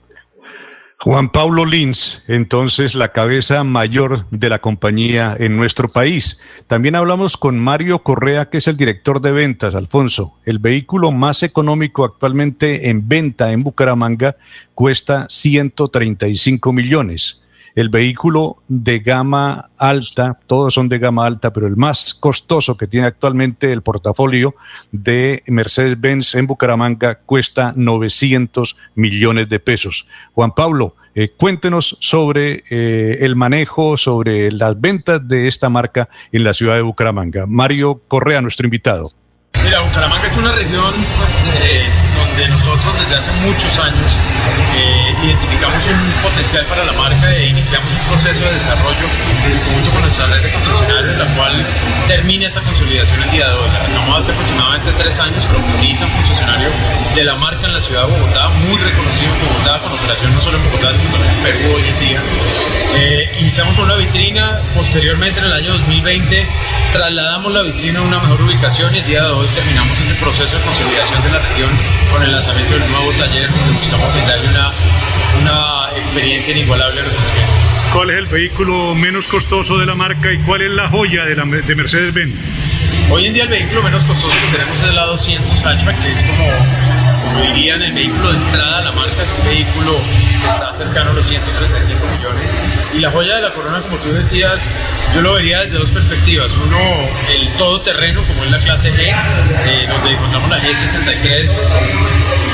[0.98, 6.40] Juan Pablo Lins, entonces la cabeza mayor de la compañía en nuestro país.
[6.68, 10.38] También hablamos con Mario Correa, que es el director de ventas, Alfonso.
[10.44, 14.36] El vehículo más económico actualmente en venta en Bucaramanga
[14.74, 17.41] cuesta 135 millones
[17.74, 22.86] el vehículo de gama alta, todos son de gama alta, pero el más costoso que
[22.86, 24.54] tiene actualmente el portafolio
[24.90, 30.06] de Mercedes-Benz en Bucaramanga cuesta 900 millones de pesos.
[30.34, 36.44] Juan Pablo, eh, cuéntenos sobre eh, el manejo, sobre las ventas de esta marca en
[36.44, 37.46] la ciudad de Bucaramanga.
[37.46, 39.10] Mario Correa, nuestro invitado.
[39.64, 40.94] Mira, Bucaramanga es una región
[41.64, 42.01] eh,
[42.82, 44.10] nosotros desde hace muchos años
[44.74, 49.90] eh, identificamos un potencial para la marca e iniciamos un proceso de desarrollo en conjunto
[49.92, 51.66] con nuestra red de concesionarios, la cual
[52.08, 53.70] termina esa consolidación el día de hoy.
[53.70, 56.70] Acabamos hace aproximadamente tres años, pero Proniza, un concesionario
[57.14, 60.40] de la marca en la ciudad de Bogotá, muy reconocido en Bogotá, con operación no
[60.40, 62.20] solo en Bogotá, sino también en Perú hoy en día.
[62.96, 66.48] Eh, iniciamos con una vitrina, posteriormente en el año 2020
[66.92, 70.56] trasladamos la vitrina a una mejor ubicación y el día de hoy terminamos ese proceso
[70.56, 71.70] de consolidación de la región
[72.12, 74.72] con el lanzamiento del nuevo taller donde buscamos brindarle una,
[75.42, 77.72] una experiencia inigualable a nuestros clientes.
[77.92, 81.36] ¿Cuál es el vehículo menos costoso de la marca y cuál es la joya de,
[81.36, 82.34] la, de Mercedes-Benz?
[83.10, 86.22] Hoy en día el vehículo menos costoso que tenemos es la 200 hatchback, que es
[86.22, 86.46] como,
[87.22, 89.92] como dirían el vehículo de entrada a la marca, es un vehículo
[90.42, 92.94] que está cercano a los 135 millones.
[92.94, 94.58] Y la joya de la corona, como tú decías,
[95.14, 96.52] yo lo vería desde dos perspectivas.
[96.54, 96.78] Uno,
[97.28, 101.50] el todoterreno, como es la clase G, eh, donde encontramos la G63,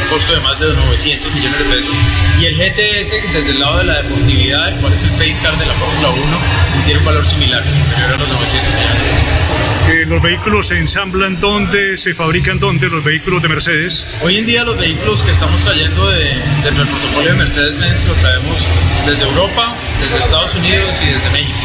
[0.09, 1.97] un costo de más de 900 millones de pesos.
[2.40, 5.59] Y el GTS, desde el lado de la deportividad, el cual es el pace car
[5.59, 6.22] de la Fórmula 1,
[6.85, 9.39] tiene un valor similar, superior a los 900 millones.
[9.89, 11.97] Eh, ¿Los vehículos se ensamblan dónde?
[11.97, 14.06] ¿Se fabrican dónde los vehículos de Mercedes?
[14.22, 16.24] Hoy en día los vehículos que estamos trayendo de,
[16.62, 18.66] dentro del portafolio de Mercedes-Benz los traemos
[19.06, 21.59] desde Europa, desde Estados Unidos y desde México.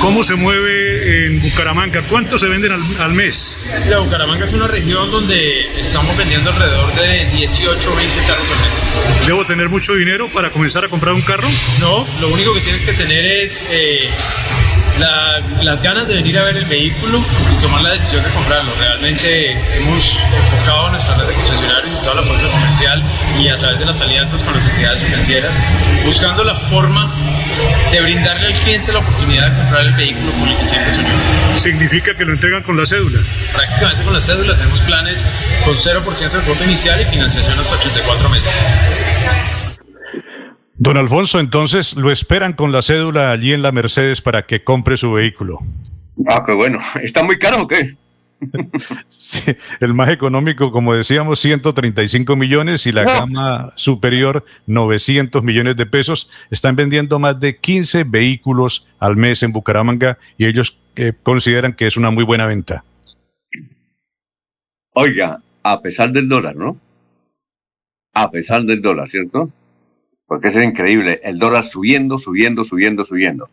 [0.00, 2.02] ¿Cómo se mueve en Bucaramanga?
[2.08, 3.82] ¿Cuántos se venden al, al mes?
[3.84, 8.60] Mira, Bucaramanga es una región donde estamos vendiendo alrededor de 18 o 20 carros al
[8.60, 9.26] mes.
[9.26, 11.48] ¿Debo tener mucho dinero para comenzar a comprar un carro?
[11.80, 14.08] No, lo único que tienes que tener es eh,
[14.98, 17.22] la- las ganas de venir a ver el vehículo
[17.52, 18.72] y tomar la decisión de comprarlo.
[18.78, 22.46] Realmente hemos enfocado nuestra red de concesionarios y toda la fuerza
[22.80, 23.02] comercial
[23.38, 25.54] y a través de las alianzas con las entidades financieras,
[26.04, 27.14] buscando la forma
[27.92, 31.08] de brindarle al cliente la oportunidad de comprar el vehículo con el que siempre soñó.
[31.56, 33.18] Significa que lo entregan con la cédula.
[33.52, 35.22] Prácticamente con la cédula tenemos planes
[35.64, 38.54] con 0% de cuota inicial y financiación hasta 84 meses.
[40.76, 44.96] Don Alfonso, entonces lo esperan con la cédula allí en la Mercedes para que compre
[44.96, 45.58] su vehículo.
[46.26, 46.78] Ah, qué bueno.
[47.02, 47.96] ¿Está muy caro o qué?
[49.08, 53.20] Sí, el más económico, como decíamos, 135 millones y la Ah.
[53.20, 56.30] gama superior 900 millones de pesos.
[56.50, 61.86] Están vendiendo más de 15 vehículos al mes en Bucaramanga y ellos eh, consideran que
[61.86, 62.84] es una muy buena venta.
[64.92, 66.76] Oiga, a pesar del dólar, ¿no?
[68.12, 69.50] A pesar del dólar, ¿cierto?
[70.26, 71.20] Porque es increíble.
[71.22, 73.48] El dólar subiendo, subiendo, subiendo, subiendo.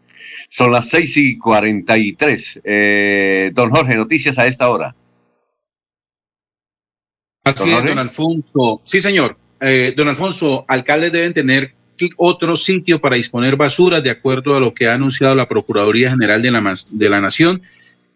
[0.49, 2.61] Son las 6 y 43.
[2.63, 4.95] Eh, don Jorge, noticias a esta hora.
[7.43, 8.81] Así es, don Alfonso.
[8.83, 9.37] Sí, señor.
[9.59, 11.73] Eh, don Alfonso, alcaldes deben tener
[12.17, 16.41] otro sitio para disponer basura, de acuerdo a lo que ha anunciado la Procuraduría General
[16.41, 17.61] de la, de la Nación,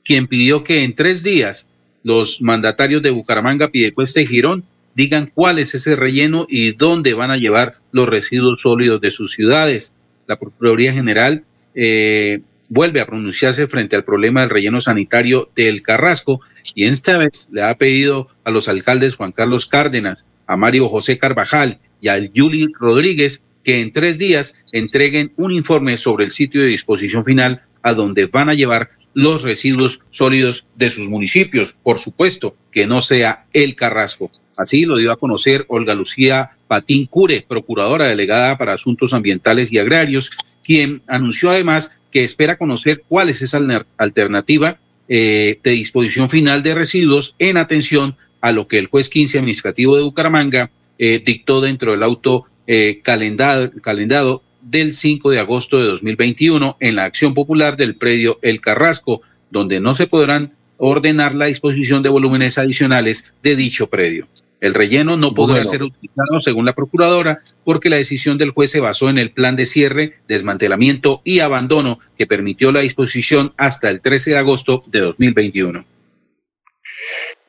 [0.03, 1.67] quien pidió que en tres días
[2.03, 4.63] los mandatarios de Bucaramanga, Piedecuesta y Girón
[4.95, 9.31] digan cuál es ese relleno y dónde van a llevar los residuos sólidos de sus
[9.31, 9.93] ciudades.
[10.27, 11.43] La Procuraduría General
[11.75, 16.41] eh, vuelve a pronunciarse frente al problema del relleno sanitario del Carrasco
[16.73, 21.17] y esta vez le ha pedido a los alcaldes Juan Carlos Cárdenas, a Mario José
[21.17, 26.61] Carvajal y a Yuli Rodríguez que en tres días entreguen un informe sobre el sitio
[26.61, 31.75] de disposición final a donde van a llevar los residuos sólidos de sus municipios.
[31.83, 34.31] Por supuesto, que no sea el Carrasco.
[34.57, 39.77] Así lo dio a conocer Olga Lucía Patín Cure, procuradora delegada para asuntos ambientales y
[39.77, 40.31] agrarios,
[40.63, 43.59] quien anunció además que espera conocer cuál es esa
[43.97, 49.39] alternativa eh, de disposición final de residuos en atención a lo que el juez 15
[49.39, 55.79] administrativo de Bucaramanga eh, dictó dentro del auto eh, calendado, calendado del 5 de agosto
[55.79, 61.35] de 2021 en la acción popular del predio El Carrasco, donde no se podrán ordenar
[61.35, 64.27] la disposición de volúmenes adicionales de dicho predio.
[64.61, 65.69] El relleno no podrá Bueno.
[65.69, 69.55] ser utilizado según la procuradora porque la decisión del juez se basó en el plan
[69.55, 74.99] de cierre, desmantelamiento y abandono que permitió la disposición hasta el 13 de agosto de
[74.99, 75.83] 2021.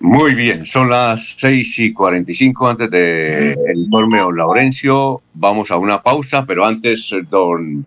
[0.00, 5.22] Muy bien, son las 6 y 45 antes del informe de don Laurencio.
[5.34, 7.86] Vamos a una pausa, pero antes, don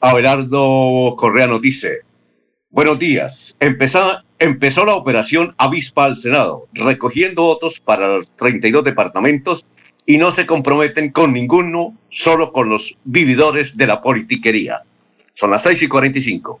[0.00, 2.00] Abelardo Correa nos dice,
[2.70, 9.64] buenos días, empezó, empezó la operación Avispa al Senado, recogiendo votos para los 32 departamentos
[10.06, 14.82] y no se comprometen con ninguno, solo con los vividores de la politiquería.
[15.34, 16.60] Son las 6 y 45.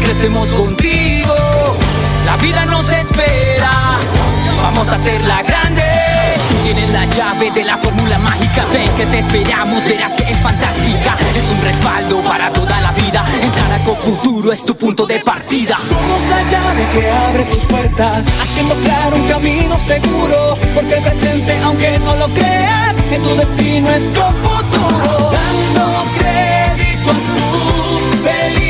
[0.00, 1.34] crecemos contigo.
[2.26, 3.98] La vida nos espera,
[4.56, 5.82] vamos a hacerla grande.
[6.48, 10.38] Tú tienes la llave de la fórmula mágica, ven que te esperamos, verás que es
[10.40, 11.16] fantástica.
[11.34, 13.24] Es un respaldo para toda la vida.
[13.42, 15.76] Entrar a con futuro es tu punto de partida.
[15.76, 20.58] Somos la llave que abre tus puertas, haciendo claro un camino seguro.
[20.74, 25.30] Porque el presente, aunque no lo creas, en tu destino es con futuro.
[25.32, 28.69] Dando crédito a tu felicidad.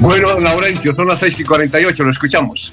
[0.00, 2.72] Bueno, Laurencio, son las 6 y 48, lo escuchamos.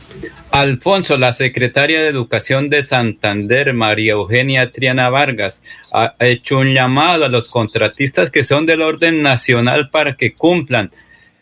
[0.51, 5.63] Alfonso, la secretaria de Educación de Santander, María Eugenia Triana Vargas,
[5.93, 10.91] ha hecho un llamado a los contratistas que son del orden nacional para que cumplan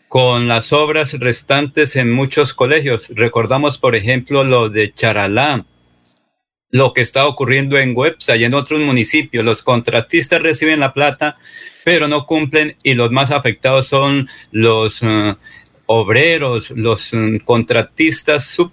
[0.08, 3.08] con las obras restantes en muchos colegios.
[3.14, 5.56] Recordamos, por ejemplo, lo de Charalá,
[6.70, 9.44] lo que está ocurriendo en Websa y en otros municipios.
[9.44, 11.38] Los contratistas reciben la plata,
[11.84, 15.36] pero no cumplen y los más afectados son los uh,
[15.86, 18.72] obreros, los um, contratistas sub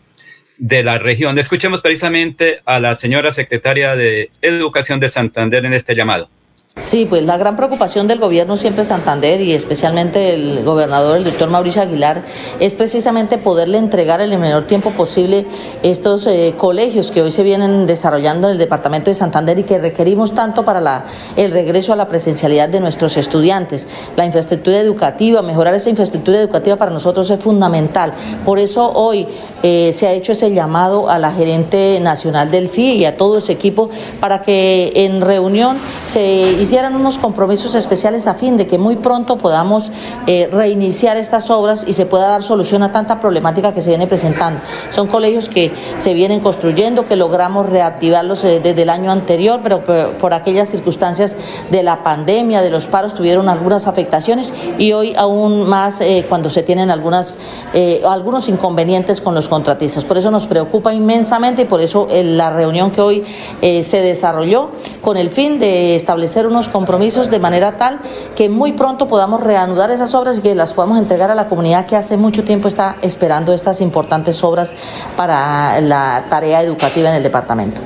[0.57, 1.39] de la región.
[1.39, 6.29] Escuchemos precisamente a la señora secretaria de Educación de Santander en este llamado.
[6.77, 11.49] Sí, pues la gran preocupación del gobierno siempre Santander y especialmente el gobernador, el doctor
[11.49, 12.23] Mauricio Aguilar,
[12.59, 15.45] es precisamente poderle entregar en el menor tiempo posible
[15.83, 19.77] estos eh, colegios que hoy se vienen desarrollando en el departamento de Santander y que
[19.77, 21.05] requerimos tanto para la,
[21.35, 23.89] el regreso a la presencialidad de nuestros estudiantes.
[24.15, 28.13] La infraestructura educativa, mejorar esa infraestructura educativa para nosotros es fundamental.
[28.45, 29.27] Por eso hoy
[29.63, 33.39] eh, se ha hecho ese llamado a la gerente nacional del FI y a todo
[33.39, 33.89] ese equipo
[34.21, 39.37] para que en reunión se hicieran unos compromisos especiales a fin de que muy pronto
[39.37, 39.91] podamos
[40.27, 44.07] eh, reiniciar estas obras y se pueda dar solución a tanta problemática que se viene
[44.07, 44.61] presentando.
[44.91, 49.83] Son colegios que se vienen construyendo, que logramos reactivarlos eh, desde el año anterior, pero
[49.83, 51.37] por, aquellas circunstancias
[51.71, 56.49] de la pandemia, de los paros, tuvieron algunas afectaciones y hoy aún más eh, cuando
[56.49, 57.37] se tienen algunas,
[57.73, 60.03] eh, algunos inconvenientes con los contratistas.
[60.03, 63.23] Por eso nos preocupa inmensamente y por eso la reunión que hoy
[63.61, 64.69] se desarrolló
[65.01, 67.99] con el fin de establecer unos compromisos de manera tal
[68.35, 71.85] que muy pronto podamos reanudar esas obras y que las podamos entregar a la comunidad
[71.85, 74.73] que hace mucho tiempo está esperando estas importantes obras
[75.15, 77.81] para la tarea educativa en el departamento.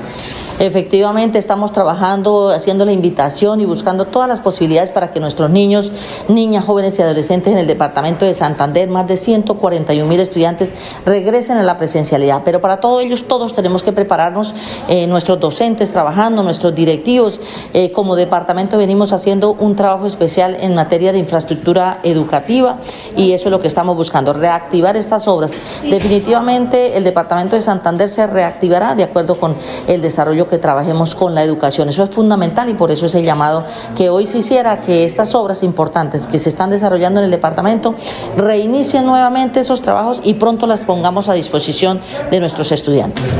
[0.63, 5.91] Efectivamente, estamos trabajando, haciendo la invitación y buscando todas las posibilidades para que nuestros niños,
[6.29, 10.73] niñas, jóvenes y adolescentes en el departamento de Santander, más de 141 mil estudiantes,
[11.05, 12.43] regresen a la presencialidad.
[12.45, 14.55] Pero para todos ellos, todos tenemos que prepararnos,
[14.87, 17.41] eh, nuestros docentes trabajando, nuestros directivos.
[17.73, 22.77] Eh, como departamento venimos haciendo un trabajo especial en materia de infraestructura educativa
[23.17, 25.59] y eso es lo que estamos buscando, reactivar estas obras.
[25.83, 29.57] Definitivamente, el departamento de Santander se reactivará de acuerdo con
[29.87, 31.89] el desarrollo que que trabajemos con la educación.
[31.89, 33.65] Eso es fundamental y por eso es el llamado
[33.97, 37.95] que hoy se hiciera que estas obras importantes que se están desarrollando en el departamento
[38.37, 43.33] reinicien nuevamente esos trabajos y pronto las pongamos a disposición de nuestros estudiantes.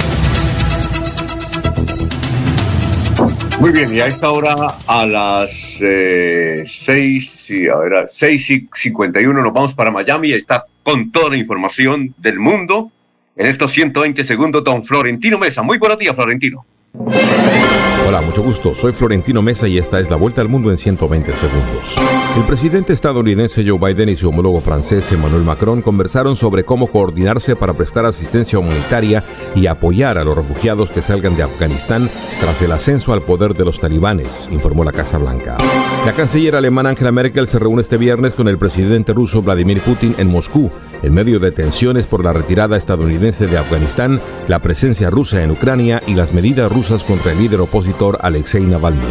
[3.59, 4.55] Muy bien, y a esta hora,
[4.87, 10.65] a las eh, 6, y a ver, 6 y 51 nos vamos para Miami está
[10.81, 12.91] con toda la información del mundo.
[13.35, 15.61] En estos 120 segundos, don Florentino Mesa.
[15.61, 16.65] Muy buenos días, Florentino.
[16.95, 18.75] Hola, mucho gusto.
[18.75, 21.95] Soy Florentino Mesa y esta es la vuelta al mundo en 120 segundos.
[22.37, 27.55] El presidente estadounidense Joe Biden y su homólogo francés Emmanuel Macron conversaron sobre cómo coordinarse
[27.55, 29.23] para prestar asistencia humanitaria
[29.55, 33.65] y apoyar a los refugiados que salgan de Afganistán tras el ascenso al poder de
[33.65, 35.57] los talibanes, informó la Casa Blanca.
[36.05, 40.13] La canciller alemana Angela Merkel se reúne este viernes con el presidente ruso Vladimir Putin
[40.19, 40.69] en Moscú,
[41.03, 46.01] en medio de tensiones por la retirada estadounidense de Afganistán, la presencia rusa en Ucrania
[46.07, 49.05] y las medidas rusas contra el líder opositor Alexei Navalny.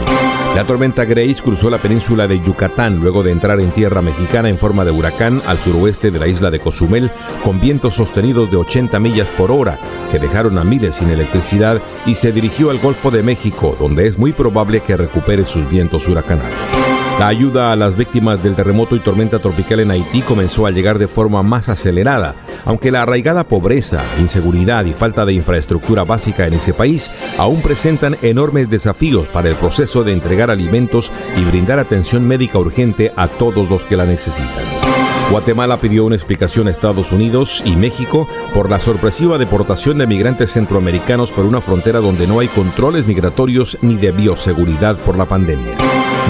[0.56, 4.58] La tormenta Grace cruzó la península de Yucatán luego de entrar en tierra mexicana en
[4.58, 7.10] forma de huracán al suroeste de la isla de Cozumel
[7.42, 9.78] con vientos sostenidos de 80 millas por hora
[10.10, 14.18] que dejaron a miles sin electricidad y se dirigió al Golfo de México donde es
[14.18, 16.81] muy probable que recupere sus vientos huracanarios.
[17.18, 20.98] La ayuda a las víctimas del terremoto y tormenta tropical en Haití comenzó a llegar
[20.98, 22.34] de forma más acelerada,
[22.64, 28.16] aunque la arraigada pobreza, inseguridad y falta de infraestructura básica en ese país aún presentan
[28.22, 33.70] enormes desafíos para el proceso de entregar alimentos y brindar atención médica urgente a todos
[33.70, 34.91] los que la necesitan.
[35.32, 40.52] Guatemala pidió una explicación a Estados Unidos y México por la sorpresiva deportación de migrantes
[40.52, 45.74] centroamericanos por una frontera donde no hay controles migratorios ni de bioseguridad por la pandemia.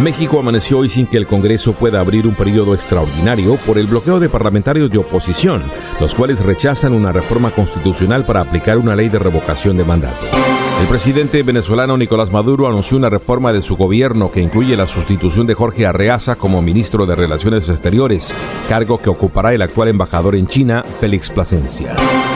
[0.00, 4.20] México amaneció hoy sin que el Congreso pueda abrir un periodo extraordinario por el bloqueo
[4.20, 5.64] de parlamentarios de oposición,
[5.98, 10.41] los cuales rechazan una reforma constitucional para aplicar una ley de revocación de mandato.
[10.82, 15.46] El presidente venezolano Nicolás Maduro anunció una reforma de su gobierno que incluye la sustitución
[15.46, 18.34] de Jorge Arreaza como ministro de Relaciones Exteriores,
[18.68, 21.94] cargo que ocupará el actual embajador en China, Félix Plasencia.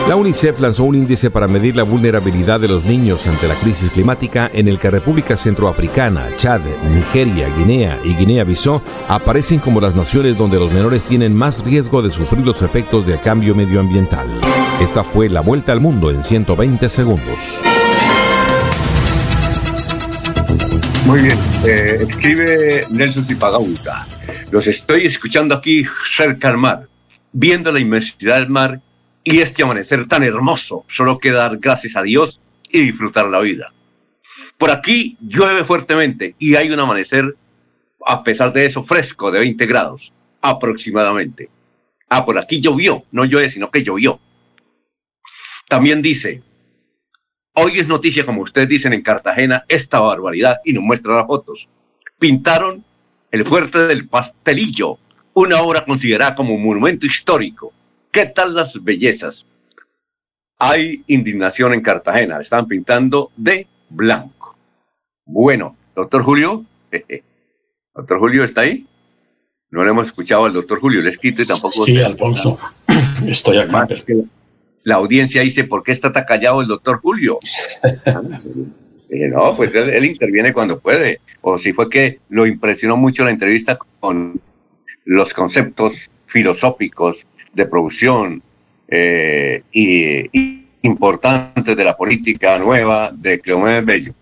[0.08, 3.90] La UNICEF lanzó un índice para medir la vulnerabilidad de los niños ante la crisis
[3.90, 6.60] climática en el que República Centroafricana, Chad,
[6.94, 12.12] Nigeria, Guinea y Guinea-Bissau aparecen como las naciones donde los menores tienen más riesgo de
[12.12, 14.28] sufrir los efectos del cambio medioambiental.
[14.80, 17.60] Esta fue la vuelta al mundo en 120 segundos.
[21.06, 24.04] Muy bien, eh, escribe Nelson Zipagauta.
[24.50, 26.88] Los estoy escuchando aquí cerca al mar,
[27.30, 28.80] viendo la inmensidad del mar
[29.22, 30.84] y este amanecer tan hermoso.
[30.88, 32.40] Solo queda dar gracias a Dios
[32.72, 33.72] y disfrutar la vida.
[34.58, 37.36] Por aquí llueve fuertemente y hay un amanecer,
[38.04, 40.12] a pesar de eso, fresco de 20 grados
[40.42, 41.48] aproximadamente.
[42.08, 44.18] Ah, por aquí llovió, no llueve, sino que llovió.
[45.68, 46.42] También dice,
[47.58, 51.66] Hoy es noticia, como ustedes dicen en Cartagena, esta barbaridad y nos muestra las fotos.
[52.18, 52.84] Pintaron
[53.30, 54.98] el fuerte del pastelillo,
[55.32, 57.72] una obra considerada como monumento histórico.
[58.10, 59.46] ¿Qué tal las bellezas?
[60.58, 64.54] Hay indignación en Cartagena, están pintando de blanco.
[65.24, 66.62] Bueno, doctor Julio,
[67.94, 68.86] doctor Julio está ahí.
[69.70, 71.86] No le hemos escuchado al doctor Julio, les quite tampoco.
[71.86, 72.58] Sí, Alfonso,
[73.26, 73.88] estoy acá
[74.86, 77.40] la audiencia dice, ¿por qué está tan callado el doctor Julio?
[79.10, 81.20] no, pues él, interviene cuando puede.
[81.40, 84.40] O si fue que lo impresionó mucho la entrevista con
[85.04, 88.40] los conceptos filosóficos de producción
[88.86, 94.14] eh, y, importantes de la política nueva de Cleomé Bello.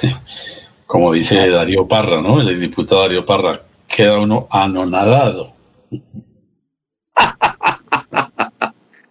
[0.86, 2.40] Como dice Darío Parra, ¿no?
[2.40, 5.52] El diputado Darío Parra, queda uno anonadado.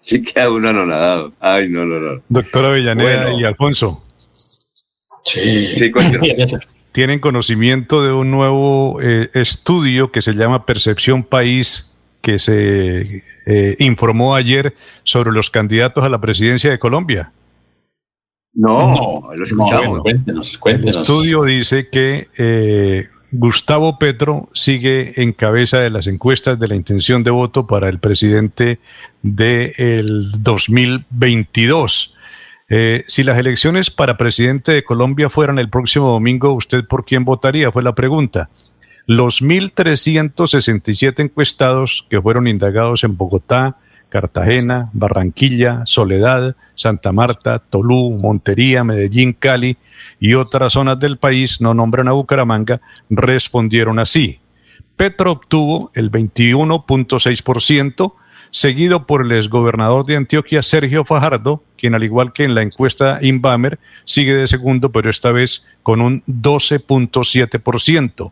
[0.09, 1.33] Sí queda uno anonadado.
[1.39, 2.21] Ay, no, no, no.
[2.29, 4.03] Doctora Avellaneda y Alfonso.
[5.23, 5.75] Sí.
[6.91, 13.75] Tienen conocimiento de un nuevo eh, estudio que se llama Percepción País, que se eh,
[13.77, 14.73] informó ayer
[15.03, 17.31] sobre los candidatos a la presidencia de Colombia.
[18.53, 20.01] No, no lo escuchamos.
[20.01, 20.95] cuéntenos, cuéntenos.
[20.95, 26.75] El estudio dice que eh, Gustavo Petro sigue en cabeza de las encuestas de la
[26.75, 28.79] intención de voto para el presidente
[29.21, 32.15] del 2022.
[32.69, 37.23] Eh, si las elecciones para presidente de Colombia fueran el próximo domingo, ¿usted por quién
[37.25, 37.71] votaría?
[37.71, 38.49] Fue la pregunta.
[39.05, 43.77] Los 1.367 encuestados que fueron indagados en Bogotá,
[44.09, 49.77] Cartagena, Barranquilla, Soledad, Santa Marta, Tolú, Montería, Medellín, Cali
[50.19, 54.39] y otras zonas del país, no nombran a Bucaramanga, respondieron así.
[54.95, 58.13] Petro obtuvo el 21.6%,
[58.51, 63.19] seguido por el exgobernador de Antioquia, Sergio Fajardo, quien al igual que en la encuesta
[63.21, 68.31] Inbamer, sigue de segundo, pero esta vez con un 12.7%.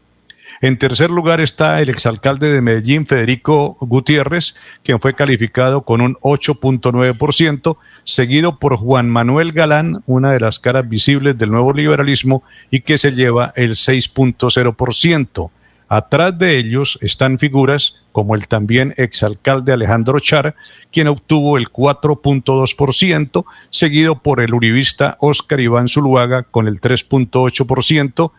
[0.59, 6.15] En tercer lugar está el exalcalde de Medellín, Federico Gutiérrez, quien fue calificado con un
[6.15, 12.79] 8.9%, seguido por Juan Manuel Galán, una de las caras visibles del nuevo liberalismo, y
[12.79, 15.51] que se lleva el 6.0%.
[15.89, 20.55] Atrás de ellos están figuras como el también exalcalde Alejandro Char,
[20.91, 28.31] quien obtuvo el 4.2%, seguido por el uribista Óscar Iván Zuluaga con el 3.8%,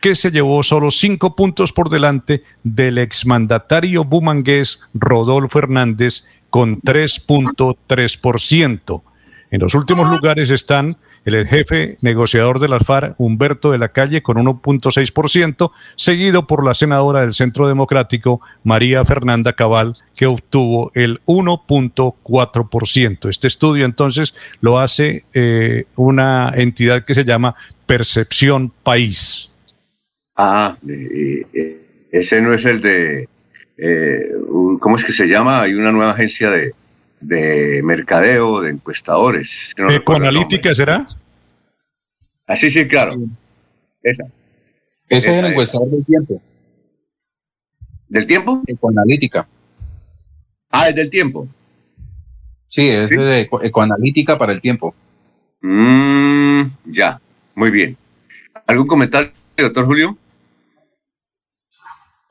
[0.00, 9.02] que se llevó solo cinco puntos por delante del exmandatario bumangués Rodolfo Hernández con 3.3%.
[9.50, 10.96] En los últimos lugares están
[11.26, 16.72] el jefe negociador de la FARC, Humberto de la Calle, con 1.6%, seguido por la
[16.72, 23.28] senadora del Centro Democrático, María Fernanda Cabal, que obtuvo el 1.4%.
[23.28, 27.56] Este estudio entonces lo hace eh, una entidad que se llama
[27.86, 29.45] Percepción País.
[30.36, 33.28] Ah, eh, eh, ese no es el de,
[34.80, 35.62] ¿cómo es que se llama?
[35.62, 36.74] Hay una nueva agencia de,
[37.20, 39.74] de mercadeo, de encuestadores.
[39.78, 41.06] No ¿Ecoanalítica será?
[42.46, 43.16] Ah, sí, sí, claro.
[44.02, 44.24] Esa.
[45.08, 46.42] Ese es el encuestador del tiempo.
[48.08, 48.62] ¿Del tiempo?
[48.66, 49.48] Ecoanalítica.
[50.70, 51.48] Ah, es del tiempo.
[52.66, 54.94] Sí, es de ecoanalítica para el tiempo.
[55.60, 57.20] Mm, ya,
[57.54, 57.96] muy bien.
[58.66, 60.18] ¿Algún comentario, doctor Julio?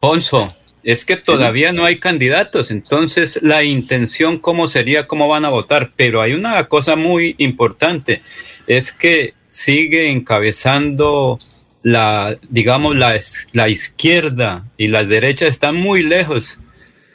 [0.06, 5.50] Ponzo, es que todavía no hay candidatos, entonces la intención cómo sería, cómo van a
[5.50, 8.22] votar, pero hay una cosa muy importante,
[8.68, 11.40] es que sigue encabezando
[11.82, 13.20] la, digamos, la,
[13.54, 16.60] la izquierda y la derecha están muy lejos.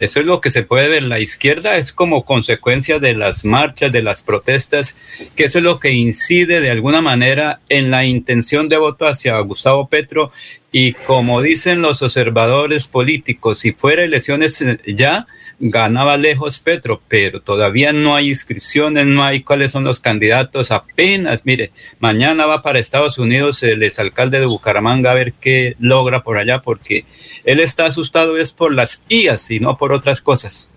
[0.01, 1.03] Eso es lo que se puede ver.
[1.03, 4.97] La izquierda es como consecuencia de las marchas, de las protestas,
[5.37, 9.39] que eso es lo que incide de alguna manera en la intención de voto hacia
[9.41, 10.33] Gustavo Petro.
[10.73, 15.27] Y como dicen los observadores políticos, si fuera elecciones ya,
[15.61, 21.45] ganaba lejos Petro, pero todavía no hay inscripciones, no hay cuáles son los candidatos, apenas,
[21.45, 26.39] mire, mañana va para Estados Unidos el exalcalde de Bucaramanga a ver qué logra por
[26.39, 27.05] allá, porque
[27.45, 30.71] él está asustado es por las IAS y no por otras cosas.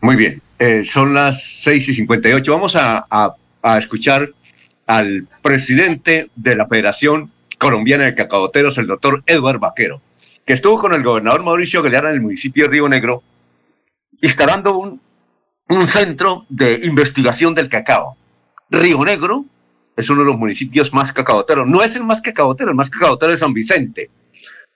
[0.00, 4.30] Muy bien, eh, son las 6 y 58, vamos a, a escuchar
[4.86, 7.31] al presidente de la Federación
[7.62, 10.00] Colombiana de Cacaboteros, el doctor Eduardo Vaquero,
[10.44, 13.22] que estuvo con el gobernador Mauricio Aguilar en el municipio de Río Negro
[14.20, 15.00] instalando un,
[15.68, 18.16] un centro de investigación del cacao.
[18.68, 19.44] Río Negro
[19.96, 21.68] es uno de los municipios más cacaoteros.
[21.68, 24.10] No es el más cacaotero, el más cacaotero es San Vicente.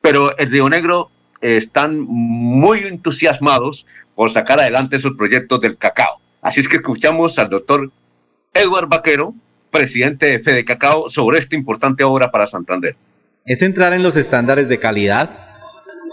[0.00, 1.10] Pero en Río Negro
[1.40, 3.84] están muy entusiasmados
[4.14, 6.20] por sacar adelante esos proyectos del cacao.
[6.40, 7.90] Así es que escuchamos al doctor
[8.54, 9.34] Edward Vaquero,
[9.76, 12.96] presidente de Fede Cacao, sobre esta importante obra para Santander.
[13.44, 15.30] Es entrar en los estándares de calidad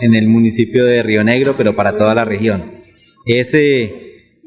[0.02, 2.84] en el municipio de Río Negro, pero para toda la región
[3.26, 3.56] es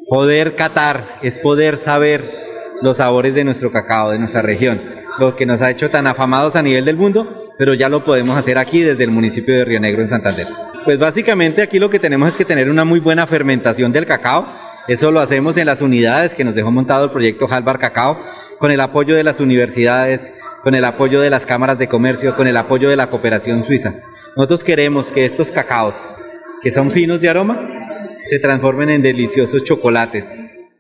[0.09, 2.47] poder catar, es poder saber
[2.83, 4.83] los sabores de nuestro cacao, de nuestra región,
[5.19, 8.37] lo que nos ha hecho tan afamados a nivel del mundo, pero ya lo podemos
[8.37, 10.47] hacer aquí desde el municipio de Río Negro en Santander.
[10.85, 14.47] Pues básicamente aquí lo que tenemos es que tener una muy buena fermentación del cacao.
[14.89, 18.21] Eso lo hacemos en las unidades que nos dejó montado el proyecto Halbar Cacao,
[18.59, 22.47] con el apoyo de las universidades, con el apoyo de las cámaras de comercio, con
[22.47, 23.95] el apoyo de la cooperación suiza.
[24.37, 25.95] Nosotros queremos que estos cacaos,
[26.63, 27.71] que son finos de aroma,
[28.27, 30.33] se transformen en deliciosos chocolates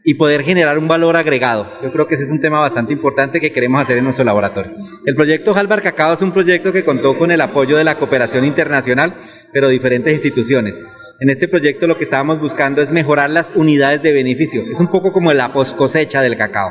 [0.04, 1.66] y poder generar un valor agregado.
[1.82, 4.72] Yo creo que ese es un tema bastante importante que queremos hacer en nuestro laboratorio.
[5.04, 8.44] El proyecto Halbar Cacao es un proyecto que contó con el apoyo de la cooperación
[8.44, 9.16] internacional,
[9.52, 10.82] pero diferentes instituciones.
[11.20, 14.62] En este proyecto lo que estábamos buscando es mejorar las unidades de beneficio.
[14.70, 16.70] Es un poco como la post cosecha del cacao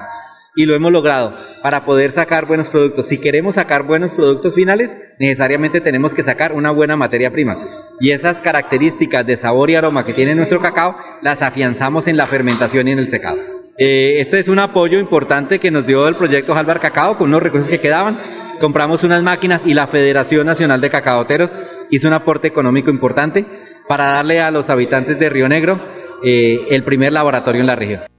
[0.55, 3.07] y lo hemos logrado para poder sacar buenos productos.
[3.07, 7.65] Si queremos sacar buenos productos finales, necesariamente tenemos que sacar una buena materia prima.
[7.99, 12.27] Y esas características de sabor y aroma que tiene nuestro cacao, las afianzamos en la
[12.27, 13.37] fermentación y en el secado.
[13.77, 17.43] Eh, este es un apoyo importante que nos dio el proyecto Halvar Cacao con unos
[17.43, 18.17] recursos que quedaban.
[18.59, 21.59] Compramos unas máquinas y la Federación Nacional de Cacaoteros
[21.89, 23.45] hizo un aporte económico importante
[23.89, 25.81] para darle a los habitantes de Río Negro
[26.23, 28.14] eh, el primer laboratorio en la región.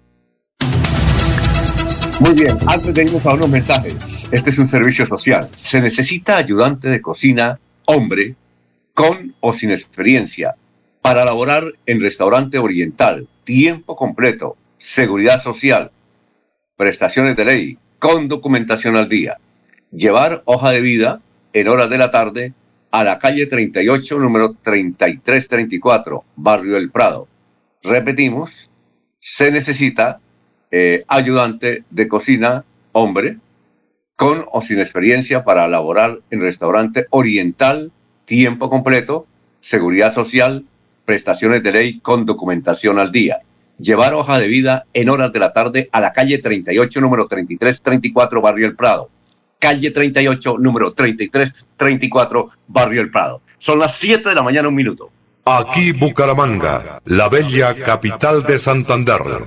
[2.18, 3.94] Muy bien, antes de irnos a unos mensajes,
[4.32, 5.50] este es un servicio social.
[5.54, 8.36] Se necesita ayudante de cocina, hombre,
[8.94, 10.56] con o sin experiencia,
[11.02, 15.90] para laborar en restaurante oriental, tiempo completo, seguridad social,
[16.74, 19.36] prestaciones de ley, con documentación al día.
[19.92, 21.20] Llevar hoja de vida
[21.52, 22.54] en horas de la tarde
[22.92, 27.28] a la calle 38, número 3334, Barrio El Prado.
[27.82, 28.70] Repetimos,
[29.18, 30.20] se necesita
[30.70, 33.38] eh, ayudante de cocina, hombre,
[34.16, 37.92] con o sin experiencia para laborar en restaurante oriental,
[38.24, 39.26] tiempo completo,
[39.60, 40.64] seguridad social,
[41.04, 43.40] prestaciones de ley con documentación al día.
[43.78, 48.40] Llevar hoja de vida en horas de la tarde a la calle 38, número 3334,
[48.40, 49.10] Barrio El Prado.
[49.58, 53.42] Calle 38, número 3334, Barrio El Prado.
[53.58, 55.10] Son las 7 de la mañana, un minuto.
[55.44, 59.46] Aquí Bucaramanga, la bella capital de Santander.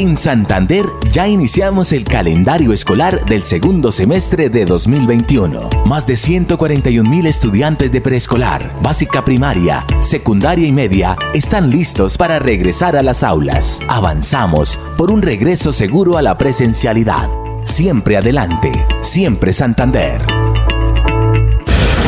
[0.00, 5.68] En Santander ya iniciamos el calendario escolar del segundo semestre de 2021.
[5.84, 12.38] Más de 141 mil estudiantes de preescolar, básica primaria, secundaria y media están listos para
[12.38, 13.80] regresar a las aulas.
[13.88, 17.28] Avanzamos por un regreso seguro a la presencialidad.
[17.64, 18.72] Siempre adelante,
[19.02, 20.22] siempre Santander.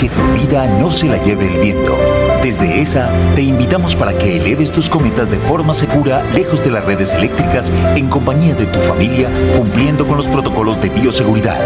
[0.01, 2.22] Que tu vida no se la lleve el viento.
[2.43, 6.85] Desde ESA te invitamos para que eleves tus cometas de forma segura lejos de las
[6.85, 11.61] redes eléctricas en compañía de tu familia cumpliendo con los protocolos de bioseguridad.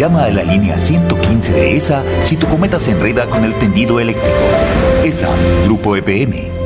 [0.00, 4.00] Llama a la línea 115 de ESA si tu cometa se enreda con el tendido
[4.00, 4.36] eléctrico.
[5.04, 5.28] ESA,
[5.64, 6.65] Grupo EPM.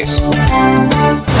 [0.01, 1.40] mais.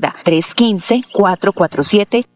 [0.00, 2.35] 315-447-1995.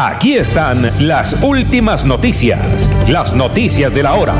[0.00, 4.36] Aquí están las últimas noticias, las noticias de la hora.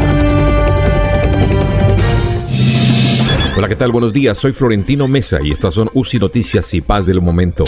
[3.57, 3.91] Hola, ¿qué tal?
[3.91, 7.65] Buenos días, soy Florentino Mesa y estas son UCI Noticias y Paz del Momento.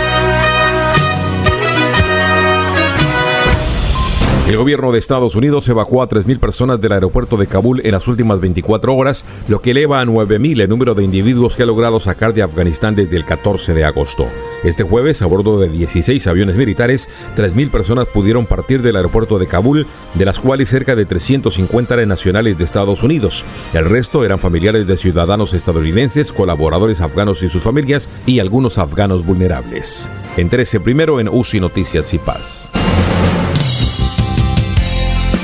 [4.51, 8.09] El gobierno de Estados Unidos evacuó a 3.000 personas del aeropuerto de Kabul en las
[8.09, 12.01] últimas 24 horas, lo que eleva a 9.000 el número de individuos que ha logrado
[12.01, 14.27] sacar de Afganistán desde el 14 de agosto.
[14.65, 17.07] Este jueves, a bordo de 16 aviones militares,
[17.37, 22.09] 3.000 personas pudieron partir del aeropuerto de Kabul, de las cuales cerca de 350 eran
[22.09, 23.45] nacionales de Estados Unidos.
[23.73, 29.25] El resto eran familiares de ciudadanos estadounidenses, colaboradores afganos y sus familias y algunos afganos
[29.25, 30.09] vulnerables.
[30.35, 32.69] Entérese primero en UCI Noticias y Paz.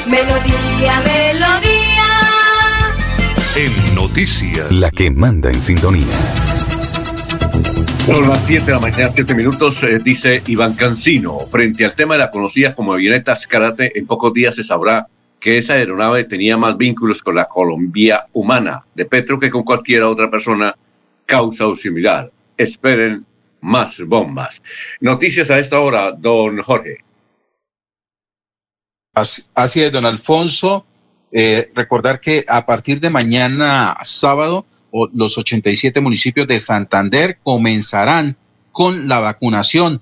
[0.10, 2.06] Melodía, melodía.
[3.58, 4.72] En noticias.
[4.72, 6.06] La que manda en sintonía.
[8.06, 11.40] Son las 7 de la mañana, 7 minutos, eh, dice Iván Cancino.
[11.40, 15.08] Frente al tema de las conocidas como avionetas Karate, en pocos días se sabrá
[15.42, 20.04] que esa aeronave tenía más vínculos con la Colombia humana de Petro que con cualquier
[20.04, 20.74] otra persona
[21.26, 22.32] causa o similar.
[22.56, 23.26] Esperen
[23.60, 24.62] más bombas.
[25.02, 27.07] Noticias a esta hora, don Jorge.
[29.18, 30.86] Así, es, don Alfonso.
[31.32, 34.66] Eh, recordar que a partir de mañana sábado,
[35.14, 38.38] los 87 municipios de Santander comenzarán
[38.72, 40.02] con la vacunación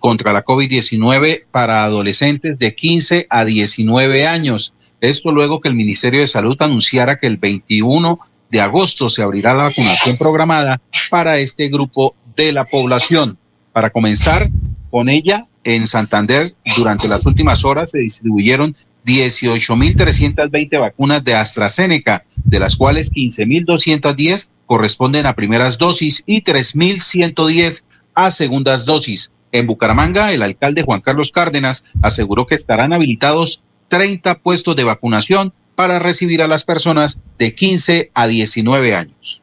[0.00, 4.74] contra la COVID-19 para adolescentes de 15 a 19 años.
[5.00, 8.18] Esto luego que el Ministerio de Salud anunciara que el 21
[8.50, 10.80] de agosto se abrirá la vacunación programada
[11.10, 13.38] para este grupo de la población.
[13.72, 14.48] Para comenzar
[14.90, 22.60] con ella, en Santander, durante las últimas horas se distribuyeron 18.320 vacunas de AstraZeneca, de
[22.60, 27.82] las cuales 15.210 corresponden a primeras dosis y 3.110
[28.14, 29.32] a segundas dosis.
[29.50, 35.52] En Bucaramanga, el alcalde Juan Carlos Cárdenas aseguró que estarán habilitados 30 puestos de vacunación
[35.74, 39.42] para recibir a las personas de 15 a 19 años.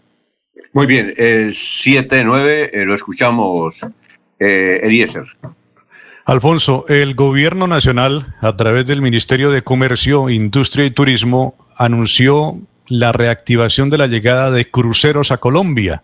[0.71, 3.75] Muy bien, el 7-9 eh, lo escuchamos,
[4.39, 5.25] eh, Eliezer.
[6.25, 13.11] Alfonso, el gobierno nacional, a través del Ministerio de Comercio, Industria y Turismo, anunció la
[13.11, 16.03] reactivación de la llegada de cruceros a Colombia.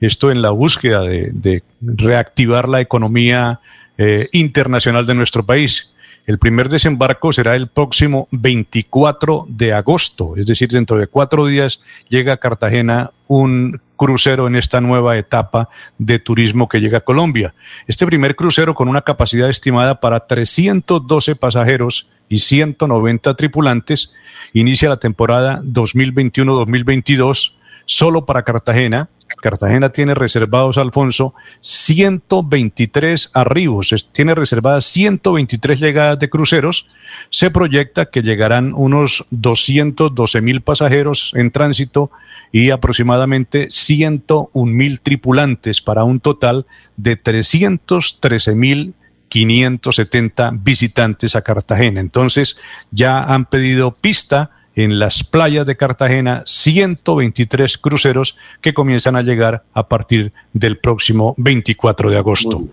[0.00, 3.60] Esto en la búsqueda de, reactivar la economía
[3.98, 5.92] eh, internacional de nuestro país.
[6.26, 11.80] El primer desembarco será el próximo 24 de agosto, es decir, dentro de cuatro días
[12.08, 15.68] llega a Cartagena un crucero en esta nueva etapa
[15.98, 17.54] de turismo que llega a Colombia.
[17.86, 24.14] Este primer crucero con una capacidad estimada para 312 pasajeros y 190 tripulantes
[24.54, 27.57] inicia la temporada 2021-2022
[27.88, 29.08] solo para Cartagena.
[29.40, 36.86] Cartagena tiene reservados, Alfonso, 123 arribos, tiene reservadas 123 llegadas de cruceros.
[37.30, 42.10] Se proyecta que llegarán unos 212 mil pasajeros en tránsito
[42.52, 46.66] y aproximadamente 101 mil tripulantes para un total
[46.96, 48.94] de 313 mil
[49.28, 52.00] 570 visitantes a Cartagena.
[52.00, 52.56] Entonces
[52.90, 59.64] ya han pedido pista en las playas de Cartagena 123 cruceros que comienzan a llegar
[59.74, 62.68] a partir del próximo 24 de agosto.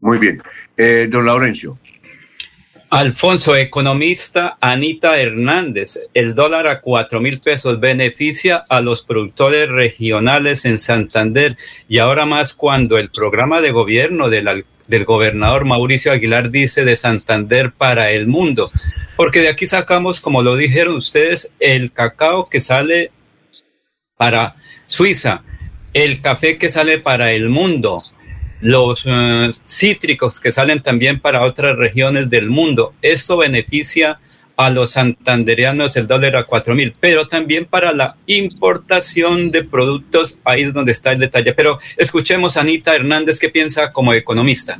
[0.00, 0.40] Muy bien.
[0.76, 1.78] Eh, don Laurencio.
[2.90, 10.64] Alfonso, economista Anita Hernández, el dólar a cuatro mil pesos beneficia a los productores regionales
[10.64, 16.10] en Santander y ahora más cuando el programa de gobierno del al- del gobernador Mauricio
[16.10, 18.68] Aguilar dice de Santander para el mundo,
[19.16, 23.12] porque de aquí sacamos, como lo dijeron ustedes, el cacao que sale
[24.16, 24.56] para
[24.86, 25.42] Suiza,
[25.92, 27.98] el café que sale para el mundo,
[28.60, 32.94] los eh, cítricos que salen también para otras regiones del mundo.
[33.02, 34.18] Esto beneficia
[34.58, 40.38] a los santandereanos el dólar a cuatro mil, pero también para la importación de productos,
[40.44, 41.54] ahí donde está el detalle.
[41.54, 44.76] Pero escuchemos a Anita Hernández que piensa como economista.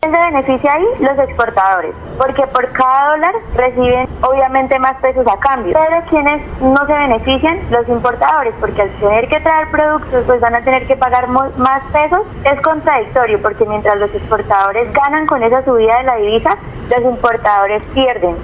[0.00, 0.84] ¿Quién se beneficia ahí?
[1.00, 5.74] Los exportadores, porque por cada dólar reciben obviamente más pesos a cambio.
[5.74, 10.54] Pero quienes no se benefician, los importadores, porque al tener que traer productos, pues van
[10.54, 12.20] a tener que pagar más pesos.
[12.44, 16.56] Es contradictorio, porque mientras los exportadores ganan con esa subida de la divisa,
[16.90, 18.36] los importadores pierden.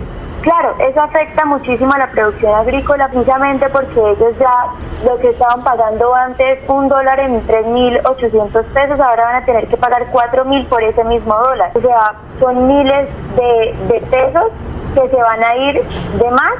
[0.47, 4.67] Claro, eso afecta muchísimo a la producción agrícola precisamente porque ellos ya
[5.05, 9.77] lo que estaban pagando antes un dólar en 3.800 pesos, ahora van a tener que
[9.77, 11.73] pagar 4.000 por ese mismo dólar.
[11.75, 14.53] O sea, son miles de, pesos
[14.95, 16.53] que se van a ir de más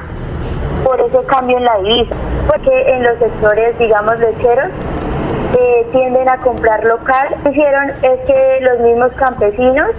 [0.83, 2.15] por ese cambio en la divisa.
[2.45, 4.67] Porque en los sectores, digamos, lecheros,
[5.57, 7.29] eh, tienden a comprar local.
[7.37, 9.91] Lo que hicieron es que los mismos campesinos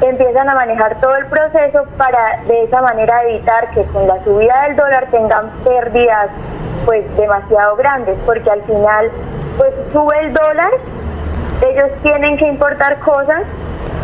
[0.00, 4.64] empiezan a manejar todo el proceso para de esa manera evitar que con la subida
[4.64, 6.28] del dólar tengan pérdidas
[6.84, 9.10] pues demasiado grandes porque al final
[9.56, 10.70] pues sube el dólar
[11.66, 13.42] ellos tienen que importar cosas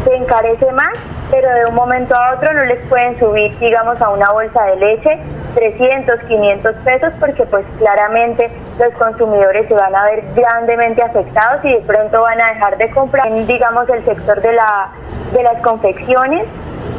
[0.04, 0.92] se encarece más
[1.35, 4.77] pero de un momento a otro no les pueden subir digamos a una bolsa de
[4.77, 5.19] leche
[5.56, 11.73] 300, 500 pesos porque pues claramente los consumidores se van a ver grandemente afectados y
[11.73, 14.90] de pronto van a dejar de comprar en digamos el sector de la
[15.32, 16.47] de las confecciones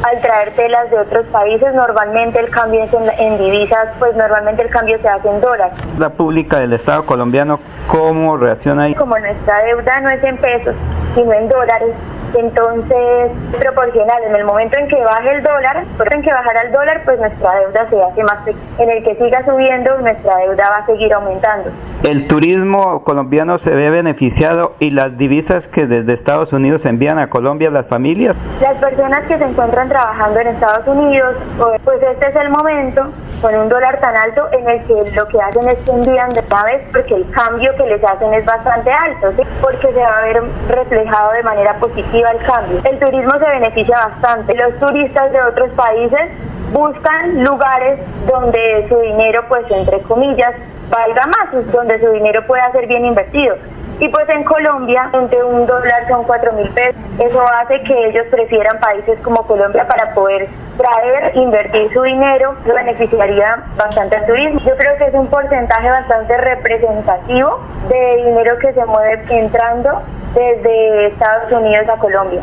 [0.02, 4.68] al traer telas de otros países, normalmente el cambio es en, divisas, pues normalmente el
[4.68, 5.72] cambio se hace en dólares.
[5.98, 7.58] La pública del Estado colombiano,
[7.88, 8.94] ¿cómo reacciona ahí?
[8.94, 10.76] Como nuestra deuda no es en pesos,
[11.14, 11.94] sino en dólares,
[12.38, 14.22] entonces proporcional.
[14.24, 17.54] En el momento en que baje el dólar, en que bajara el dólar, pues nuestra
[17.56, 18.64] deuda se hace más pequeña.
[18.78, 21.70] En el que siga subiendo, nuestra deuda va a seguir aumentando.
[22.02, 27.28] El turismo colombiano se ve beneficiado y las divisas que desde Estados Unidos envían a
[27.28, 28.36] Colombia las familias.
[28.60, 31.36] Las personas que se encuentran trabajando en Estados Unidos,
[31.84, 33.06] pues este es el momento
[33.40, 36.42] con un dólar tan alto en el que lo que hacen es que envían de
[36.50, 40.22] una vez porque el cambio que les hacen es bastante alto, porque se va a
[40.22, 42.80] ver reflejado de manera positiva el cambio.
[42.84, 44.54] El turismo se beneficia bastante.
[44.54, 46.30] Los turistas de otros países
[46.72, 50.54] buscan lugares donde su dinero, pues entre comillas,
[50.90, 53.56] valga más, donde su dinero pueda ser bien invertido.
[53.98, 57.00] Y pues en Colombia, entre un dólar son cuatro mil pesos.
[57.18, 62.54] Eso hace que ellos prefieran países como Colombia para poder traer, invertir su dinero.
[62.62, 64.60] Eso beneficiaría bastante al turismo.
[64.60, 67.58] Yo creo que es un porcentaje bastante representativo
[67.88, 70.02] de dinero que se mueve entrando
[70.34, 72.40] desde Estados Unidos a Colombia.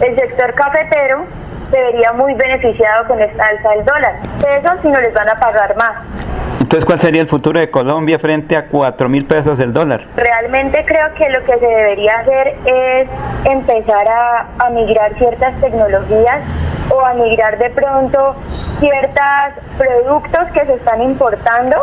[0.00, 1.26] El sector cafetero
[1.70, 4.14] se vería muy beneficiado con esta alza del dólar.
[4.38, 5.92] Eso si no les van a pagar más.
[6.68, 10.04] Entonces, ¿cuál sería el futuro de Colombia frente a 4 mil pesos el dólar?
[10.16, 13.08] Realmente creo que lo que se debería hacer es
[13.50, 16.42] empezar a, a migrar ciertas tecnologías
[16.90, 18.36] o a migrar de pronto
[18.80, 19.24] ciertos
[19.78, 21.76] productos que se están importando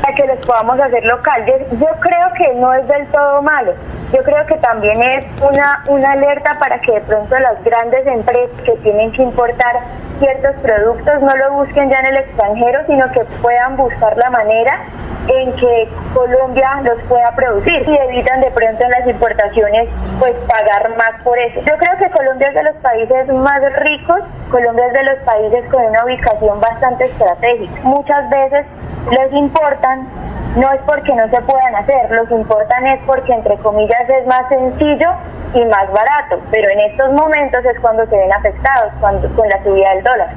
[0.00, 1.44] para que los podamos hacer local.
[1.46, 3.72] Yo, creo que no es del todo malo.
[4.12, 8.60] Yo creo que también es una, una alerta para que de pronto las grandes empresas
[8.64, 9.80] que tienen que importar
[10.18, 14.80] ciertos productos no lo busquen ya en el extranjero, sino que puedan buscar la manera
[15.28, 19.88] en que Colombia los pueda producir y evitan de pronto en las importaciones
[20.18, 21.60] pues pagar más por eso.
[21.60, 25.64] Yo creo que Colombia es de los países más ricos, Colombia es de los países
[25.70, 27.80] con una ubicación bastante estratégica.
[27.82, 28.66] Muchas veces
[29.10, 30.08] les importan
[30.56, 34.46] no es porque no se puedan hacer, los importan es porque entre comillas es más
[34.48, 35.08] sencillo
[35.54, 39.62] y más barato, pero en estos momentos es cuando se ven afectados cuando, con la
[39.62, 40.34] subida del dólar.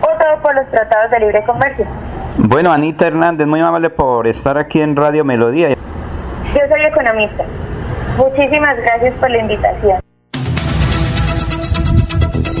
[0.00, 1.86] O todo por los tratados de libre comercio.
[2.38, 5.70] Bueno, Anita Hernández, muy amable por estar aquí en Radio Melodía.
[5.70, 7.44] Yo soy economista.
[8.16, 10.00] Muchísimas gracias por la invitación.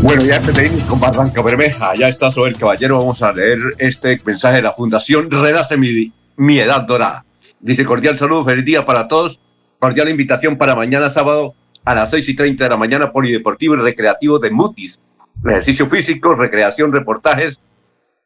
[0.02, 1.94] Bueno, ya venimos con Barranca Bermeja.
[1.94, 2.98] Ya está sobre el caballero.
[2.98, 7.24] Vamos a leer este mensaje de la Fundación Renace mi, mi Edad Dorada.
[7.60, 9.40] Dice cordial saludo, feliz día para todos.
[9.78, 11.54] Cordial invitación para mañana sábado
[11.84, 15.00] a las 6 y 30 de la mañana, Polideportivo y Recreativo de Mutis.
[15.44, 17.60] Ejercicio físico, recreación, reportajes,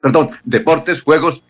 [0.00, 1.42] perdón, deportes, juegos,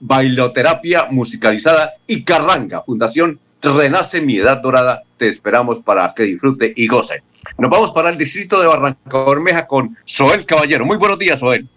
[0.00, 2.82] bailoterapia musicalizada y carranga.
[2.82, 3.40] Fundación
[3.72, 5.02] Renace mi edad dorada.
[5.16, 7.22] Te esperamos para que disfrute y goce.
[7.58, 10.84] Nos vamos para el distrito de Barranca Bermeja con Soel Caballero.
[10.84, 11.68] Muy buenos días, Soel.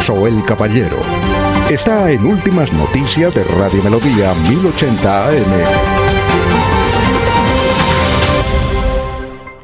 [0.00, 0.98] Soel Caballero
[1.70, 6.07] está en Últimas Noticias de Radio Melodía 1080 AM.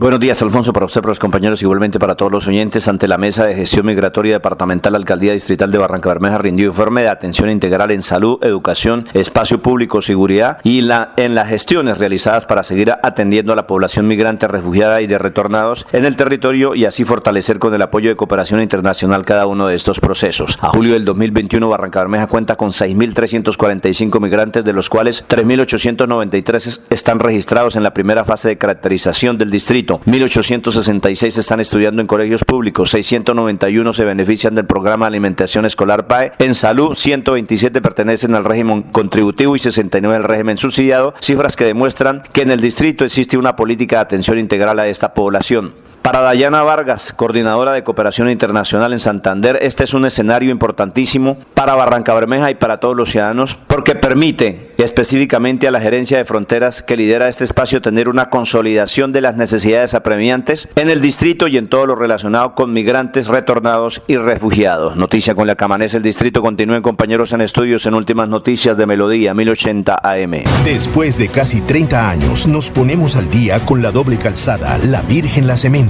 [0.05, 2.89] Buenos días, Alfonso, para usted, para los compañeros, igualmente para todos los oyentes.
[2.89, 7.09] Ante la Mesa de Gestión Migratoria Departamental Alcaldía Distrital de Barranca Bermeja rindió informe de
[7.09, 12.65] atención integral en salud, educación, espacio público, seguridad y la, en las gestiones realizadas para
[12.65, 17.07] seguir atendiendo a la población migrante, refugiada y de retornados en el territorio y así
[17.07, 20.59] fortalecer con el apoyo de cooperación internacional cada uno de estos procesos.
[20.61, 27.21] A julio del 2021, Barranca Bermeja cuenta con 6.345 migrantes, de los cuales 3.893 están
[27.21, 32.91] registrados en la primera fase de caracterización del distrito 1.866 están estudiando en colegios públicos,
[32.91, 36.33] 691 se benefician del programa de alimentación escolar PAE.
[36.39, 42.23] En salud, 127 pertenecen al régimen contributivo y 69 al régimen subsidiado, cifras que demuestran
[42.33, 45.75] que en el distrito existe una política de atención integral a esta población.
[46.05, 51.77] Para Dayana Vargas, coordinadora de cooperación internacional en Santander, este es un escenario importantísimo para
[51.77, 56.83] Barranca Bermeja y para todos los ciudadanos porque permite específicamente a la gerencia de fronteras
[56.83, 61.57] que lidera este espacio tener una consolidación de las necesidades apremiantes en el distrito y
[61.59, 64.97] en todo lo relacionado con migrantes retornados y refugiados.
[64.97, 66.43] Noticia con la que amanece el distrito.
[66.43, 70.43] Continúen compañeros en estudios en últimas noticias de Melodía 1080 AM.
[70.65, 75.47] Después de casi 30 años nos ponemos al día con la doble calzada La Virgen
[75.47, 75.85] La Cemento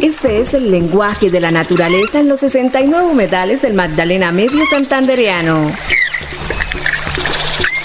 [0.01, 5.71] Este es el lenguaje de la naturaleza en los 69 humedales del Magdalena Medio Santandereano.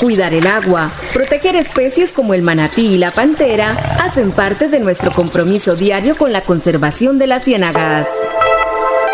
[0.00, 3.72] Cuidar el agua, proteger especies como el manatí y la pantera
[4.02, 8.08] hacen parte de nuestro compromiso diario con la conservación de las ciénagas.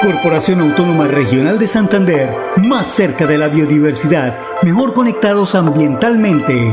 [0.01, 6.73] Corporación Autónoma Regional de Santander, más cerca de la biodiversidad, mejor conectados ambientalmente.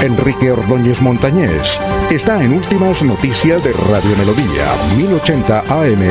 [0.00, 1.80] Enrique Ordóñez Montañés
[2.10, 4.66] está en Últimas Noticias de Radio Melodía,
[4.96, 6.02] 1080 AM.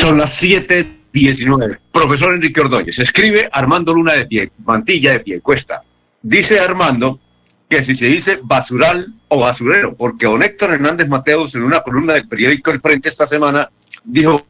[0.00, 1.78] Son las 7:19.
[1.92, 5.82] Profesor Enrique Ordóñez, escribe Armando Luna de pie, mantilla de pie, cuesta.
[6.22, 7.20] Dice Armando
[7.68, 12.14] que si se dice basural o basurero, porque don Héctor Hernández Mateos en una columna
[12.14, 13.70] del periódico El Frente esta semana
[14.04, 14.46] dijo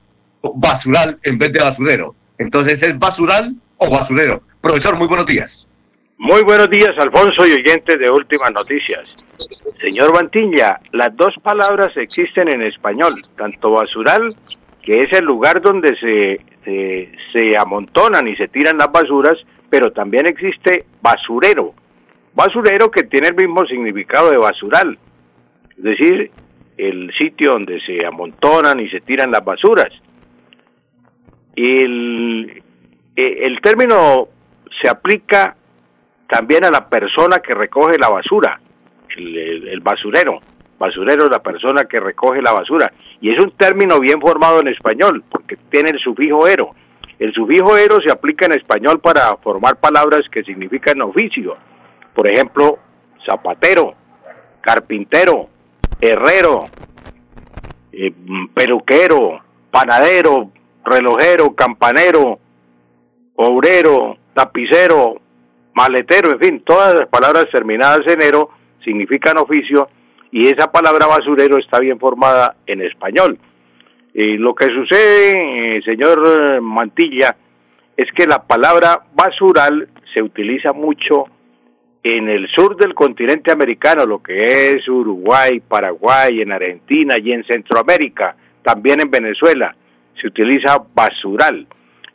[0.55, 2.15] basural en vez de basurero.
[2.39, 4.43] Entonces, ¿es basural o basurero?
[4.61, 5.69] Profesor, muy buenos días.
[6.19, 9.17] Muy buenos días, Alfonso y oyentes de Últimas Noticias.
[9.81, 14.33] Señor Bantilla, las dos palabras existen en español, tanto basural,
[14.83, 19.37] que es el lugar donde se, se, se amontonan y se tiran las basuras,
[19.69, 21.75] pero también existe basurero.
[22.35, 24.97] Basurero que tiene el mismo significado de basural,
[25.77, 26.31] es decir,
[26.77, 29.93] el sitio donde se amontonan y se tiran las basuras.
[31.55, 32.63] El,
[33.17, 34.29] eh, el término
[34.81, 35.57] se aplica
[36.29, 38.61] también a la persona que recoge la basura,
[39.17, 40.41] el, el, el, basurero.
[40.79, 42.93] Basurero es la persona que recoge la basura.
[43.21, 46.75] Y es un término bien formado en español, porque tiene el sufijo ero.
[47.19, 51.57] El sufijo ero se aplica en español para formar palabras que significan oficio.
[52.15, 52.79] Por ejemplo,
[53.25, 53.95] zapatero,
[54.61, 55.49] carpintero,
[56.01, 56.65] herrero,
[57.93, 58.13] eh,
[58.55, 59.41] peluquero,
[59.71, 60.51] panadero,
[60.85, 62.39] relojero, campanero,
[63.37, 65.21] obrero, tapicero,
[65.75, 68.51] maletero, en fin, todas las palabras terminadas en ero
[68.85, 69.89] significan oficio
[70.31, 73.39] y esa palabra basurero está bien formada en español.
[74.15, 77.37] Y lo que sucede, eh, señor Mantilla,
[77.97, 81.27] es que la palabra basural se utiliza mucho
[82.03, 87.45] en el sur del continente americano, lo que es Uruguay, Paraguay, en Argentina y en
[87.45, 89.75] Centroamérica, también en Venezuela,
[90.21, 91.67] se utiliza basural.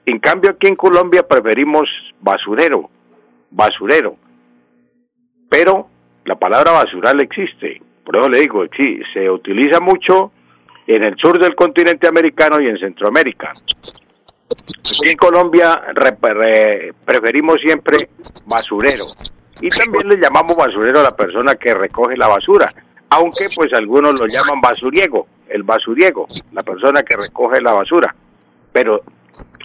[0.06, 1.90] En cambio aquí en Colombia preferimos
[2.22, 2.90] basurero,
[3.52, 4.16] basurero.
[5.50, 5.88] Pero
[6.26, 10.32] la palabra basural existe, por eso le digo, sí, se utiliza mucho
[10.86, 13.52] en el sur del continente americano y en Centroamérica.
[14.80, 15.82] Aquí en Colombia
[17.06, 18.10] preferimos siempre
[18.46, 19.04] basurero
[19.62, 22.72] y también le llamamos basurero a la persona que recoge la basura,
[23.10, 28.16] aunque pues algunos lo llaman basuriego, el basuriego, la persona que recoge la basura.
[28.72, 29.02] Pero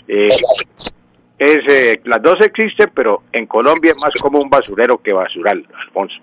[0.08, 0.28] eh,
[1.38, 5.66] es, eh, las dos existen, pero en Colombia es más como un basurero que basural,
[5.86, 6.16] Alfonso.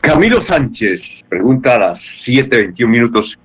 [0.00, 3.38] Camilo Sánchez pregunta a las 7.21 minutos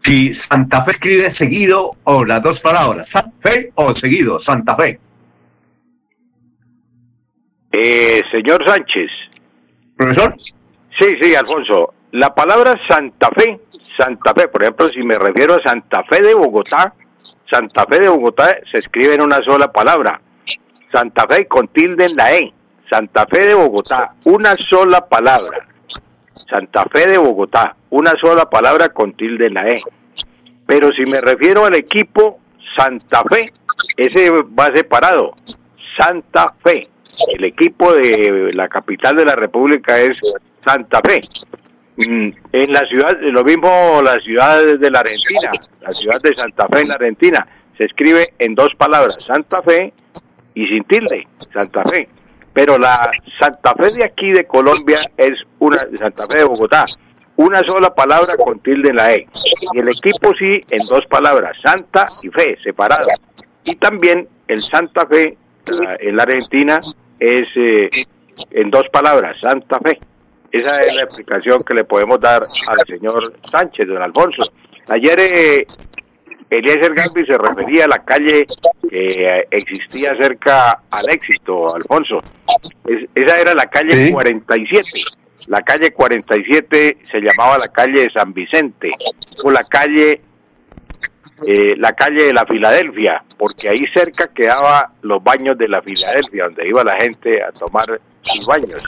[0.00, 4.98] si Santa Fe escribe seguido o las dos palabras, Santa Fe o seguido, Santa Fe.
[7.72, 9.10] Eh, señor Sánchez.
[9.96, 10.34] ¿Profesor?
[10.98, 11.94] Sí, sí, Alfonso.
[12.12, 13.60] La palabra Santa Fe,
[13.98, 16.94] Santa Fe, por ejemplo, si me refiero a Santa Fe de Bogotá,
[17.50, 20.20] Santa Fe de Bogotá se escribe en una sola palabra.
[20.92, 22.52] Santa Fe con tilde en la E.
[22.90, 25.68] Santa Fe de Bogotá, una sola palabra.
[26.32, 29.80] Santa Fe de Bogotá, una sola palabra con tilde en la E.
[30.66, 32.40] Pero si me refiero al equipo
[32.76, 33.52] Santa Fe,
[33.96, 35.34] ese va separado.
[35.98, 36.88] Santa Fe.
[37.26, 40.18] El equipo de la capital de la República es
[40.64, 41.20] Santa Fe.
[41.96, 46.66] Mm, en la ciudad, lo mismo la ciudad de la Argentina, la ciudad de Santa
[46.72, 49.92] Fe en la Argentina, se escribe en dos palabras, Santa Fe
[50.54, 52.08] y sin tilde, Santa Fe.
[52.52, 56.84] Pero la Santa Fe de aquí de Colombia es una, Santa Fe de Bogotá,
[57.36, 59.26] una sola palabra con tilde en la E.
[59.72, 63.20] Y el equipo sí en dos palabras, Santa y Fe, separadas.
[63.64, 65.36] Y también el Santa Fe
[66.00, 66.80] en la Argentina
[67.18, 67.90] es eh,
[68.50, 69.98] en dos palabras, Santa Fe.
[70.50, 74.50] Esa es la explicación que le podemos dar al señor Sánchez, don Alfonso.
[74.88, 75.66] Ayer eh,
[76.50, 78.46] Eliezer Gambi se refería a la calle
[78.88, 82.22] que existía cerca al éxito, Alfonso.
[83.14, 84.82] esa era la calle 47.
[85.48, 88.90] La calle 47 se llamaba la calle de San Vicente,
[89.44, 90.20] o la calle
[91.46, 96.44] eh, la calle de la Filadelfia, porque ahí cerca quedaba los baños de la Filadelfia,
[96.44, 98.82] donde iba la gente a tomar sus baños.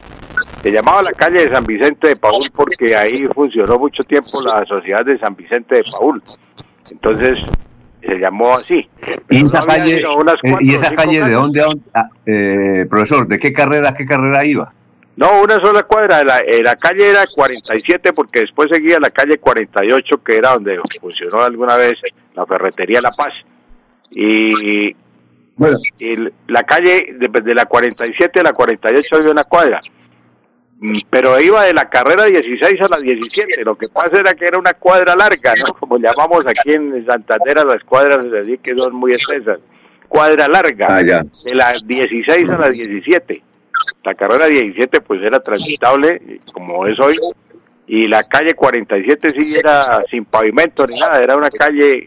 [0.62, 4.65] Se llamaba la calle de San Vicente de Paul porque ahí funcionó mucho tiempo la
[4.67, 6.23] sociedad de San Vicente de Paul.
[6.91, 7.39] Entonces
[8.01, 8.89] se llamó así.
[9.29, 13.53] ¿Y esa calle, eh, ¿y esa calle de dónde, dónde ah, eh, profesor, de qué
[13.53, 14.73] carrera, qué carrera iba?
[15.17, 16.25] No, una sola cuadra.
[16.25, 20.79] La, eh, la calle era 47 porque después seguía la calle 48 que era donde
[21.01, 21.93] funcionó alguna vez
[22.34, 23.33] la ferretería La Paz.
[24.12, 24.94] Y,
[25.57, 25.76] bueno.
[26.49, 29.81] la calle de, la 47 a la 48 había una cuadra.
[30.81, 33.65] Mm, pero iba de la carrera 16 a la 17.
[33.65, 35.75] Lo que pasa era que era una cuadra larga, ¿no?
[35.75, 39.60] Como llamamos aquí en Santander a las cuadras, así que son muy extensas.
[40.09, 43.44] Cuadra larga, ah, de la 16 a la 17
[44.05, 47.17] la carrera 17 pues era transitable como es hoy
[47.93, 52.07] y la calle 47 sí era sin pavimento ni nada, era una calle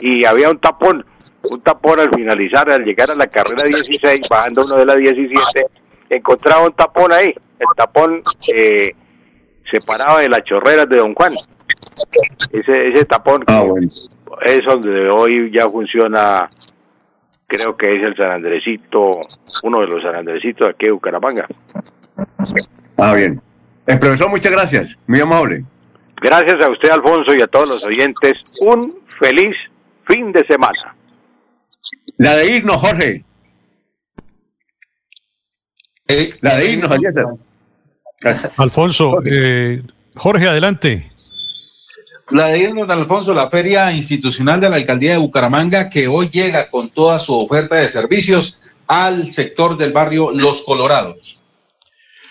[0.00, 1.04] y, había un tapón,
[1.50, 5.66] un tapón al finalizar, al llegar a la carrera 16, bajando uno de la 17,
[6.08, 8.22] encontraba un tapón ahí, el tapón
[8.54, 8.88] eh,
[9.70, 11.34] separaba de las chorreras de Don Juan,
[12.52, 13.66] ese, ese tapón ah,
[14.46, 16.48] es donde hoy ya funciona
[17.46, 19.04] creo que es el San Andresito,
[19.62, 21.46] uno de los San Andresitos de aquí de Bucaramanga.
[22.96, 23.42] Ah, bien.
[23.86, 25.64] El profesor, muchas gracias, muy amable.
[26.20, 28.32] Gracias a usted, Alfonso, y a todos los oyentes.
[28.60, 29.54] Un feliz
[30.06, 30.96] fin de semana.
[32.16, 33.24] La de irnos, Jorge.
[36.08, 36.90] Eh, la de irnos,
[38.56, 39.82] Alfonso, eh,
[40.16, 41.12] Jorge, adelante.
[42.30, 46.70] La de irnos, Alfonso, la feria institucional de la alcaldía de Bucaramanga, que hoy llega
[46.70, 48.58] con toda su oferta de servicios
[48.88, 51.44] al sector del barrio Los Colorados.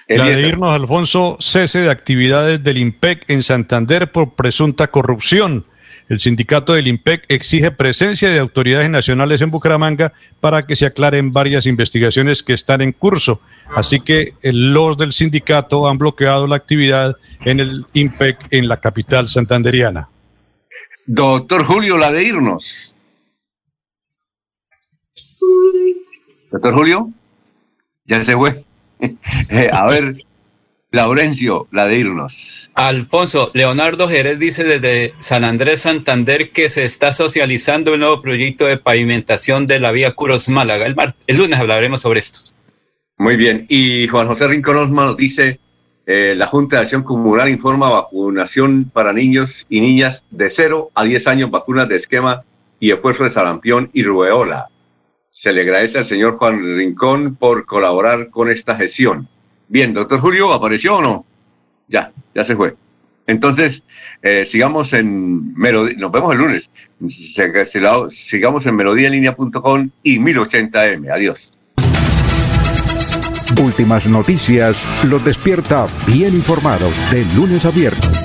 [0.08, 5.66] La de irnos, Alfonso, cese de actividades del IMPEC en Santander por presunta corrupción.
[6.08, 11.32] El sindicato del IMPEC exige presencia de autoridades nacionales en Bucaramanga para que se aclaren
[11.32, 13.42] varias investigaciones que están en curso.
[13.76, 19.28] Así que los del sindicato han bloqueado la actividad en el IMPEC en la capital
[19.28, 20.08] santanderiana.
[21.08, 22.96] Doctor Julio, la de irnos.
[26.52, 27.10] Doctor Julio,
[28.06, 28.64] ya se fue.
[29.50, 30.24] Eh, a ver,
[30.92, 32.72] Laurencio, la de irnos.
[32.74, 38.66] Alfonso, Leonardo Jerez dice desde San Andrés Santander que se está socializando el nuevo proyecto
[38.66, 40.86] de pavimentación de la vía Curos Málaga.
[40.86, 40.96] El,
[41.28, 42.40] el lunes hablaremos sobre esto.
[43.18, 43.66] Muy bien.
[43.70, 45.60] Y Juan José Rincón Osma nos dice,
[46.06, 51.04] eh, la Junta de Acción Comunal informa vacunación para niños y niñas de 0 a
[51.04, 52.44] 10 años, vacunas de esquema
[52.80, 54.68] y esfuerzo de sarampión y rubeola.
[55.38, 59.28] Se le agradece al señor Juan Rincón por colaborar con esta gestión.
[59.68, 61.26] Bien, doctor Julio, ¿apareció o no?
[61.90, 62.74] Ya, ya se fue.
[63.28, 63.84] Entonces,
[64.22, 66.70] eh, sigamos en Melodía, nos vemos el lunes.
[68.12, 71.12] Sigamos en melodíaenlínea.com y 1080m.
[71.14, 71.52] Adiós.
[73.62, 78.25] Últimas noticias los despierta bien informados de lunes a viernes.